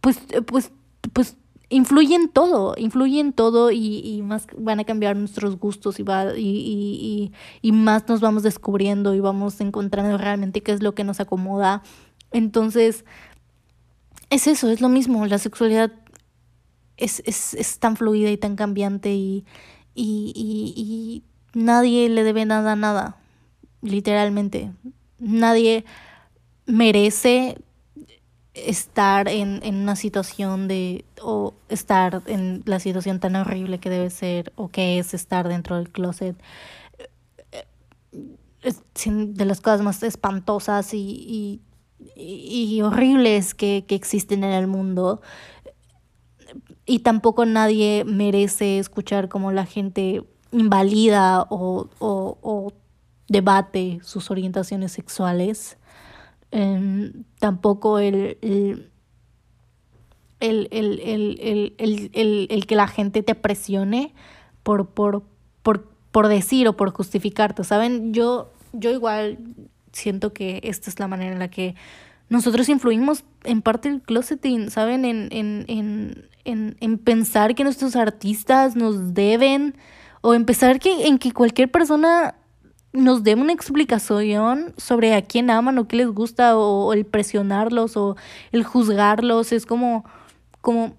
pues, 0.00 0.18
pues, 0.46 0.72
pues 1.12 1.36
influye 1.70 2.14
en 2.14 2.28
todo, 2.28 2.74
influye 2.76 3.20
en 3.20 3.32
todo 3.32 3.70
y, 3.70 4.00
y 4.00 4.22
más 4.22 4.46
van 4.56 4.80
a 4.80 4.84
cambiar 4.84 5.16
nuestros 5.16 5.56
gustos 5.58 6.00
y, 6.00 6.02
va, 6.02 6.36
y, 6.36 6.40
y, 6.40 7.32
y, 7.62 7.72
más 7.72 8.08
nos 8.08 8.20
vamos 8.20 8.42
descubriendo 8.42 9.14
y 9.14 9.20
vamos 9.20 9.60
encontrando 9.60 10.18
realmente 10.18 10.62
qué 10.62 10.72
es 10.72 10.82
lo 10.82 10.94
que 10.94 11.04
nos 11.04 11.20
acomoda 11.20 11.82
entonces, 12.32 13.04
es 14.30 14.46
eso, 14.46 14.70
es 14.70 14.80
lo 14.80 14.88
mismo, 14.88 15.24
la 15.26 15.38
sexualidad 15.38 15.92
es, 16.96 17.22
es, 17.24 17.54
es 17.54 17.78
tan 17.78 17.96
fluida 17.96 18.30
y 18.30 18.36
tan 18.36 18.56
cambiante 18.56 19.14
y, 19.14 19.44
y, 19.94 20.32
y, 20.34 21.22
nadie 21.54 22.08
le 22.08 22.24
debe 22.24 22.44
nada 22.44 22.72
a 22.72 22.76
nada, 22.76 23.16
literalmente. 23.80 24.72
Nadie 25.18 25.84
merece 26.66 27.56
estar 28.54 29.28
en, 29.28 29.60
en, 29.62 29.76
una 29.76 29.96
situación 29.96 30.68
de, 30.68 31.04
o 31.22 31.54
estar 31.68 32.22
en 32.26 32.62
la 32.66 32.80
situación 32.80 33.20
tan 33.20 33.36
horrible 33.36 33.78
que 33.78 33.90
debe 33.90 34.10
ser, 34.10 34.52
o 34.56 34.68
que 34.68 34.98
es 34.98 35.14
estar 35.14 35.48
dentro 35.48 35.76
del 35.76 35.90
closet. 35.90 36.36
Es 38.62 38.82
de 39.06 39.44
las 39.44 39.60
cosas 39.60 39.82
más 39.82 40.02
espantosas 40.02 40.92
y, 40.92 40.98
y 40.98 41.60
y 42.14 42.80
horribles 42.82 43.54
que, 43.54 43.84
existen 43.88 44.44
en 44.44 44.52
el 44.52 44.66
mundo. 44.66 45.20
Y 46.86 47.00
tampoco 47.00 47.44
nadie 47.44 48.04
merece 48.06 48.78
escuchar 48.78 49.28
cómo 49.28 49.52
la 49.52 49.66
gente 49.66 50.24
invalida 50.52 51.46
o, 51.50 52.72
debate 53.28 54.00
sus 54.02 54.30
orientaciones 54.30 54.92
sexuales. 54.92 55.76
Em, 56.50 57.24
tampoco 57.38 57.98
el, 57.98 58.38
el, 58.40 58.88
el, 61.70 62.66
que 62.66 62.74
la 62.74 62.88
gente 62.88 63.22
te 63.22 63.34
presione 63.34 64.14
por, 64.62 64.88
por, 64.88 65.24
por, 65.62 65.88
por 66.10 66.28
decir 66.28 66.68
o 66.68 66.76
por 66.76 66.90
justificarte. 66.90 67.64
¿Saben? 67.64 68.14
Yo, 68.14 68.50
yo 68.72 68.90
igual 68.90 69.38
siento 69.98 70.32
que 70.32 70.60
esta 70.62 70.90
es 70.90 70.98
la 70.98 71.08
manera 71.08 71.32
en 71.32 71.38
la 71.38 71.48
que 71.48 71.74
nosotros 72.28 72.68
influimos 72.68 73.24
en 73.44 73.62
parte 73.62 73.88
el 73.88 74.02
closeting, 74.02 74.70
¿saben? 74.70 75.04
En, 75.04 75.28
en, 75.30 75.64
en, 75.68 76.28
en, 76.44 76.76
en 76.80 76.98
pensar 76.98 77.54
que 77.54 77.64
nuestros 77.64 77.96
artistas 77.96 78.76
nos 78.76 79.14
deben, 79.14 79.76
o 80.20 80.34
en 80.34 80.44
pensar 80.44 80.78
que, 80.78 81.06
en 81.06 81.18
que 81.18 81.32
cualquier 81.32 81.70
persona 81.70 82.34
nos 82.92 83.22
dé 83.22 83.34
una 83.34 83.52
explicación 83.52 84.74
sobre 84.76 85.14
a 85.14 85.22
quién 85.22 85.50
aman 85.50 85.78
o 85.78 85.88
qué 85.88 85.96
les 85.96 86.08
gusta, 86.08 86.56
o, 86.56 86.92
el 86.92 87.06
presionarlos, 87.06 87.96
o 87.96 88.16
el 88.52 88.64
juzgarlos, 88.64 89.52
es 89.52 89.64
como, 89.64 90.04
como, 90.60 90.96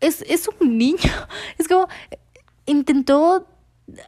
es, 0.00 0.22
es 0.28 0.48
un 0.60 0.78
niño, 0.78 0.98
es 1.58 1.66
como, 1.66 1.88
intentó 2.66 3.46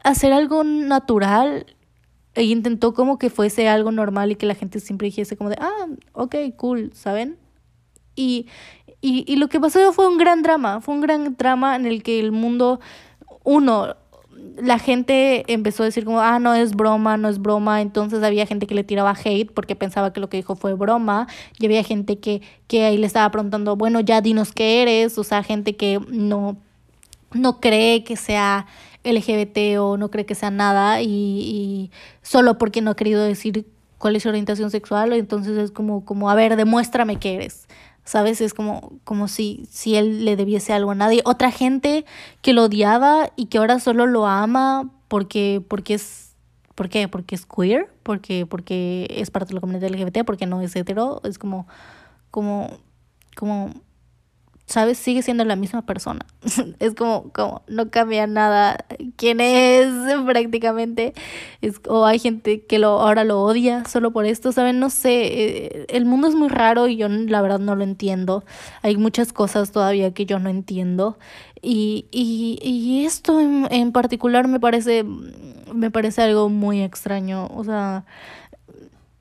hacer 0.04 0.32
algo 0.32 0.62
natural 0.62 1.66
e 2.34 2.44
intentó 2.44 2.94
como 2.94 3.18
que 3.18 3.30
fuese 3.30 3.68
algo 3.68 3.92
normal 3.92 4.32
y 4.32 4.36
que 4.36 4.46
la 4.46 4.54
gente 4.54 4.80
siempre 4.80 5.06
dijese 5.06 5.36
como 5.36 5.50
de, 5.50 5.56
ah, 5.60 5.86
ok, 6.12 6.34
cool, 6.56 6.90
¿saben? 6.94 7.36
Y, 8.16 8.46
y, 9.00 9.24
y 9.26 9.36
lo 9.36 9.48
que 9.48 9.60
pasó 9.60 9.92
fue 9.92 10.08
un 10.08 10.18
gran 10.18 10.42
drama, 10.42 10.80
fue 10.80 10.94
un 10.94 11.00
gran 11.00 11.36
drama 11.36 11.76
en 11.76 11.86
el 11.86 12.02
que 12.02 12.20
el 12.20 12.32
mundo, 12.32 12.80
uno, 13.44 13.96
la 14.56 14.78
gente 14.78 15.44
empezó 15.52 15.82
a 15.82 15.86
decir 15.86 16.04
como, 16.04 16.20
ah, 16.20 16.38
no 16.38 16.54
es 16.54 16.74
broma, 16.74 17.16
no 17.16 17.28
es 17.28 17.40
broma, 17.40 17.80
entonces 17.80 18.22
había 18.22 18.46
gente 18.46 18.66
que 18.66 18.74
le 18.74 18.84
tiraba 18.84 19.14
hate 19.24 19.50
porque 19.52 19.76
pensaba 19.76 20.12
que 20.12 20.20
lo 20.20 20.28
que 20.28 20.36
dijo 20.36 20.56
fue 20.56 20.74
broma, 20.74 21.26
y 21.58 21.66
había 21.66 21.82
gente 21.84 22.18
que, 22.18 22.42
que 22.66 22.84
ahí 22.84 22.98
le 22.98 23.06
estaba 23.06 23.30
preguntando, 23.30 23.76
bueno, 23.76 24.00
ya 24.00 24.20
dinos 24.20 24.52
qué 24.52 24.82
eres, 24.82 25.18
o 25.18 25.24
sea, 25.24 25.42
gente 25.42 25.76
que 25.76 26.00
no, 26.08 26.56
no 27.32 27.60
cree 27.60 28.04
que 28.04 28.16
sea 28.16 28.66
LGBT 29.04 29.78
o 29.78 29.96
no 29.96 30.10
cree 30.10 30.26
que 30.26 30.34
sea 30.34 30.50
nada 30.50 31.02
y, 31.02 31.90
solo 32.22 32.58
porque 32.58 32.80
no 32.80 32.92
ha 32.92 32.96
querido 32.96 33.22
decir 33.22 33.66
cuál 33.98 34.16
es 34.16 34.24
su 34.24 34.28
orientación 34.28 34.70
sexual, 34.70 35.12
entonces 35.12 35.56
es 35.56 35.70
como, 35.70 36.04
como 36.04 36.30
a 36.30 36.34
ver, 36.34 36.56
demuéstrame 36.56 37.18
qué 37.18 37.36
eres. 37.36 37.66
¿Sabes? 38.06 38.42
Es 38.42 38.52
como, 38.52 38.92
como 39.04 39.28
si, 39.28 39.66
si 39.70 39.96
él 39.96 40.26
le 40.26 40.36
debiese 40.36 40.74
algo 40.74 40.90
a 40.90 40.94
nadie. 40.94 41.22
Otra 41.24 41.50
gente 41.50 42.04
que 42.42 42.52
lo 42.52 42.64
odiaba 42.64 43.30
y 43.34 43.46
que 43.46 43.56
ahora 43.56 43.80
solo 43.80 44.06
lo 44.06 44.26
ama 44.26 44.90
porque, 45.08 45.64
porque 45.66 45.94
es 45.94 46.24
¿Por 46.74 46.88
qué? 46.88 47.06
Porque 47.08 47.36
es 47.36 47.46
queer, 47.46 47.88
porque, 48.02 48.46
porque 48.46 49.06
es 49.10 49.30
parte 49.30 49.48
de 49.48 49.54
la 49.54 49.60
comunidad 49.60 49.88
LGBT, 49.88 50.24
porque 50.26 50.46
no 50.46 50.60
es 50.60 50.74
hetero. 50.74 51.20
Es 51.24 51.38
como, 51.38 51.68
como, 52.30 52.68
como 53.36 53.72
¿sabes? 54.66 54.98
Sigue 54.98 55.22
siendo 55.22 55.44
la 55.44 55.56
misma 55.56 55.82
persona. 55.82 56.24
es 56.78 56.94
como, 56.94 57.30
como, 57.32 57.62
no 57.68 57.90
cambia 57.90 58.26
nada 58.26 58.84
quién 59.16 59.40
es 59.40 59.88
prácticamente. 60.26 61.14
Es, 61.60 61.80
o 61.88 62.06
hay 62.06 62.18
gente 62.18 62.64
que 62.64 62.78
lo, 62.78 63.00
ahora 63.00 63.24
lo 63.24 63.42
odia 63.42 63.84
solo 63.84 64.12
por 64.12 64.26
esto, 64.26 64.52
¿saben? 64.52 64.78
No 64.80 64.90
sé, 64.90 65.24
eh, 65.24 65.86
el 65.88 66.04
mundo 66.06 66.28
es 66.28 66.34
muy 66.34 66.48
raro 66.48 66.88
y 66.88 66.96
yo 66.96 67.08
la 67.08 67.42
verdad 67.42 67.58
no 67.60 67.76
lo 67.76 67.84
entiendo. 67.84 68.44
Hay 68.82 68.96
muchas 68.96 69.32
cosas 69.32 69.70
todavía 69.72 70.12
que 70.14 70.26
yo 70.26 70.38
no 70.38 70.48
entiendo. 70.50 71.18
Y, 71.62 72.06
y, 72.10 72.58
y 72.62 73.06
esto 73.06 73.40
en, 73.40 73.66
en 73.70 73.92
particular 73.92 74.48
me 74.48 74.60
parece, 74.60 75.04
me 75.72 75.90
parece 75.90 76.22
algo 76.22 76.48
muy 76.50 76.82
extraño. 76.82 77.46
O 77.54 77.64
sea, 77.64 78.04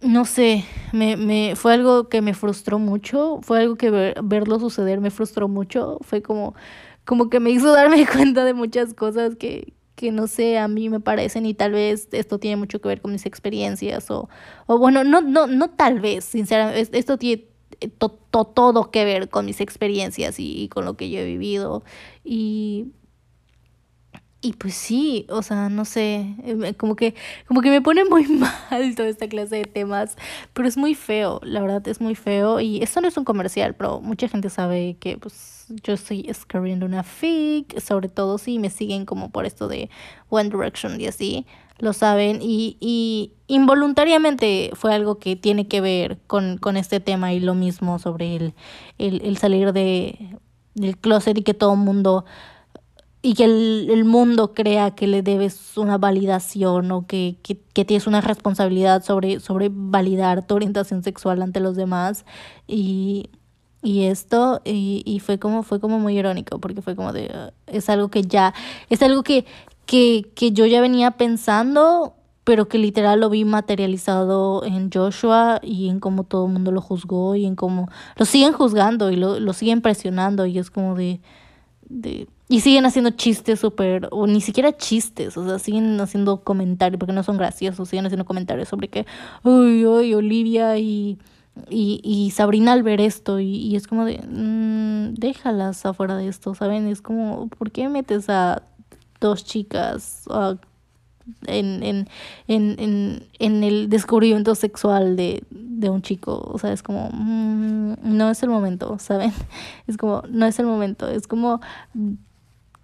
no 0.03 0.25
sé, 0.25 0.65
me, 0.91 1.17
me, 1.17 1.55
fue 1.55 1.73
algo 1.73 2.09
que 2.09 2.21
me 2.21 2.33
frustró 2.33 2.79
mucho, 2.79 3.39
fue 3.41 3.59
algo 3.59 3.75
que 3.75 4.13
verlo 4.23 4.59
suceder 4.59 4.99
me 4.99 5.11
frustró 5.11 5.47
mucho, 5.47 5.97
fue 6.01 6.21
como, 6.21 6.55
como 7.05 7.29
que 7.29 7.39
me 7.39 7.51
hizo 7.51 7.71
darme 7.73 8.05
cuenta 8.05 8.45
de 8.45 8.53
muchas 8.53 8.93
cosas 8.93 9.35
que, 9.35 9.73
que 9.95 10.11
no 10.11 10.27
sé, 10.27 10.57
a 10.57 10.67
mí 10.67 10.89
me 10.89 10.99
parecen 10.99 11.45
y 11.45 11.53
tal 11.53 11.71
vez 11.73 12.09
esto 12.11 12.39
tiene 12.39 12.57
mucho 12.57 12.81
que 12.81 12.89
ver 12.89 13.01
con 13.01 13.11
mis 13.11 13.25
experiencias 13.25 14.11
o, 14.11 14.29
o 14.67 14.77
bueno, 14.77 15.03
no, 15.03 15.21
no, 15.21 15.47
no 15.47 15.69
tal 15.69 15.99
vez, 15.99 16.25
sinceramente, 16.25 16.97
esto 16.97 17.17
tiene 17.17 17.47
todo 17.99 18.91
que 18.91 19.05
ver 19.05 19.29
con 19.29 19.45
mis 19.45 19.61
experiencias 19.61 20.39
y, 20.39 20.63
y 20.63 20.69
con 20.69 20.85
lo 20.85 20.95
que 20.95 21.09
yo 21.09 21.19
he 21.19 21.25
vivido 21.25 21.83
y 22.23 22.87
y 24.43 24.51
pues 24.51 24.73
sí, 24.73 25.25
o 25.29 25.41
sea, 25.41 25.69
no 25.69 25.85
sé, 25.85 26.35
eh, 26.43 26.73
como 26.77 26.97
que, 26.97 27.15
como 27.47 27.61
que 27.61 27.69
me 27.69 27.81
pone 27.81 28.03
muy 28.03 28.27
mal 28.27 28.93
toda 28.93 29.07
esta 29.07 29.29
clase 29.29 29.55
de 29.55 29.63
temas, 29.63 30.17
pero 30.51 30.67
es 30.67 30.75
muy 30.75 30.95
feo, 30.95 31.39
la 31.43 31.61
verdad 31.61 31.87
es 31.87 32.01
muy 32.01 32.13
feo. 32.13 32.59
Y 32.59 32.83
esto 32.83 32.99
no 32.99 33.07
es 33.07 33.15
un 33.15 33.23
comercial, 33.23 33.73
pero 33.73 34.01
mucha 34.01 34.27
gente 34.27 34.49
sabe 34.49 34.97
que 34.99 35.17
pues 35.17 35.67
yo 35.81 35.93
estoy 35.93 36.25
escribiendo 36.27 36.85
una 36.85 37.03
fic, 37.03 37.79
sobre 37.79 38.09
todo 38.09 38.37
si 38.37 38.59
me 38.59 38.69
siguen 38.69 39.05
como 39.05 39.31
por 39.31 39.45
esto 39.45 39.69
de 39.69 39.89
One 40.27 40.49
Direction 40.49 40.99
y 40.99 41.07
así, 41.07 41.45
lo 41.79 41.93
saben. 41.93 42.39
Y, 42.41 42.75
y 42.81 43.31
involuntariamente 43.47 44.71
fue 44.73 44.93
algo 44.93 45.19
que 45.19 45.37
tiene 45.37 45.69
que 45.69 45.79
ver 45.79 46.19
con, 46.27 46.57
con 46.57 46.75
este 46.75 46.99
tema 46.99 47.31
y 47.31 47.39
lo 47.39 47.55
mismo 47.55 47.97
sobre 47.97 48.35
el, 48.35 48.53
el, 48.97 49.21
el 49.21 49.37
salir 49.37 49.71
de, 49.71 50.37
del 50.75 50.97
closet 50.97 51.37
y 51.37 51.43
que 51.43 51.53
todo 51.53 51.75
el 51.75 51.79
mundo 51.79 52.25
y 53.25 53.35
que 53.35 53.45
el, 53.45 53.87
el, 53.89 54.03
mundo 54.03 54.53
crea 54.53 54.91
que 54.91 55.07
le 55.07 55.21
debes 55.21 55.77
una 55.77 55.97
validación 55.97 56.91
o 56.91 57.07
que, 57.07 57.37
que, 57.41 57.57
que, 57.73 57.85
tienes 57.85 58.05
una 58.05 58.19
responsabilidad 58.19 59.01
sobre, 59.01 59.39
sobre 59.39 59.69
validar 59.71 60.45
tu 60.45 60.55
orientación 60.55 61.03
sexual 61.03 61.41
ante 61.41 61.61
los 61.61 61.77
demás. 61.77 62.25
Y, 62.67 63.29
y 63.81 64.03
esto, 64.03 64.61
y, 64.65 65.03
y 65.05 65.21
fue 65.21 65.39
como, 65.39 65.63
fue 65.63 65.79
como 65.79 65.99
muy 65.99 66.19
irónico, 66.19 66.59
porque 66.59 66.81
fue 66.81 66.97
como 66.97 67.13
de, 67.13 67.27
uh, 67.27 67.51
es 67.65 67.89
algo 67.89 68.09
que 68.09 68.23
ya, 68.23 68.53
es 68.89 69.01
algo 69.01 69.23
que, 69.23 69.45
que, 69.85 70.29
que 70.35 70.51
yo 70.51 70.65
ya 70.65 70.81
venía 70.81 71.11
pensando, 71.11 72.15
pero 72.43 72.67
que 72.67 72.77
literal 72.77 73.21
lo 73.21 73.29
vi 73.29 73.45
materializado 73.45 74.65
en 74.65 74.91
Joshua 74.91 75.61
y 75.63 75.87
en 75.87 76.01
cómo 76.01 76.25
todo 76.25 76.47
el 76.47 76.51
mundo 76.51 76.73
lo 76.73 76.81
juzgó 76.81 77.35
y 77.35 77.45
en 77.45 77.55
cómo 77.55 77.87
lo 78.17 78.25
siguen 78.25 78.51
juzgando 78.51 79.11
y 79.11 79.15
lo, 79.15 79.39
lo 79.39 79.53
siguen 79.53 79.81
presionando 79.81 80.45
y 80.45 80.59
es 80.59 80.69
como 80.69 80.95
de, 80.95 81.21
de 82.01 82.27
y 82.49 82.59
siguen 82.59 82.85
haciendo 82.85 83.09
chistes 83.11 83.59
súper, 83.59 84.09
o 84.11 84.27
ni 84.27 84.39
siquiera 84.39 84.77
chistes, 84.77 85.37
o 85.37 85.45
sea, 85.45 85.57
siguen 85.57 85.99
haciendo 85.99 86.41
comentarios, 86.41 86.99
porque 86.99 87.13
no 87.13 87.23
son 87.23 87.37
graciosos, 87.37 87.89
siguen 87.89 88.05
haciendo 88.05 88.25
comentarios 88.25 88.67
sobre 88.67 88.89
que, 88.89 89.07
uy, 89.43 89.85
uy, 89.87 90.13
Olivia 90.13 90.77
y, 90.77 91.17
y, 91.69 91.99
y 92.03 92.29
Sabrina 92.31 92.73
al 92.73 92.83
ver 92.83 93.01
esto, 93.01 93.39
y, 93.39 93.55
y 93.55 93.75
es 93.75 93.87
como 93.87 94.05
de, 94.05 94.21
mmm, 94.27 95.15
déjalas 95.15 95.85
afuera 95.85 96.15
de 96.15 96.27
esto, 96.27 96.53
¿saben? 96.53 96.87
Es 96.87 97.01
como, 97.01 97.47
¿por 97.47 97.71
qué 97.71 97.89
metes 97.89 98.29
a 98.29 98.61
dos 99.19 99.45
chicas, 99.45 100.25
a 100.29 100.57
en, 101.45 101.83
en, 101.83 102.07
en, 102.47 103.27
en 103.39 103.63
el 103.63 103.89
descubrimiento 103.89 104.55
sexual 104.55 105.15
de, 105.15 105.43
de, 105.49 105.89
un 105.89 106.01
chico. 106.01 106.41
O 106.51 106.57
sea, 106.59 106.71
es 106.73 106.83
como, 106.83 107.09
mm, 107.13 107.95
no 108.03 108.29
es 108.29 108.43
el 108.43 108.49
momento, 108.49 108.97
¿saben? 108.99 109.31
Es 109.87 109.97
como, 109.97 110.23
no 110.29 110.45
es 110.45 110.59
el 110.59 110.65
momento. 110.65 111.07
Es 111.07 111.27
como, 111.27 111.61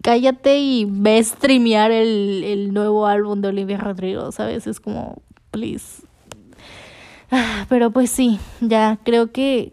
cállate 0.01 0.59
y 0.59 0.85
ve 0.85 1.23
streamear 1.23 1.91
el, 1.91 2.43
el 2.43 2.73
nuevo 2.73 3.05
álbum 3.05 3.41
de 3.41 3.49
Olivia 3.49 3.77
Rodrigo, 3.77 4.31
¿sabes? 4.31 4.67
Es 4.67 4.79
como, 4.79 5.21
please. 5.51 6.03
Ah, 7.31 7.65
pero 7.69 7.91
pues 7.91 8.09
sí, 8.09 8.39
ya 8.59 8.97
creo 9.03 9.31
que 9.31 9.71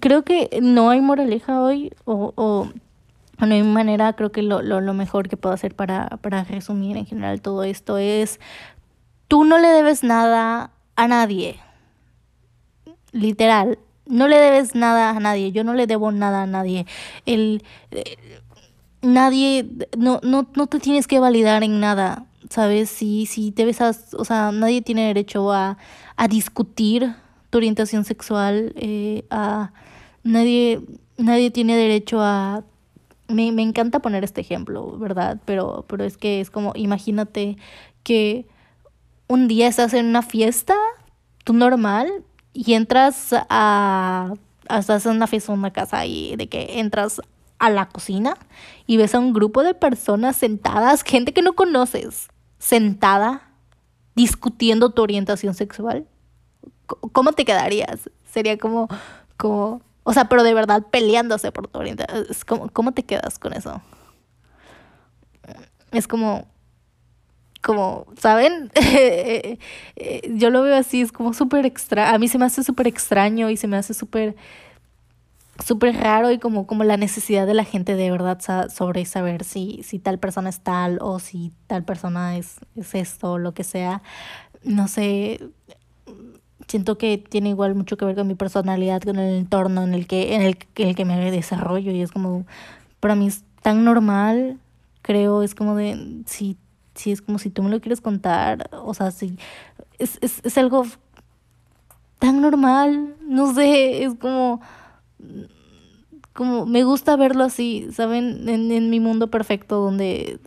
creo 0.00 0.22
que 0.22 0.58
no 0.60 0.90
hay 0.90 1.00
moraleja 1.00 1.62
hoy 1.62 1.92
o, 2.04 2.32
o 2.36 2.68
no 3.38 3.54
hay 3.54 3.62
manera, 3.62 4.14
creo 4.14 4.32
que 4.32 4.42
lo, 4.42 4.62
lo, 4.62 4.80
lo 4.80 4.94
mejor 4.94 5.28
que 5.28 5.36
puedo 5.36 5.54
hacer 5.54 5.74
para, 5.74 6.08
para 6.22 6.44
resumir 6.44 6.96
en 6.96 7.06
general 7.06 7.42
todo 7.42 7.64
esto 7.64 7.98
es, 7.98 8.40
tú 9.28 9.44
no 9.44 9.58
le 9.58 9.68
debes 9.68 10.02
nada 10.02 10.70
a 10.94 11.08
nadie. 11.08 11.60
Literal, 13.12 13.78
no 14.06 14.28
le 14.28 14.38
debes 14.38 14.74
nada 14.74 15.10
a 15.10 15.20
nadie, 15.20 15.52
yo 15.52 15.64
no 15.64 15.74
le 15.74 15.86
debo 15.86 16.12
nada 16.12 16.44
a 16.44 16.46
nadie. 16.46 16.86
El, 17.26 17.62
eh, 17.90 18.16
nadie, 19.02 19.66
no, 19.96 20.20
no, 20.22 20.48
no 20.54 20.66
te 20.66 20.80
tienes 20.80 21.06
que 21.06 21.18
validar 21.18 21.62
en 21.62 21.80
nada, 21.80 22.24
¿sabes? 22.50 22.88
Si, 22.90 23.26
si 23.26 23.52
te 23.52 23.64
besas, 23.64 24.14
o 24.14 24.24
sea, 24.24 24.52
nadie 24.52 24.82
tiene 24.82 25.06
derecho 25.06 25.52
a, 25.52 25.76
a 26.16 26.28
discutir 26.28 27.14
tu 27.50 27.58
orientación 27.58 28.04
sexual, 28.04 28.72
eh, 28.76 29.24
a 29.30 29.72
nadie, 30.22 30.80
nadie 31.16 31.50
tiene 31.50 31.76
derecho 31.76 32.20
a 32.20 32.64
me, 33.28 33.52
me 33.52 33.62
encanta 33.62 34.00
poner 34.00 34.24
este 34.24 34.40
ejemplo, 34.40 34.98
¿verdad? 34.98 35.40
Pero, 35.44 35.84
pero 35.88 36.04
es 36.04 36.16
que 36.16 36.40
es 36.40 36.50
como, 36.50 36.72
imagínate 36.74 37.56
que 38.02 38.46
un 39.28 39.48
día 39.48 39.66
estás 39.66 39.94
en 39.94 40.06
una 40.06 40.22
fiesta, 40.22 40.74
tú 41.44 41.52
normal, 41.52 42.24
y 42.52 42.74
entras 42.74 43.34
a, 43.50 44.34
estás 44.70 45.06
en 45.06 45.16
una 45.16 45.26
fiesta 45.26 45.52
una 45.52 45.72
casa 45.72 46.06
y 46.06 46.36
de 46.36 46.48
que 46.48 46.78
entras 46.80 47.20
a 47.58 47.70
la 47.70 47.88
cocina 47.88 48.36
y 48.86 48.96
ves 48.96 49.14
a 49.14 49.18
un 49.18 49.32
grupo 49.32 49.62
de 49.62 49.74
personas 49.74 50.36
sentadas, 50.36 51.02
gente 51.02 51.32
que 51.32 51.42
no 51.42 51.54
conoces, 51.54 52.28
sentada, 52.58 53.50
discutiendo 54.14 54.90
tu 54.90 55.02
orientación 55.02 55.54
sexual. 55.54 56.06
¿Cómo 56.86 57.32
te 57.32 57.44
quedarías? 57.44 58.10
Sería 58.30 58.56
como, 58.58 58.88
como, 59.36 59.82
o 60.08 60.12
sea, 60.12 60.26
pero 60.26 60.44
de 60.44 60.54
verdad 60.54 60.86
peleándose 60.88 61.50
por 61.50 61.66
tu 61.66 61.80
orientación. 61.80 62.26
como, 62.46 62.68
¿Cómo 62.68 62.92
te 62.92 63.02
quedas 63.02 63.40
con 63.40 63.52
eso? 63.52 63.82
Es 65.90 66.06
como, 66.06 66.46
como, 67.60 68.06
¿saben? 68.16 68.70
Yo 70.30 70.50
lo 70.50 70.62
veo 70.62 70.76
así, 70.76 71.00
es 71.00 71.10
como 71.10 71.34
súper 71.34 71.66
extra. 71.66 72.14
A 72.14 72.18
mí 72.18 72.28
se 72.28 72.38
me 72.38 72.44
hace 72.44 72.62
súper 72.62 72.86
extraño 72.86 73.50
y 73.50 73.56
se 73.56 73.66
me 73.66 73.76
hace 73.76 73.94
súper, 73.94 74.36
súper 75.64 75.96
raro 75.96 76.30
y 76.30 76.38
como, 76.38 76.68
como 76.68 76.84
la 76.84 76.96
necesidad 76.96 77.44
de 77.44 77.54
la 77.54 77.64
gente 77.64 77.96
de 77.96 78.08
verdad 78.12 78.38
sobre 78.70 79.04
saber 79.06 79.42
si, 79.42 79.80
si 79.82 79.98
tal 79.98 80.20
persona 80.20 80.50
es 80.50 80.60
tal 80.60 81.00
o 81.00 81.18
si 81.18 81.52
tal 81.66 81.82
persona 81.82 82.36
es, 82.36 82.58
es 82.76 82.94
esto 82.94 83.32
o 83.32 83.38
lo 83.38 83.54
que 83.54 83.64
sea. 83.64 84.02
No 84.62 84.86
sé, 84.86 85.40
siento 86.68 86.98
que 86.98 87.18
tiene 87.18 87.50
igual 87.50 87.74
mucho 87.74 87.96
que 87.96 88.04
ver 88.04 88.16
con 88.16 88.26
mi 88.26 88.34
personalidad, 88.34 89.02
con 89.02 89.18
el 89.18 89.36
entorno 89.36 89.82
en 89.82 89.94
el 89.94 90.06
que, 90.06 90.34
en 90.34 90.42
el, 90.42 90.58
en 90.76 90.88
el 90.88 90.94
que 90.94 91.04
me 91.04 91.30
desarrollo 91.30 91.92
y 91.92 92.02
es 92.02 92.12
como, 92.12 92.46
para 93.00 93.14
mí 93.14 93.26
es 93.28 93.44
tan 93.62 93.84
normal, 93.84 94.58
creo, 95.02 95.42
es 95.42 95.54
como 95.54 95.76
de, 95.76 96.22
si, 96.26 96.56
si 96.94 97.12
es 97.12 97.22
como 97.22 97.38
si 97.38 97.50
tú 97.50 97.62
me 97.62 97.70
lo 97.70 97.80
quieres 97.80 98.00
contar, 98.00 98.68
o 98.72 98.94
sea, 98.94 99.10
si, 99.10 99.36
es, 99.98 100.18
es, 100.20 100.40
es 100.44 100.58
algo 100.58 100.84
tan 102.18 102.40
normal, 102.40 103.14
no 103.20 103.54
sé, 103.54 104.04
es 104.04 104.14
como, 104.14 104.60
como, 106.32 106.66
me 106.66 106.82
gusta 106.82 107.16
verlo 107.16 107.44
así, 107.44 107.88
¿saben? 107.92 108.48
En, 108.48 108.70
en 108.72 108.90
mi 108.90 109.00
mundo 109.00 109.30
perfecto 109.30 109.80
donde 109.80 110.40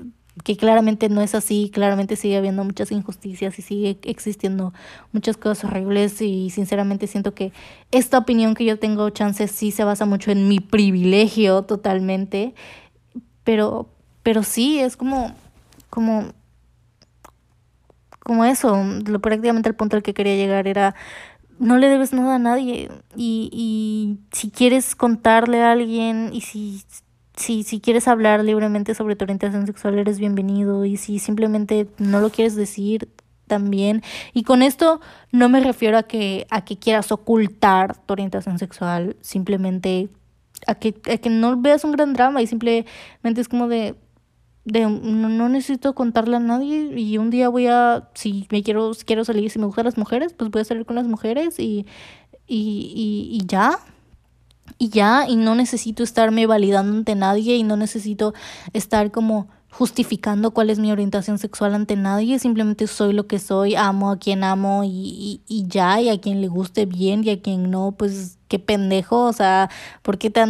que 0.43 0.57
claramente 0.57 1.09
no 1.09 1.21
es 1.21 1.35
así, 1.35 1.71
claramente 1.73 2.15
sigue 2.15 2.37
habiendo 2.37 2.63
muchas 2.63 2.91
injusticias 2.91 3.57
y 3.59 3.61
sigue 3.61 3.99
existiendo 4.03 4.73
muchas 5.11 5.37
cosas 5.37 5.65
horribles 5.65 6.21
y 6.21 6.49
sinceramente 6.49 7.07
siento 7.07 7.33
que 7.33 7.51
esta 7.91 8.17
opinión 8.17 8.55
que 8.55 8.65
yo 8.65 8.79
tengo, 8.79 9.09
chances 9.09 9.51
sí 9.51 9.71
se 9.71 9.83
basa 9.83 10.05
mucho 10.05 10.31
en 10.31 10.47
mi 10.47 10.59
privilegio 10.59 11.63
totalmente, 11.63 12.53
pero, 13.43 13.89
pero 14.23 14.43
sí, 14.43 14.79
es 14.79 14.95
como, 14.95 15.33
como, 15.89 16.33
como 18.19 18.45
eso, 18.45 18.83
lo 19.05 19.19
prácticamente 19.19 19.69
el 19.69 19.75
punto 19.75 19.95
al 19.97 20.03
que 20.03 20.13
quería 20.13 20.35
llegar 20.35 20.67
era 20.67 20.95
no 21.59 21.77
le 21.77 21.89
debes 21.89 22.13
nada 22.13 22.35
a 22.35 22.39
nadie 22.39 22.89
y, 23.15 23.49
y 23.51 24.19
si 24.31 24.49
quieres 24.49 24.95
contarle 24.95 25.61
a 25.61 25.73
alguien 25.73 26.29
y 26.31 26.41
si 26.41 26.83
si, 27.39 27.63
si 27.63 27.79
quieres 27.79 28.07
hablar 28.07 28.43
libremente 28.43 28.93
sobre 28.93 29.15
tu 29.15 29.23
orientación 29.25 29.65
sexual, 29.65 29.97
eres 29.97 30.19
bienvenido. 30.19 30.85
Y 30.85 30.97
si 30.97 31.19
simplemente 31.19 31.87
no 31.97 32.19
lo 32.19 32.29
quieres 32.29 32.55
decir, 32.55 33.09
también. 33.47 34.03
Y 34.33 34.43
con 34.43 34.61
esto 34.61 35.01
no 35.31 35.49
me 35.49 35.59
refiero 35.59 35.97
a 35.97 36.03
que, 36.03 36.47
a 36.49 36.63
que 36.63 36.77
quieras 36.77 37.11
ocultar 37.11 37.97
tu 38.05 38.13
orientación 38.13 38.59
sexual, 38.59 39.17
simplemente 39.21 40.09
a 40.67 40.75
que, 40.75 40.95
a 41.11 41.17
que 41.17 41.29
no 41.29 41.59
veas 41.59 41.83
un 41.83 41.93
gran 41.93 42.13
drama 42.13 42.41
y 42.41 42.47
simplemente 42.47 43.41
es 43.41 43.47
como 43.49 43.67
de, 43.67 43.95
de 44.65 44.81
no, 44.81 45.49
necesito 45.49 45.95
contarle 45.95 46.37
a 46.37 46.39
nadie 46.39 46.93
y 46.99 47.17
un 47.17 47.29
día 47.29 47.49
voy 47.49 47.67
a, 47.67 48.09
si 48.13 48.47
me 48.51 48.61
quiero, 48.63 48.91
quiero 49.05 49.25
salir, 49.25 49.49
si 49.49 49.59
me 49.59 49.65
gustan 49.65 49.85
las 49.85 49.97
mujeres, 49.97 50.33
pues 50.33 50.51
voy 50.51 50.61
a 50.61 50.65
salir 50.65 50.85
con 50.85 50.95
las 50.95 51.07
mujeres 51.07 51.59
y, 51.59 51.85
y, 52.47 52.93
y, 52.95 53.37
y 53.37 53.45
ya 53.47 53.79
y 54.79 54.89
ya, 54.89 55.27
y 55.27 55.35
no 55.35 55.53
necesito 55.53 56.01
estarme 56.01 56.47
validando 56.47 56.97
ante 56.97 57.13
nadie 57.13 57.57
y 57.57 57.63
no 57.63 57.75
necesito 57.75 58.33
estar 58.73 59.11
como 59.11 59.49
justificando 59.71 60.51
cuál 60.51 60.69
es 60.69 60.79
mi 60.79 60.91
orientación 60.91 61.37
sexual 61.37 61.75
ante 61.75 61.95
nadie, 61.95 62.39
simplemente 62.39 62.87
soy 62.87 63.13
lo 63.13 63.27
que 63.27 63.39
soy, 63.39 63.75
amo 63.75 64.09
a 64.09 64.17
quien 64.17 64.43
amo 64.43 64.83
y, 64.83 65.41
y, 65.47 65.67
ya, 65.67 66.01
y 66.01 66.09
a 66.09 66.19
quien 66.19 66.41
le 66.41 66.47
guste 66.47 66.85
bien 66.85 67.23
y 67.23 67.29
a 67.29 67.41
quien 67.41 67.69
no, 67.69 67.91
pues 67.91 68.39
qué 68.47 68.57
pendejo, 68.57 69.25
o 69.25 69.33
sea, 69.33 69.69
¿por 70.01 70.17
qué 70.17 70.31
te, 70.31 70.41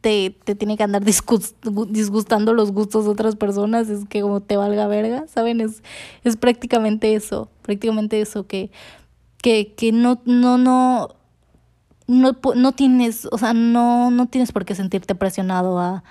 te, 0.00 0.30
te 0.44 0.54
tiene 0.54 0.76
que 0.76 0.84
andar 0.84 1.02
disgustando 1.04 2.54
los 2.54 2.70
gustos 2.72 3.06
de 3.06 3.10
otras 3.10 3.34
personas? 3.34 3.88
Es 3.88 4.04
que 4.06 4.22
como 4.22 4.40
te 4.40 4.56
valga 4.56 4.86
verga, 4.86 5.26
¿saben? 5.26 5.60
Es, 5.60 5.82
es 6.22 6.36
prácticamente 6.36 7.14
eso, 7.14 7.50
prácticamente 7.62 8.20
eso, 8.20 8.46
que, 8.46 8.70
que, 9.42 9.74
que 9.74 9.90
no, 9.90 10.20
no, 10.24 10.56
no, 10.56 11.17
no, 12.08 12.38
no 12.56 12.72
tienes, 12.72 13.28
o 13.30 13.38
sea, 13.38 13.52
no, 13.52 14.10
no 14.10 14.26
tienes 14.26 14.50
por 14.50 14.64
qué 14.64 14.74
sentirte 14.74 15.14
presionado 15.14 15.78
a, 15.78 16.02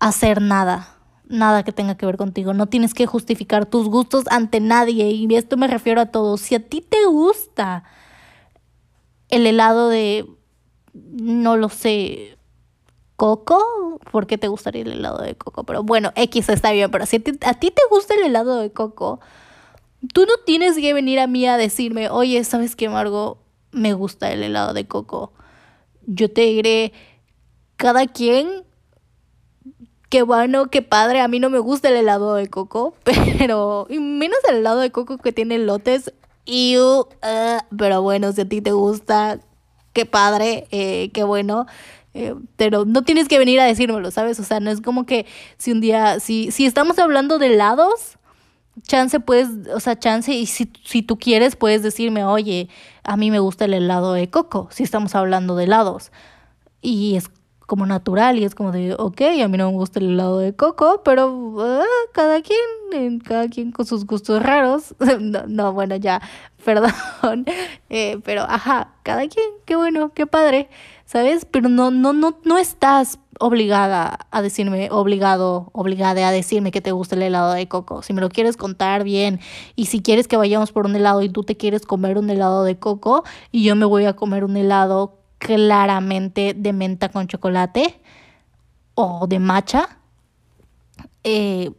hacer 0.00 0.42
nada, 0.42 0.88
nada 1.28 1.62
que 1.62 1.72
tenga 1.72 1.96
que 1.96 2.06
ver 2.06 2.16
contigo. 2.16 2.52
No 2.52 2.66
tienes 2.66 2.94
que 2.94 3.06
justificar 3.06 3.66
tus 3.66 3.88
gustos 3.88 4.24
ante 4.30 4.60
nadie. 4.60 5.08
Y 5.10 5.34
esto 5.34 5.56
me 5.56 5.68
refiero 5.68 6.00
a 6.00 6.06
todos. 6.06 6.40
Si 6.40 6.54
a 6.54 6.60
ti 6.60 6.80
te 6.82 7.06
gusta 7.06 7.84
el 9.28 9.46
helado 9.46 9.88
de, 9.88 10.26
no 10.92 11.56
lo 11.56 11.68
sé, 11.68 12.36
coco, 13.16 13.98
¿por 14.10 14.26
qué 14.26 14.36
te 14.36 14.48
gustaría 14.48 14.82
el 14.82 14.92
helado 14.92 15.22
de 15.22 15.36
coco? 15.36 15.64
Pero 15.64 15.82
bueno, 15.82 16.12
X 16.16 16.48
está 16.48 16.72
bien, 16.72 16.90
pero 16.90 17.06
si 17.06 17.16
a 17.16 17.20
ti, 17.20 17.32
a 17.42 17.54
ti 17.54 17.70
te 17.70 17.82
gusta 17.90 18.14
el 18.14 18.24
helado 18.24 18.58
de 18.58 18.72
coco, 18.72 19.20
tú 20.12 20.26
no 20.26 20.34
tienes 20.44 20.76
que 20.76 20.92
venir 20.92 21.20
a 21.20 21.26
mí 21.26 21.46
a 21.46 21.56
decirme, 21.56 22.10
oye, 22.10 22.44
¿sabes 22.44 22.76
qué, 22.76 22.88
Margo? 22.88 23.43
Me 23.74 23.92
gusta 23.92 24.32
el 24.32 24.42
helado 24.42 24.72
de 24.72 24.86
coco. 24.86 25.32
Yo 26.06 26.30
te 26.30 26.42
diré, 26.42 26.92
cada 27.76 28.06
quien, 28.06 28.64
qué 30.08 30.22
bueno, 30.22 30.70
qué 30.70 30.82
padre, 30.82 31.20
a 31.20 31.28
mí 31.28 31.40
no 31.40 31.50
me 31.50 31.58
gusta 31.58 31.88
el 31.88 31.96
helado 31.96 32.34
de 32.34 32.48
coco, 32.48 32.94
pero 33.38 33.86
y 33.90 33.98
menos 33.98 34.38
el 34.48 34.56
helado 34.56 34.80
de 34.80 34.90
coco 34.90 35.18
que 35.18 35.32
tiene 35.32 35.58
lotes. 35.58 36.12
Y, 36.46 36.78
uh, 36.78 37.06
pero 37.76 38.02
bueno, 38.02 38.32
si 38.32 38.42
a 38.42 38.48
ti 38.48 38.60
te 38.60 38.72
gusta, 38.72 39.40
qué 39.92 40.06
padre, 40.06 40.66
eh, 40.70 41.10
qué 41.12 41.24
bueno. 41.24 41.66
Eh, 42.12 42.34
pero 42.56 42.84
no 42.84 43.02
tienes 43.02 43.26
que 43.26 43.38
venir 43.38 43.58
a 43.58 43.64
decírmelo, 43.64 44.10
¿sabes? 44.12 44.38
O 44.38 44.44
sea, 44.44 44.60
no 44.60 44.70
es 44.70 44.80
como 44.80 45.04
que 45.04 45.26
si 45.56 45.72
un 45.72 45.80
día, 45.80 46.20
si, 46.20 46.52
si 46.52 46.64
estamos 46.64 46.98
hablando 47.00 47.38
de 47.38 47.48
helados, 47.48 48.18
chance 48.82 49.20
puedes, 49.20 49.48
o 49.74 49.80
sea, 49.80 49.98
chance, 49.98 50.32
y 50.32 50.46
si, 50.46 50.72
si 50.84 51.02
tú 51.02 51.18
quieres, 51.18 51.56
puedes 51.56 51.82
decirme, 51.82 52.24
oye, 52.24 52.68
a 53.02 53.16
mí 53.16 53.30
me 53.30 53.38
gusta 53.38 53.64
el 53.66 53.74
helado 53.74 54.12
de 54.12 54.28
coco, 54.30 54.68
si 54.70 54.82
estamos 54.82 55.14
hablando 55.14 55.56
de 55.56 55.64
helados. 55.64 56.12
Y 56.80 57.16
es 57.16 57.30
como 57.66 57.86
natural 57.86 58.38
y 58.38 58.44
es 58.44 58.54
como 58.54 58.72
de, 58.72 58.94
ok, 58.98 59.20
a 59.42 59.48
mí 59.48 59.56
no 59.56 59.70
me 59.70 59.76
gusta 59.76 59.98
el 59.98 60.10
helado 60.10 60.38
de 60.38 60.54
coco, 60.54 61.02
pero 61.04 61.56
ah, 61.60 61.82
cada 62.12 62.42
quien, 62.42 63.20
cada 63.20 63.48
quien 63.48 63.72
con 63.72 63.86
sus 63.86 64.06
gustos 64.06 64.42
raros. 64.42 64.94
no, 65.20 65.46
no, 65.46 65.72
bueno, 65.72 65.96
ya, 65.96 66.20
perdón. 66.64 67.46
Eh, 67.88 68.18
pero, 68.24 68.42
ajá, 68.42 68.94
cada 69.02 69.26
quien, 69.28 69.46
qué 69.64 69.76
bueno, 69.76 70.12
qué 70.14 70.26
padre, 70.26 70.68
¿sabes? 71.06 71.46
Pero 71.46 71.68
no, 71.68 71.90
no, 71.90 72.12
no, 72.12 72.38
no 72.44 72.58
estás 72.58 73.18
obligada 73.40 74.18
a 74.30 74.42
decirme, 74.42 74.88
obligado, 74.90 75.70
obligada 75.72 76.26
a 76.28 76.32
decirme 76.32 76.70
que 76.70 76.80
te 76.80 76.92
gusta 76.92 77.16
el 77.16 77.22
helado 77.22 77.52
de 77.52 77.68
coco. 77.68 78.02
Si 78.02 78.12
me 78.12 78.20
lo 78.20 78.28
quieres 78.28 78.56
contar 78.56 79.04
bien 79.04 79.40
y 79.76 79.86
si 79.86 80.00
quieres 80.00 80.28
que 80.28 80.36
vayamos 80.36 80.72
por 80.72 80.86
un 80.86 80.96
helado 80.96 81.22
y 81.22 81.28
tú 81.28 81.42
te 81.42 81.56
quieres 81.56 81.86
comer 81.86 82.18
un 82.18 82.30
helado 82.30 82.64
de 82.64 82.78
coco 82.78 83.24
y 83.50 83.64
yo 83.64 83.76
me 83.76 83.84
voy 83.84 84.04
a 84.06 84.14
comer 84.14 84.44
un 84.44 84.56
helado 84.56 85.18
claramente 85.38 86.54
de 86.56 86.72
menta 86.72 87.10
con 87.10 87.26
chocolate 87.26 88.00
o 88.94 89.26
de 89.26 89.38
matcha, 89.38 89.98
eh, 91.24 91.70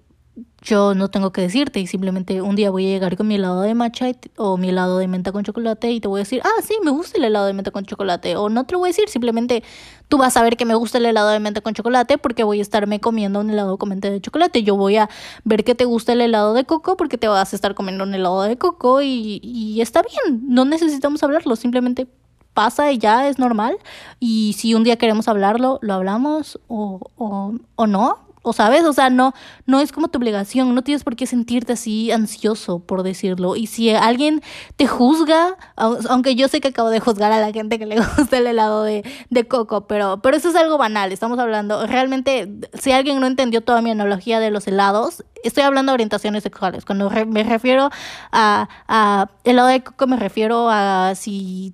yo 0.66 0.95
no 0.95 1.09
tengo 1.09 1.32
que 1.32 1.41
decirte 1.41 1.80
y 1.80 1.88
simplemente 1.88 2.41
un 2.41 2.55
día 2.55 2.72
voy 2.72 2.88
a 2.88 2.89
llegar 2.89 3.16
con 3.16 3.28
mi 3.28 3.36
helado 3.36 3.61
de 3.61 3.76
matcha 3.76 4.07
o 4.36 4.57
mi 4.57 4.70
helado 4.70 4.97
de 4.97 5.07
menta 5.07 5.32
con 5.32 5.43
chocolate 5.43 5.91
y 5.91 6.01
te 6.01 6.07
voy 6.07 6.20
a 6.20 6.24
decir, 6.24 6.41
ah, 6.43 6.61
sí, 6.63 6.74
me 6.84 6.89
gusta 6.89 7.20
el 7.20 7.24
helado 7.24 7.45
de 7.45 7.53
menta 7.53 7.70
con 7.70 7.86
chocolate. 7.86 8.36
O 8.36 8.49
no 8.49 8.66
te 8.66 8.74
lo 8.74 8.80
voy 8.80 8.88
a 8.88 8.89
decir, 8.89 9.07
simplemente 9.07 9.63
tú 10.07 10.18
vas 10.18 10.36
a 10.38 10.43
ver 10.43 10.57
que 10.57 10.66
me 10.66 10.74
gusta 10.74 10.97
el 10.97 11.05
helado 11.05 11.30
de 11.30 11.39
menta 11.39 11.61
con 11.61 11.76
chocolate 11.76 12.18
porque 12.18 12.43
voy 12.43 12.59
a 12.59 12.61
estarme 12.63 12.99
comiendo 12.99 13.39
un 13.39 13.51
helado 13.51 13.78
con 13.78 13.89
menta 13.89 14.09
de 14.09 14.20
chocolate. 14.20 14.63
Yo 14.63 14.76
voy 14.76 14.97
a 14.97 15.07
ver 15.43 15.63
que 15.63 15.76
te 15.76 15.86
gusta 15.86 16.13
el 16.13 16.22
helado 16.22 16.55
de 16.55 16.66
coco 16.66 16.97
porque 16.97 17.20
te 17.20 17.28
vas 17.28 17.53
a 17.53 17.55
estar 17.55 17.76
comiendo 17.76 18.03
un 18.03 18.16
helado 18.16 18.41
de 18.41 18.57
coco 18.57 19.03
y, 19.03 19.39
y 19.43 19.82
está 19.82 20.01
bien, 20.01 20.45
no 20.47 20.66
necesitamos 20.66 21.22
hablarlo, 21.22 21.55
simplemente 21.55 22.07
pasa 22.55 22.91
y 22.91 22.97
ya 22.97 23.28
es 23.28 23.38
normal. 23.38 23.78
Y 24.20 24.53
si 24.57 24.74
un 24.74 24.84
día 24.84 24.97
queremos 24.97 25.28
hablarlo, 25.28 25.78
lo 25.84 25.93
hablamos 25.93 26.59
o, 26.68 27.11
o, 27.18 27.53
o 27.76 27.88
no, 27.88 28.24
o 28.46 28.54
sabes, 28.54 28.84
o 28.86 28.93
sea, 28.93 29.10
no, 29.10 29.34
no 29.66 29.80
es 29.80 29.91
como 29.91 30.08
tu 30.08 30.20
obligación, 30.20 30.74
no 30.76 30.84
tienes 30.84 31.04
por 31.04 31.16
qué 31.16 31.26
sentirte 31.26 31.74
así 31.74 32.12
ansioso 32.12 32.80
por 32.80 33.04
decirlo. 33.04 33.56
Y 33.56 33.68
si 33.68 33.89
alguien 33.89 34.41
te 34.76 34.88
juzga, 34.88 35.58
aunque 35.76 36.36
yo 36.36 36.48
sé 36.48 36.62
que 36.62 36.68
acabo 36.68 36.89
de 36.89 37.00
juzgar 37.00 37.32
a 37.32 37.39
la 37.39 37.52
gente 37.52 37.80
que 37.80 37.86
le 37.86 37.98
gusta 38.18 38.38
el 38.38 38.48
helado 38.48 38.84
de, 38.84 39.04
de 39.30 39.48
coco, 39.48 39.88
pero, 39.88 40.22
pero 40.22 40.38
eso 40.38 40.50
es 40.50 40.56
algo 40.56 40.78
banal, 40.78 41.12
estamos 41.12 41.39
hablando, 41.39 41.86
realmente, 41.88 42.48
si 42.74 42.91
alguien 42.91 43.20
no 43.20 43.28
entendió 43.28 43.62
toda 43.62 43.82
mi 43.82 43.89
analogía 43.89 44.39
de 44.39 44.52
los 44.52 44.68
helados, 44.68 45.26
estoy 45.43 45.64
hablando 45.64 45.91
de 45.91 45.96
orientaciones 45.96 46.43
sexuales. 46.43 46.86
Cuando 46.86 47.10
me 47.10 47.43
refiero 47.43 47.89
a, 48.32 48.70
a 48.88 49.30
helado 49.43 49.70
de 49.70 49.84
coco, 49.84 50.06
me 50.06 50.18
refiero 50.18 50.70
a 50.70 51.14
si 51.16 51.74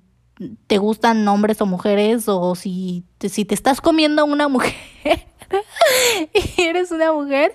te 0.66 0.78
gustan 0.78 1.26
hombres 1.28 1.60
o 1.60 1.66
mujeres 1.66 2.24
o 2.26 2.54
si 2.54 3.04
si 3.20 3.44
te 3.44 3.54
estás 3.54 3.80
comiendo 3.80 4.24
una 4.24 4.48
mujer 4.56 5.26
y 6.34 6.62
eres 6.62 6.90
una 6.90 7.12
mujer, 7.12 7.54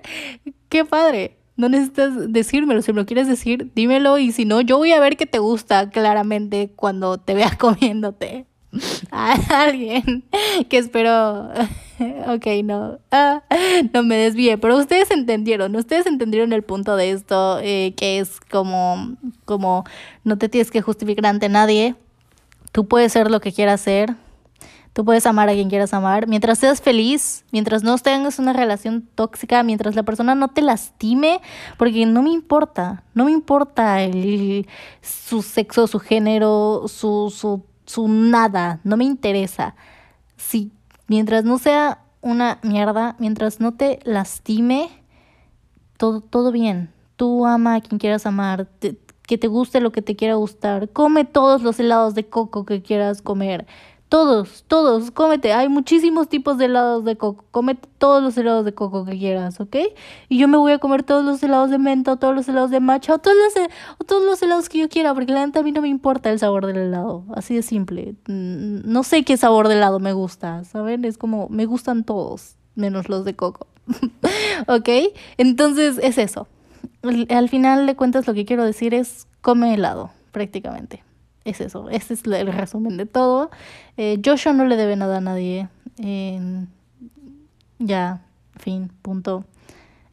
qué 0.70 0.86
padre. 0.86 1.38
No 1.56 1.70
necesitas 1.70 2.32
decírmelo, 2.32 2.82
si 2.84 2.94
me 2.94 3.02
lo 3.02 3.06
quieres 3.08 3.28
decir, 3.28 3.72
dímelo 3.74 4.20
y 4.20 4.32
si 4.32 4.46
no, 4.46 4.62
yo 4.62 4.78
voy 4.78 4.92
a 4.92 5.00
ver 5.00 5.18
que 5.18 5.26
te 5.26 5.40
gusta 5.40 5.90
claramente 5.90 6.70
cuando 6.76 7.18
te 7.18 7.34
veas 7.34 7.56
comiéndote 7.58 8.46
a 9.12 9.34
alguien 9.64 10.24
que 10.70 10.78
espero... 10.78 11.50
Ok, 12.28 12.46
no, 12.64 13.00
ah, 13.10 13.42
no 13.92 14.04
me 14.04 14.18
desvíe, 14.18 14.60
pero 14.60 14.78
ustedes 14.78 15.10
entendieron, 15.10 15.76
ustedes 15.76 16.06
entendieron 16.06 16.54
el 16.54 16.62
punto 16.62 16.96
de 16.96 17.10
esto, 17.10 17.60
eh, 17.60 17.96
que 17.98 18.20
es 18.20 18.40
como, 18.52 19.18
como 19.46 19.84
no 20.24 20.38
te 20.38 20.48
tienes 20.48 20.70
que 20.70 20.84
justificar 20.84 21.26
ante 21.26 21.50
nadie, 21.50 21.96
tú 22.72 22.88
puedes 22.88 23.14
ser 23.14 23.32
lo 23.32 23.42
que 23.42 23.52
quieras 23.52 23.82
ser, 23.82 24.16
Tú 24.98 25.06
puedes 25.06 25.28
amar 25.28 25.48
a 25.48 25.54
quien 25.54 25.70
quieras 25.70 25.94
amar. 25.94 26.28
Mientras 26.28 26.58
seas 26.58 26.82
feliz, 26.82 27.46
mientras 27.52 27.84
no 27.84 27.96
tengas 28.00 28.40
una 28.40 28.52
relación 28.52 29.08
tóxica, 29.14 29.62
mientras 29.62 29.94
la 29.94 30.02
persona 30.02 30.34
no 30.34 30.48
te 30.48 30.64
lastime, 30.64 31.40
porque 31.78 32.08
no 32.08 32.24
me 32.24 32.32
importa, 32.32 33.04
no 33.14 33.26
me 33.26 33.32
importa 33.32 34.02
el, 34.02 34.68
su 35.04 35.44
sexo, 35.44 35.86
su 35.86 36.00
género, 36.00 36.86
su, 36.88 37.32
su, 37.32 37.64
su 37.86 38.08
nada, 38.08 38.80
no 38.84 38.98
me 38.98 39.04
interesa. 39.04 39.76
Si, 40.36 40.72
mientras 41.06 41.44
no 41.44 41.60
sea 41.60 42.00
una 42.22 42.58
mierda, 42.64 43.16
mientras 43.20 43.60
no 43.60 43.76
te 43.76 44.00
lastime, 44.04 44.90
todo, 45.98 46.22
todo 46.22 46.52
bien. 46.52 46.92
Tú 47.18 47.46
ama 47.46 47.76
a 47.76 47.82
quien 47.82 48.00
quieras 48.00 48.26
amar, 48.26 48.68
que 48.80 49.38
te 49.38 49.48
guste 49.48 49.80
lo 49.80 49.92
que 49.92 50.02
te 50.02 50.16
quiera 50.16 50.34
gustar, 50.34 50.90
come 50.90 51.24
todos 51.24 51.62
los 51.62 51.80
helados 51.80 52.16
de 52.16 52.26
coco 52.26 52.66
que 52.66 52.82
quieras 52.82 53.22
comer 53.22 53.68
todos, 54.10 54.64
todos, 54.68 55.12
cómete. 55.12 55.52
Hay 55.52 55.68
muchísimos 55.68 56.30
tipos 56.30 56.58
de 56.58 56.66
helados 56.66 57.04
de 57.04 57.18
coco. 57.18 57.44
Cómete 57.52 57.90
todos 57.98 58.24
los 58.24 58.38
helados 58.38 58.64
de 58.64 58.74
coco 58.74 59.04
que 59.04 59.18
quieras, 59.18 59.60
¿ok? 59.60 59.76
Y 60.30 60.38
yo 60.38 60.48
me 60.48 60.58
voy 60.58 60.72
a 60.72 60.80
comer 60.80 61.04
todos 61.04 61.26
los 61.26 61.44
helados 61.44 61.70
de 61.70 61.78
menta, 61.78 62.16
todos 62.16 62.34
los 62.34 62.48
helados 62.48 62.72
de 62.72 62.80
matcha, 62.80 63.16
o 63.16 63.20
todos 63.20 63.36
los, 63.36 63.68
o 63.98 64.04
todos 64.06 64.24
los 64.24 64.42
helados 64.42 64.70
que 64.70 64.80
yo 64.80 64.88
quiera, 64.88 65.14
porque 65.14 65.34
la 65.34 65.46
neta 65.46 65.60
a 65.60 65.64
mí 65.64 65.74
no 65.74 65.82
me 65.82 65.90
importa 65.90 66.30
el 66.30 66.40
sabor 66.40 66.66
del 66.66 66.78
helado. 66.78 67.26
Así 67.36 67.56
de 67.56 67.62
simple. 67.62 68.16
Mm, 68.28 68.90
no 68.90 69.04
sé 69.04 69.24
qué 69.24 69.36
sabor 69.36 69.68
de 69.68 69.76
helado 69.76 70.00
me 70.00 70.14
gusta, 70.14 70.64
¿saben? 70.64 71.04
Es 71.04 71.18
como, 71.18 71.50
me 71.50 71.66
gustan 71.66 72.06
todos, 72.06 72.56
menos 72.76 73.10
los 73.10 73.26
de 73.26 73.36
coco. 73.36 73.68
¿Ok? 74.68 74.90
Entonces 75.38 76.00
es 76.02 76.18
eso. 76.18 76.48
Al 77.30 77.50
final 77.50 77.86
de 77.86 77.96
cuentas 77.96 78.26
lo 78.26 78.34
que 78.34 78.46
quiero 78.46 78.64
decir 78.64 78.94
es 78.94 79.28
come 79.42 79.74
helado, 79.74 80.12
prácticamente 80.32 81.07
es 81.50 81.62
eso, 81.62 81.90
ese 81.90 82.14
es 82.14 82.26
el 82.26 82.52
resumen 82.54 82.98
de 82.98 83.06
todo. 83.06 83.50
Eh, 83.98 84.22
Joshua 84.24 84.54
no 84.54 84.66
le 84.66 84.76
debe 84.76 84.96
nada 84.96 85.18
a 85.18 85.22
nadie. 85.22 85.70
ya, 87.80 88.22
fin, 88.60 88.92
punto. 89.02 89.46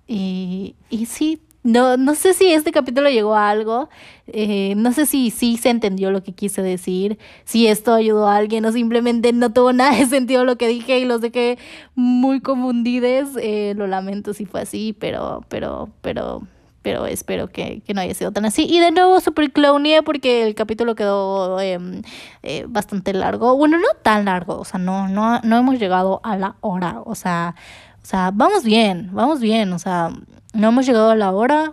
Y, 0.06 0.76
y 0.90 1.06
sí, 1.06 1.40
no, 1.64 1.96
no 1.96 2.14
sé 2.14 2.34
si 2.34 2.52
este 2.52 2.72
capítulo 2.72 3.08
llegó 3.08 3.34
a 3.34 3.48
algo, 3.48 3.88
eh, 4.26 4.74
no 4.76 4.92
sé 4.92 5.06
si 5.06 5.30
sí 5.30 5.56
se 5.56 5.70
entendió 5.70 6.10
lo 6.10 6.22
que 6.22 6.32
quise 6.32 6.60
decir, 6.62 7.18
si 7.44 7.66
esto 7.66 7.94
ayudó 7.94 8.28
a 8.28 8.36
alguien 8.36 8.66
o 8.66 8.72
simplemente 8.72 9.32
no 9.32 9.50
tuvo 9.50 9.72
nada 9.72 9.96
de 9.96 10.04
sentido 10.04 10.44
lo 10.44 10.56
que 10.58 10.68
dije 10.68 10.98
y 10.98 11.06
los 11.06 11.22
dejé 11.22 11.58
muy 11.94 12.40
confundides, 12.40 13.30
eh, 13.40 13.72
lo 13.76 13.86
lamento 13.86 14.34
si 14.34 14.44
fue 14.44 14.60
así, 14.60 14.92
pero, 14.92 15.42
pero, 15.48 15.88
pero 16.02 16.42
pero 16.84 17.06
espero 17.06 17.48
que, 17.48 17.82
no 17.94 18.02
haya 18.02 18.12
sido 18.12 18.30
tan 18.30 18.44
así. 18.44 18.66
Y 18.68 18.78
de 18.78 18.90
nuevo 18.90 19.18
super 19.18 19.50
clownie 19.50 20.02
porque 20.02 20.46
el 20.46 20.54
capítulo 20.54 20.94
quedó 20.94 21.58
em, 21.58 22.02
eh, 22.42 22.66
bastante 22.68 23.14
largo. 23.14 23.56
Bueno, 23.56 23.78
no 23.78 23.88
tan 24.02 24.26
largo, 24.26 24.58
o 24.60 24.64
sea, 24.66 24.78
no, 24.78 25.08
no, 25.08 25.40
no 25.40 25.56
hemos 25.56 25.78
llegado 25.78 26.20
a 26.22 26.36
la 26.36 26.56
hora, 26.60 27.00
o 27.06 27.14
sea, 27.14 27.54
o 28.02 28.06
sea, 28.06 28.30
vamos 28.34 28.64
bien, 28.64 29.08
vamos 29.12 29.40
bien, 29.40 29.72
o 29.72 29.78
sea, 29.78 30.10
no 30.52 30.68
hemos 30.68 30.84
llegado 30.84 31.08
a 31.08 31.16
la 31.16 31.32
hora, 31.32 31.72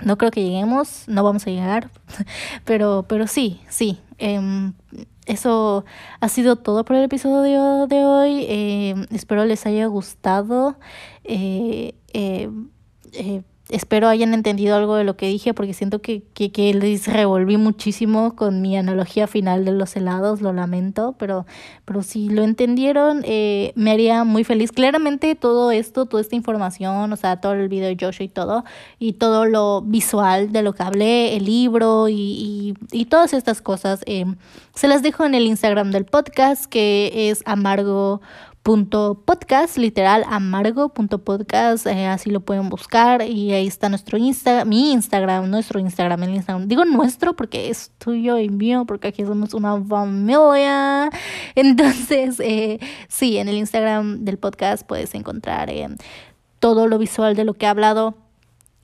no 0.00 0.18
creo 0.18 0.32
que 0.32 0.42
lleguemos, 0.42 1.04
no 1.06 1.22
vamos 1.22 1.46
a 1.46 1.50
llegar, 1.50 1.88
pero, 2.64 3.06
pero 3.08 3.28
sí, 3.28 3.60
sí. 3.68 4.00
Em, 4.18 4.72
eso 5.26 5.84
ha 6.20 6.28
sido 6.28 6.56
todo 6.56 6.84
por 6.84 6.96
el 6.96 7.04
episodio 7.04 7.86
de 7.86 8.04
hoy. 8.04 8.44
Em, 8.48 9.06
espero 9.12 9.44
les 9.44 9.66
haya 9.66 9.86
gustado. 9.86 10.76
Eh, 11.22 11.94
eh, 12.12 12.50
eh 13.12 13.42
espero 13.72 14.08
hayan 14.08 14.34
entendido 14.34 14.76
algo 14.76 14.96
de 14.96 15.04
lo 15.04 15.16
que 15.16 15.26
dije 15.26 15.54
porque 15.54 15.72
siento 15.72 16.00
que, 16.00 16.22
que, 16.34 16.52
que, 16.52 16.72
les 16.74 17.06
revolví 17.06 17.56
muchísimo 17.56 18.36
con 18.36 18.60
mi 18.60 18.76
analogía 18.76 19.26
final 19.26 19.64
de 19.64 19.72
los 19.72 19.96
helados, 19.96 20.40
lo 20.40 20.52
lamento, 20.52 21.14
pero, 21.18 21.46
pero 21.84 22.02
si 22.02 22.28
lo 22.28 22.44
entendieron 22.44 23.22
eh, 23.24 23.72
me 23.74 23.90
haría 23.90 24.24
muy 24.24 24.44
feliz. 24.44 24.72
Claramente 24.72 25.34
todo 25.34 25.72
esto, 25.72 26.06
toda 26.06 26.20
esta 26.20 26.36
información, 26.36 27.12
o 27.12 27.16
sea, 27.16 27.40
todo 27.40 27.54
el 27.54 27.68
video 27.68 27.88
de 27.88 27.96
Joshua 27.98 28.24
y 28.24 28.28
todo, 28.28 28.64
y 28.98 29.14
todo 29.14 29.46
lo 29.46 29.80
visual 29.80 30.52
de 30.52 30.62
lo 30.62 30.74
que 30.74 30.82
hablé, 30.82 31.36
el 31.36 31.46
libro 31.46 32.08
y, 32.08 32.14
y, 32.14 32.74
y 32.92 33.06
todas 33.06 33.32
estas 33.32 33.62
cosas, 33.62 34.02
eh, 34.06 34.26
se 34.74 34.88
las 34.88 35.02
dejo 35.02 35.24
en 35.24 35.34
el 35.34 35.46
Instagram 35.46 35.90
del 35.90 36.04
podcast 36.04 36.66
que 36.66 37.30
es 37.30 37.42
amargo 37.46 38.20
punto 38.62 39.20
podcast, 39.24 39.76
literal 39.76 40.24
amargo 40.28 40.90
punto 40.90 41.18
podcast, 41.24 41.86
eh, 41.86 42.06
así 42.06 42.30
lo 42.30 42.40
pueden 42.40 42.68
buscar 42.68 43.22
y 43.22 43.52
ahí 43.52 43.66
está 43.66 43.88
nuestro 43.88 44.18
Instagram, 44.18 44.68
mi 44.68 44.92
Instagram, 44.92 45.50
nuestro 45.50 45.80
Instagram, 45.80 46.22
el 46.22 46.34
Instagram, 46.36 46.68
digo 46.68 46.84
nuestro 46.84 47.34
porque 47.34 47.70
es 47.70 47.90
tuyo 47.98 48.38
y 48.38 48.48
mío, 48.48 48.84
porque 48.86 49.08
aquí 49.08 49.24
somos 49.24 49.52
una 49.54 49.82
familia, 49.82 51.10
entonces 51.56 52.38
eh, 52.38 52.78
sí, 53.08 53.38
en 53.38 53.48
el 53.48 53.56
Instagram 53.56 54.24
del 54.24 54.38
podcast 54.38 54.86
puedes 54.86 55.14
encontrar 55.16 55.68
eh, 55.68 55.88
todo 56.60 56.86
lo 56.86 56.98
visual 56.98 57.34
de 57.34 57.44
lo 57.44 57.54
que 57.54 57.66
he 57.66 57.68
hablado 57.68 58.21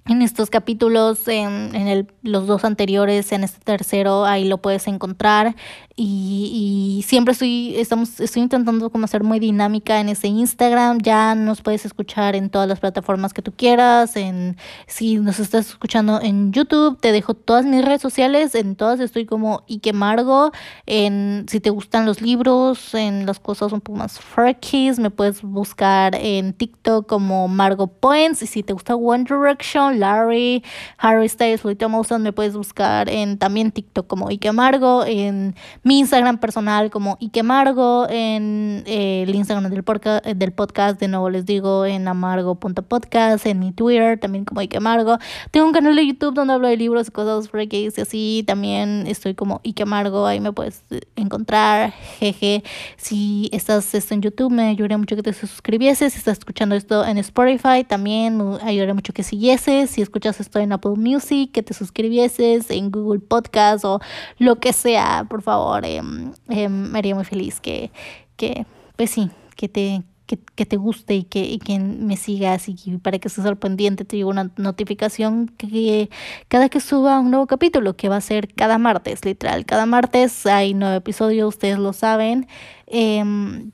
en 0.09 0.23
estos 0.23 0.51
capítulos, 0.51 1.29
en, 1.29 1.75
en 1.75 1.89
el, 1.89 2.07
los 2.23 2.47
dos 2.47 2.65
anteriores, 2.65 3.31
en 3.33 3.45
este 3.45 3.61
tercero, 3.61 4.25
ahí 4.25 4.45
lo 4.45 4.59
puedes 4.59 4.87
encontrar. 4.87 5.55
Y, 6.01 7.01
y, 7.01 7.03
siempre 7.03 7.33
estoy, 7.33 7.75
estamos, 7.77 8.21
estoy 8.21 8.43
intentando 8.43 8.89
como 8.89 9.09
ser 9.09 9.25
muy 9.25 9.41
dinámica 9.41 9.99
en 9.99 10.09
ese 10.09 10.29
Instagram. 10.29 10.99
Ya 11.03 11.35
nos 11.35 11.61
puedes 11.61 11.85
escuchar 11.85 12.37
en 12.37 12.51
todas 12.51 12.69
las 12.69 12.79
plataformas 12.79 13.35
que 13.35 13.43
tú 13.43 13.51
quieras. 13.51 14.15
En, 14.15 14.57
si 14.87 15.17
nos 15.17 15.41
estás 15.41 15.71
escuchando 15.71 16.21
en 16.21 16.53
YouTube, 16.53 17.01
te 17.01 17.11
dejo 17.11 17.35
todas 17.35 17.65
mis 17.65 17.85
redes 17.85 18.01
sociales. 18.01 18.55
En 18.55 18.77
todas 18.77 19.01
estoy 19.01 19.27
como 19.27 19.65
Ike 19.69 19.93
Margo. 19.93 20.53
En, 20.87 21.47
si 21.49 21.59
te 21.59 21.71
gustan 21.71 22.07
los 22.07 22.23
libros, 22.23 22.95
en 22.95 23.27
las 23.27 23.41
cosas 23.41 23.73
un 23.73 23.81
poco 23.81 23.99
más 23.99 24.21
freakies, 24.21 25.01
me 25.01 25.11
puedes 25.11 25.43
buscar 25.43 26.15
en 26.15 26.53
TikTok 26.53 27.09
como 27.09 27.49
Margo 27.49 27.89
Points. 27.89 28.41
Y 28.43 28.47
si 28.47 28.63
te 28.63 28.73
gusta 28.73 28.95
One 28.95 29.25
Direction, 29.25 29.98
Larry, 29.99 30.65
Harry 30.99 31.29
Styles, 31.29 31.65
Lolita 31.65 31.89
Mouson, 31.89 32.23
me 32.23 32.33
puedes 32.33 32.57
buscar 32.57 33.09
en 33.09 33.39
también 33.39 33.73
TikTok 33.73 34.07
como 34.07 34.29
Ike 34.29 34.53
Margo, 34.53 35.05
en 35.05 35.55
mi 35.83 35.99
Instagram 35.99 36.39
personal 36.39 36.91
como 36.91 37.19
Ike 37.21 37.43
Margo, 37.43 38.07
en 38.09 38.83
eh, 38.87 39.25
el 39.27 39.35
Instagram 39.35 39.71
del, 39.71 39.83
podcast, 39.83 40.25
del 40.25 40.53
podcast, 40.53 41.01
de 41.01 41.09
nuevo 41.09 41.31
les 41.31 41.47
digo, 41.47 41.85
en 41.85 42.09
amargo.podcast, 42.09 43.47
en 43.47 43.59
mi 43.59 43.73
Twitter 43.73 44.19
también 44.19 44.45
como 44.45 44.61
Ike 44.61 44.81
Margo. 44.81 45.19
Tengo 45.51 45.67
un 45.67 45.73
canal 45.73 45.97
de 45.97 46.07
YouTube 46.07 46.35
donde 46.35 46.55
hablo 46.55 46.69
de 46.69 46.77
libros 46.77 47.09
y 47.09 47.11
cosas 47.11 47.51
freaky 47.51 47.89
y 47.97 48.01
así, 48.01 48.45
también 48.47 49.07
estoy 49.07 49.35
como 49.35 49.61
Ike 49.65 49.85
Margo, 49.85 50.27
ahí 50.27 50.41
me 50.41 50.53
puedes 50.53 50.85
encontrar, 51.17 51.93
jeje. 52.19 52.63
Si 52.97 53.49
estás 53.53 53.95
esto 53.95 54.15
en 54.15 54.23
YouTube, 54.23 54.51
me 54.51 54.69
ayudaría 54.69 54.99
mucho 54.99 55.17
que 55.17 55.23
te 55.23 55.33
suscribieses. 55.33 56.13
Si 56.13 56.19
estás 56.19 56.39
escuchando 56.39 56.75
esto 56.75 57.05
en 57.05 57.19
Spotify, 57.19 57.85
también 57.87 58.37
me 58.37 58.59
ayudaría 58.63 58.95
mucho 58.95 59.13
que 59.13 59.23
siguieses. 59.23 59.78
Si 59.87 60.03
escuchas 60.03 60.41
esto 60.41 60.59
en 60.59 60.73
Apple 60.73 60.97
Music, 60.97 61.53
que 61.53 61.63
te 61.63 61.75
suscribieses 61.75 62.71
en 62.71 62.91
Google 62.91 63.21
Podcast 63.21 63.85
o 63.85 64.01
lo 64.39 64.57
que 64.57 64.73
sea, 64.73 65.27
por 65.29 65.43
favor, 65.43 65.85
eh, 65.85 66.03
me 66.03 66.99
haría 66.99 67.15
muy 67.15 67.25
feliz 67.25 67.61
que, 67.61 67.91
que 68.37 68.67
pues 68.97 69.11
sí, 69.11 69.31
que 69.57 69.69
te 69.69 70.03
que, 70.29 70.67
te 70.67 70.77
guste 70.77 71.15
y 71.15 71.25
que, 71.25 71.79
me 71.79 72.17
sigas 72.17 72.69
y 72.69 72.99
para 72.99 73.19
que 73.19 73.29
estés 73.29 73.47
al 73.47 73.57
pendiente 73.57 74.05
te 74.05 74.17
llegue 74.17 74.29
una 74.29 74.51
notificación 74.57 75.49
que 75.49 76.11
cada 76.49 76.69
que 76.69 76.81
suba 76.81 77.19
un 77.21 77.31
nuevo 77.31 77.47
capítulo, 77.47 77.97
que 77.97 78.09
va 78.09 78.17
a 78.17 78.21
ser 78.21 78.53
cada 78.55 78.79
martes, 78.79 79.25
literal. 79.25 79.65
Cada 79.65 79.87
martes 79.87 80.45
hay 80.47 80.75
nuevo 80.75 80.95
episodio, 80.97 81.49
ustedes 81.49 81.79
lo 81.79 81.93
saben. 81.93 82.47
Em, 82.87 83.71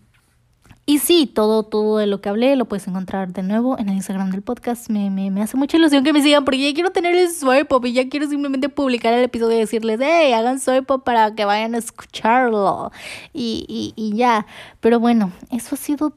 y 0.87 0.99
sí, 0.99 1.27
todo, 1.27 1.63
todo 1.63 1.97
de 1.97 2.07
lo 2.07 2.21
que 2.21 2.29
hablé 2.29 2.57
lo 2.57 2.67
puedes 2.67 2.87
encontrar 2.87 3.33
de 3.33 3.43
nuevo 3.43 3.79
en 3.79 3.89
el 3.89 3.95
Instagram 3.95 4.31
del 4.31 4.43
podcast. 4.43 4.91
Me, 4.91 5.09
me, 5.09 5.31
me 5.31 5.41
hace 5.41 5.57
mucha 5.57 5.79
ilusión 5.79 6.05
que 6.05 6.13
me 6.13 6.23
sigan 6.23 6.45
porque 6.45 6.61
ya 6.61 6.75
quiero 6.75 6.91
tener 6.91 7.15
el 7.15 7.31
swipe 7.31 7.65
pop 7.65 7.87
y 7.87 7.95
ya 7.95 8.09
quiero 8.11 8.29
simplemente 8.29 8.69
publicar 8.69 9.15
el 9.15 9.25
episodio 9.25 9.57
y 9.57 9.61
decirles, 9.61 9.99
hey, 10.03 10.35
hagan 10.35 10.61
swipe 10.61 10.83
pop 10.83 11.03
para 11.03 11.35
que 11.35 11.47
vayan 11.47 11.75
a 11.75 11.79
escucharlo. 11.79 12.93
Y, 13.33 13.65
y, 13.67 13.95
y 13.97 14.15
ya. 14.17 14.47
Pero 14.81 15.01
bueno, 15.01 15.33
eso 15.51 15.75
ha 15.75 15.79
sido 15.79 16.13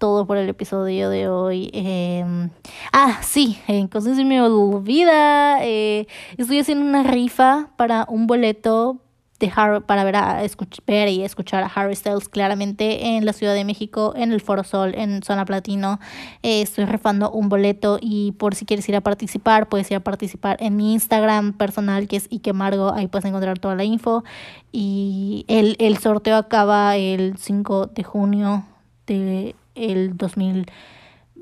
todo 0.00 0.26
por 0.26 0.36
el 0.38 0.48
episodio 0.48 1.10
de 1.10 1.28
hoy. 1.28 1.70
Em, 1.72 2.50
ah, 2.92 3.20
sí, 3.22 3.58
entonces 3.68 4.16
se 4.16 4.24
me 4.24 4.42
olvida. 4.42 5.64
Eh, 5.64 6.06
estoy 6.36 6.58
haciendo 6.58 6.84
una 6.84 7.04
rifa 7.04 7.70
para 7.76 8.06
un 8.08 8.26
boleto 8.26 8.98
de 9.40 9.52
Harry, 9.56 9.80
para 9.80 10.04
ver, 10.04 10.16
a, 10.16 10.42
ver 10.86 11.08
y 11.08 11.24
escuchar 11.24 11.64
a 11.64 11.66
Harry 11.66 11.96
Styles 11.96 12.28
claramente 12.28 13.16
en 13.16 13.24
la 13.24 13.32
Ciudad 13.32 13.54
de 13.54 13.64
México, 13.64 14.12
en 14.14 14.32
el 14.32 14.40
Foro 14.40 14.62
Sol, 14.62 14.94
en 14.94 15.22
Zona 15.22 15.44
Platino. 15.44 15.98
Eh, 16.42 16.62
estoy 16.62 16.84
refando 16.84 17.30
un 17.30 17.48
boleto 17.48 17.98
y 18.00 18.32
por 18.32 18.54
si 18.54 18.66
quieres 18.66 18.88
ir 18.88 18.96
a 18.96 19.00
participar, 19.00 19.68
puedes 19.68 19.90
ir 19.90 19.96
a 19.96 20.00
participar 20.00 20.56
en 20.60 20.76
mi 20.76 20.92
Instagram 20.92 21.54
personal 21.54 22.06
que 22.06 22.16
es 22.16 22.26
Ikemargo, 22.30 22.92
ahí 22.92 23.08
puedes 23.08 23.24
encontrar 23.24 23.58
toda 23.58 23.74
la 23.74 23.84
info. 23.84 24.22
Y 24.70 25.44
el, 25.48 25.74
el 25.80 25.98
sorteo 25.98 26.36
acaba 26.36 26.96
el 26.96 27.36
5 27.38 27.86
de 27.86 28.02
junio 28.04 28.64
del 29.06 29.54
de 29.74 30.08
2020 30.14 30.72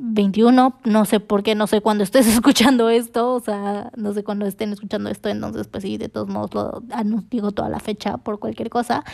21, 0.01 0.79
no 0.85 1.05
sé 1.05 1.21
por 1.21 1.43
qué, 1.43 1.55
no 1.55 1.67
sé 1.67 1.81
cuándo 1.81 2.05
estés 2.05 2.27
escuchando 2.35 2.89
esto, 2.89 3.35
o 3.35 3.41
sea, 3.41 3.91
no 3.97 4.13
sé 4.15 4.25
cuándo 4.25 4.47
estén 4.47 4.73
escuchando 4.73 5.11
esto, 5.11 5.29
entonces 5.29 5.67
pues 5.69 5.83
sí, 5.83 5.99
de 5.99 6.09
todos 6.09 6.29
modos 6.29 6.51
lo 6.55 6.83
digo 7.31 7.53
toda 7.53 7.69
la 7.69 7.81
fecha 7.81 8.19
por 8.19 8.39
cualquier 8.39 8.71
cosa. 8.71 9.05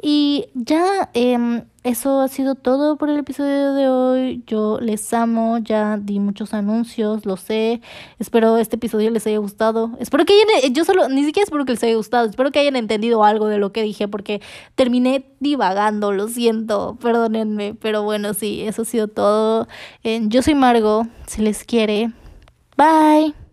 Y 0.00 0.46
ya 0.54 1.10
eh, 1.14 1.64
eso 1.84 2.22
ha 2.22 2.28
sido 2.28 2.54
todo 2.54 2.96
por 2.96 3.10
el 3.10 3.18
episodio 3.18 3.74
de 3.74 3.88
hoy. 3.88 4.42
Yo 4.46 4.80
les 4.80 5.12
amo, 5.12 5.58
ya 5.58 5.98
di 5.98 6.18
muchos 6.18 6.54
anuncios, 6.54 7.26
lo 7.26 7.36
sé. 7.36 7.82
Espero 8.18 8.56
este 8.56 8.76
episodio 8.76 9.10
les 9.10 9.26
haya 9.26 9.38
gustado. 9.38 9.90
Espero 10.00 10.24
que 10.24 10.32
hayan, 10.32 10.72
yo 10.74 10.84
solo, 10.84 11.08
ni 11.10 11.24
siquiera 11.24 11.44
espero 11.44 11.66
que 11.66 11.72
les 11.72 11.82
haya 11.84 11.94
gustado, 11.94 12.26
espero 12.28 12.50
que 12.50 12.58
hayan 12.58 12.76
entendido 12.76 13.22
algo 13.22 13.48
de 13.48 13.58
lo 13.58 13.72
que 13.72 13.82
dije 13.82 14.08
porque 14.08 14.40
terminé 14.74 15.26
divagando, 15.40 16.10
lo 16.10 16.28
siento, 16.28 16.96
perdónenme, 17.02 17.74
pero 17.74 18.02
bueno, 18.02 18.32
sí, 18.32 18.62
eso 18.62 18.82
ha 18.82 18.86
sido 18.86 19.08
todo. 19.08 19.68
yo 20.02 20.42
soy 20.42 20.54
Margo, 20.54 21.06
si 21.26 21.42
les 21.42 21.64
quiere. 21.64 22.12
Bye. 22.78 23.43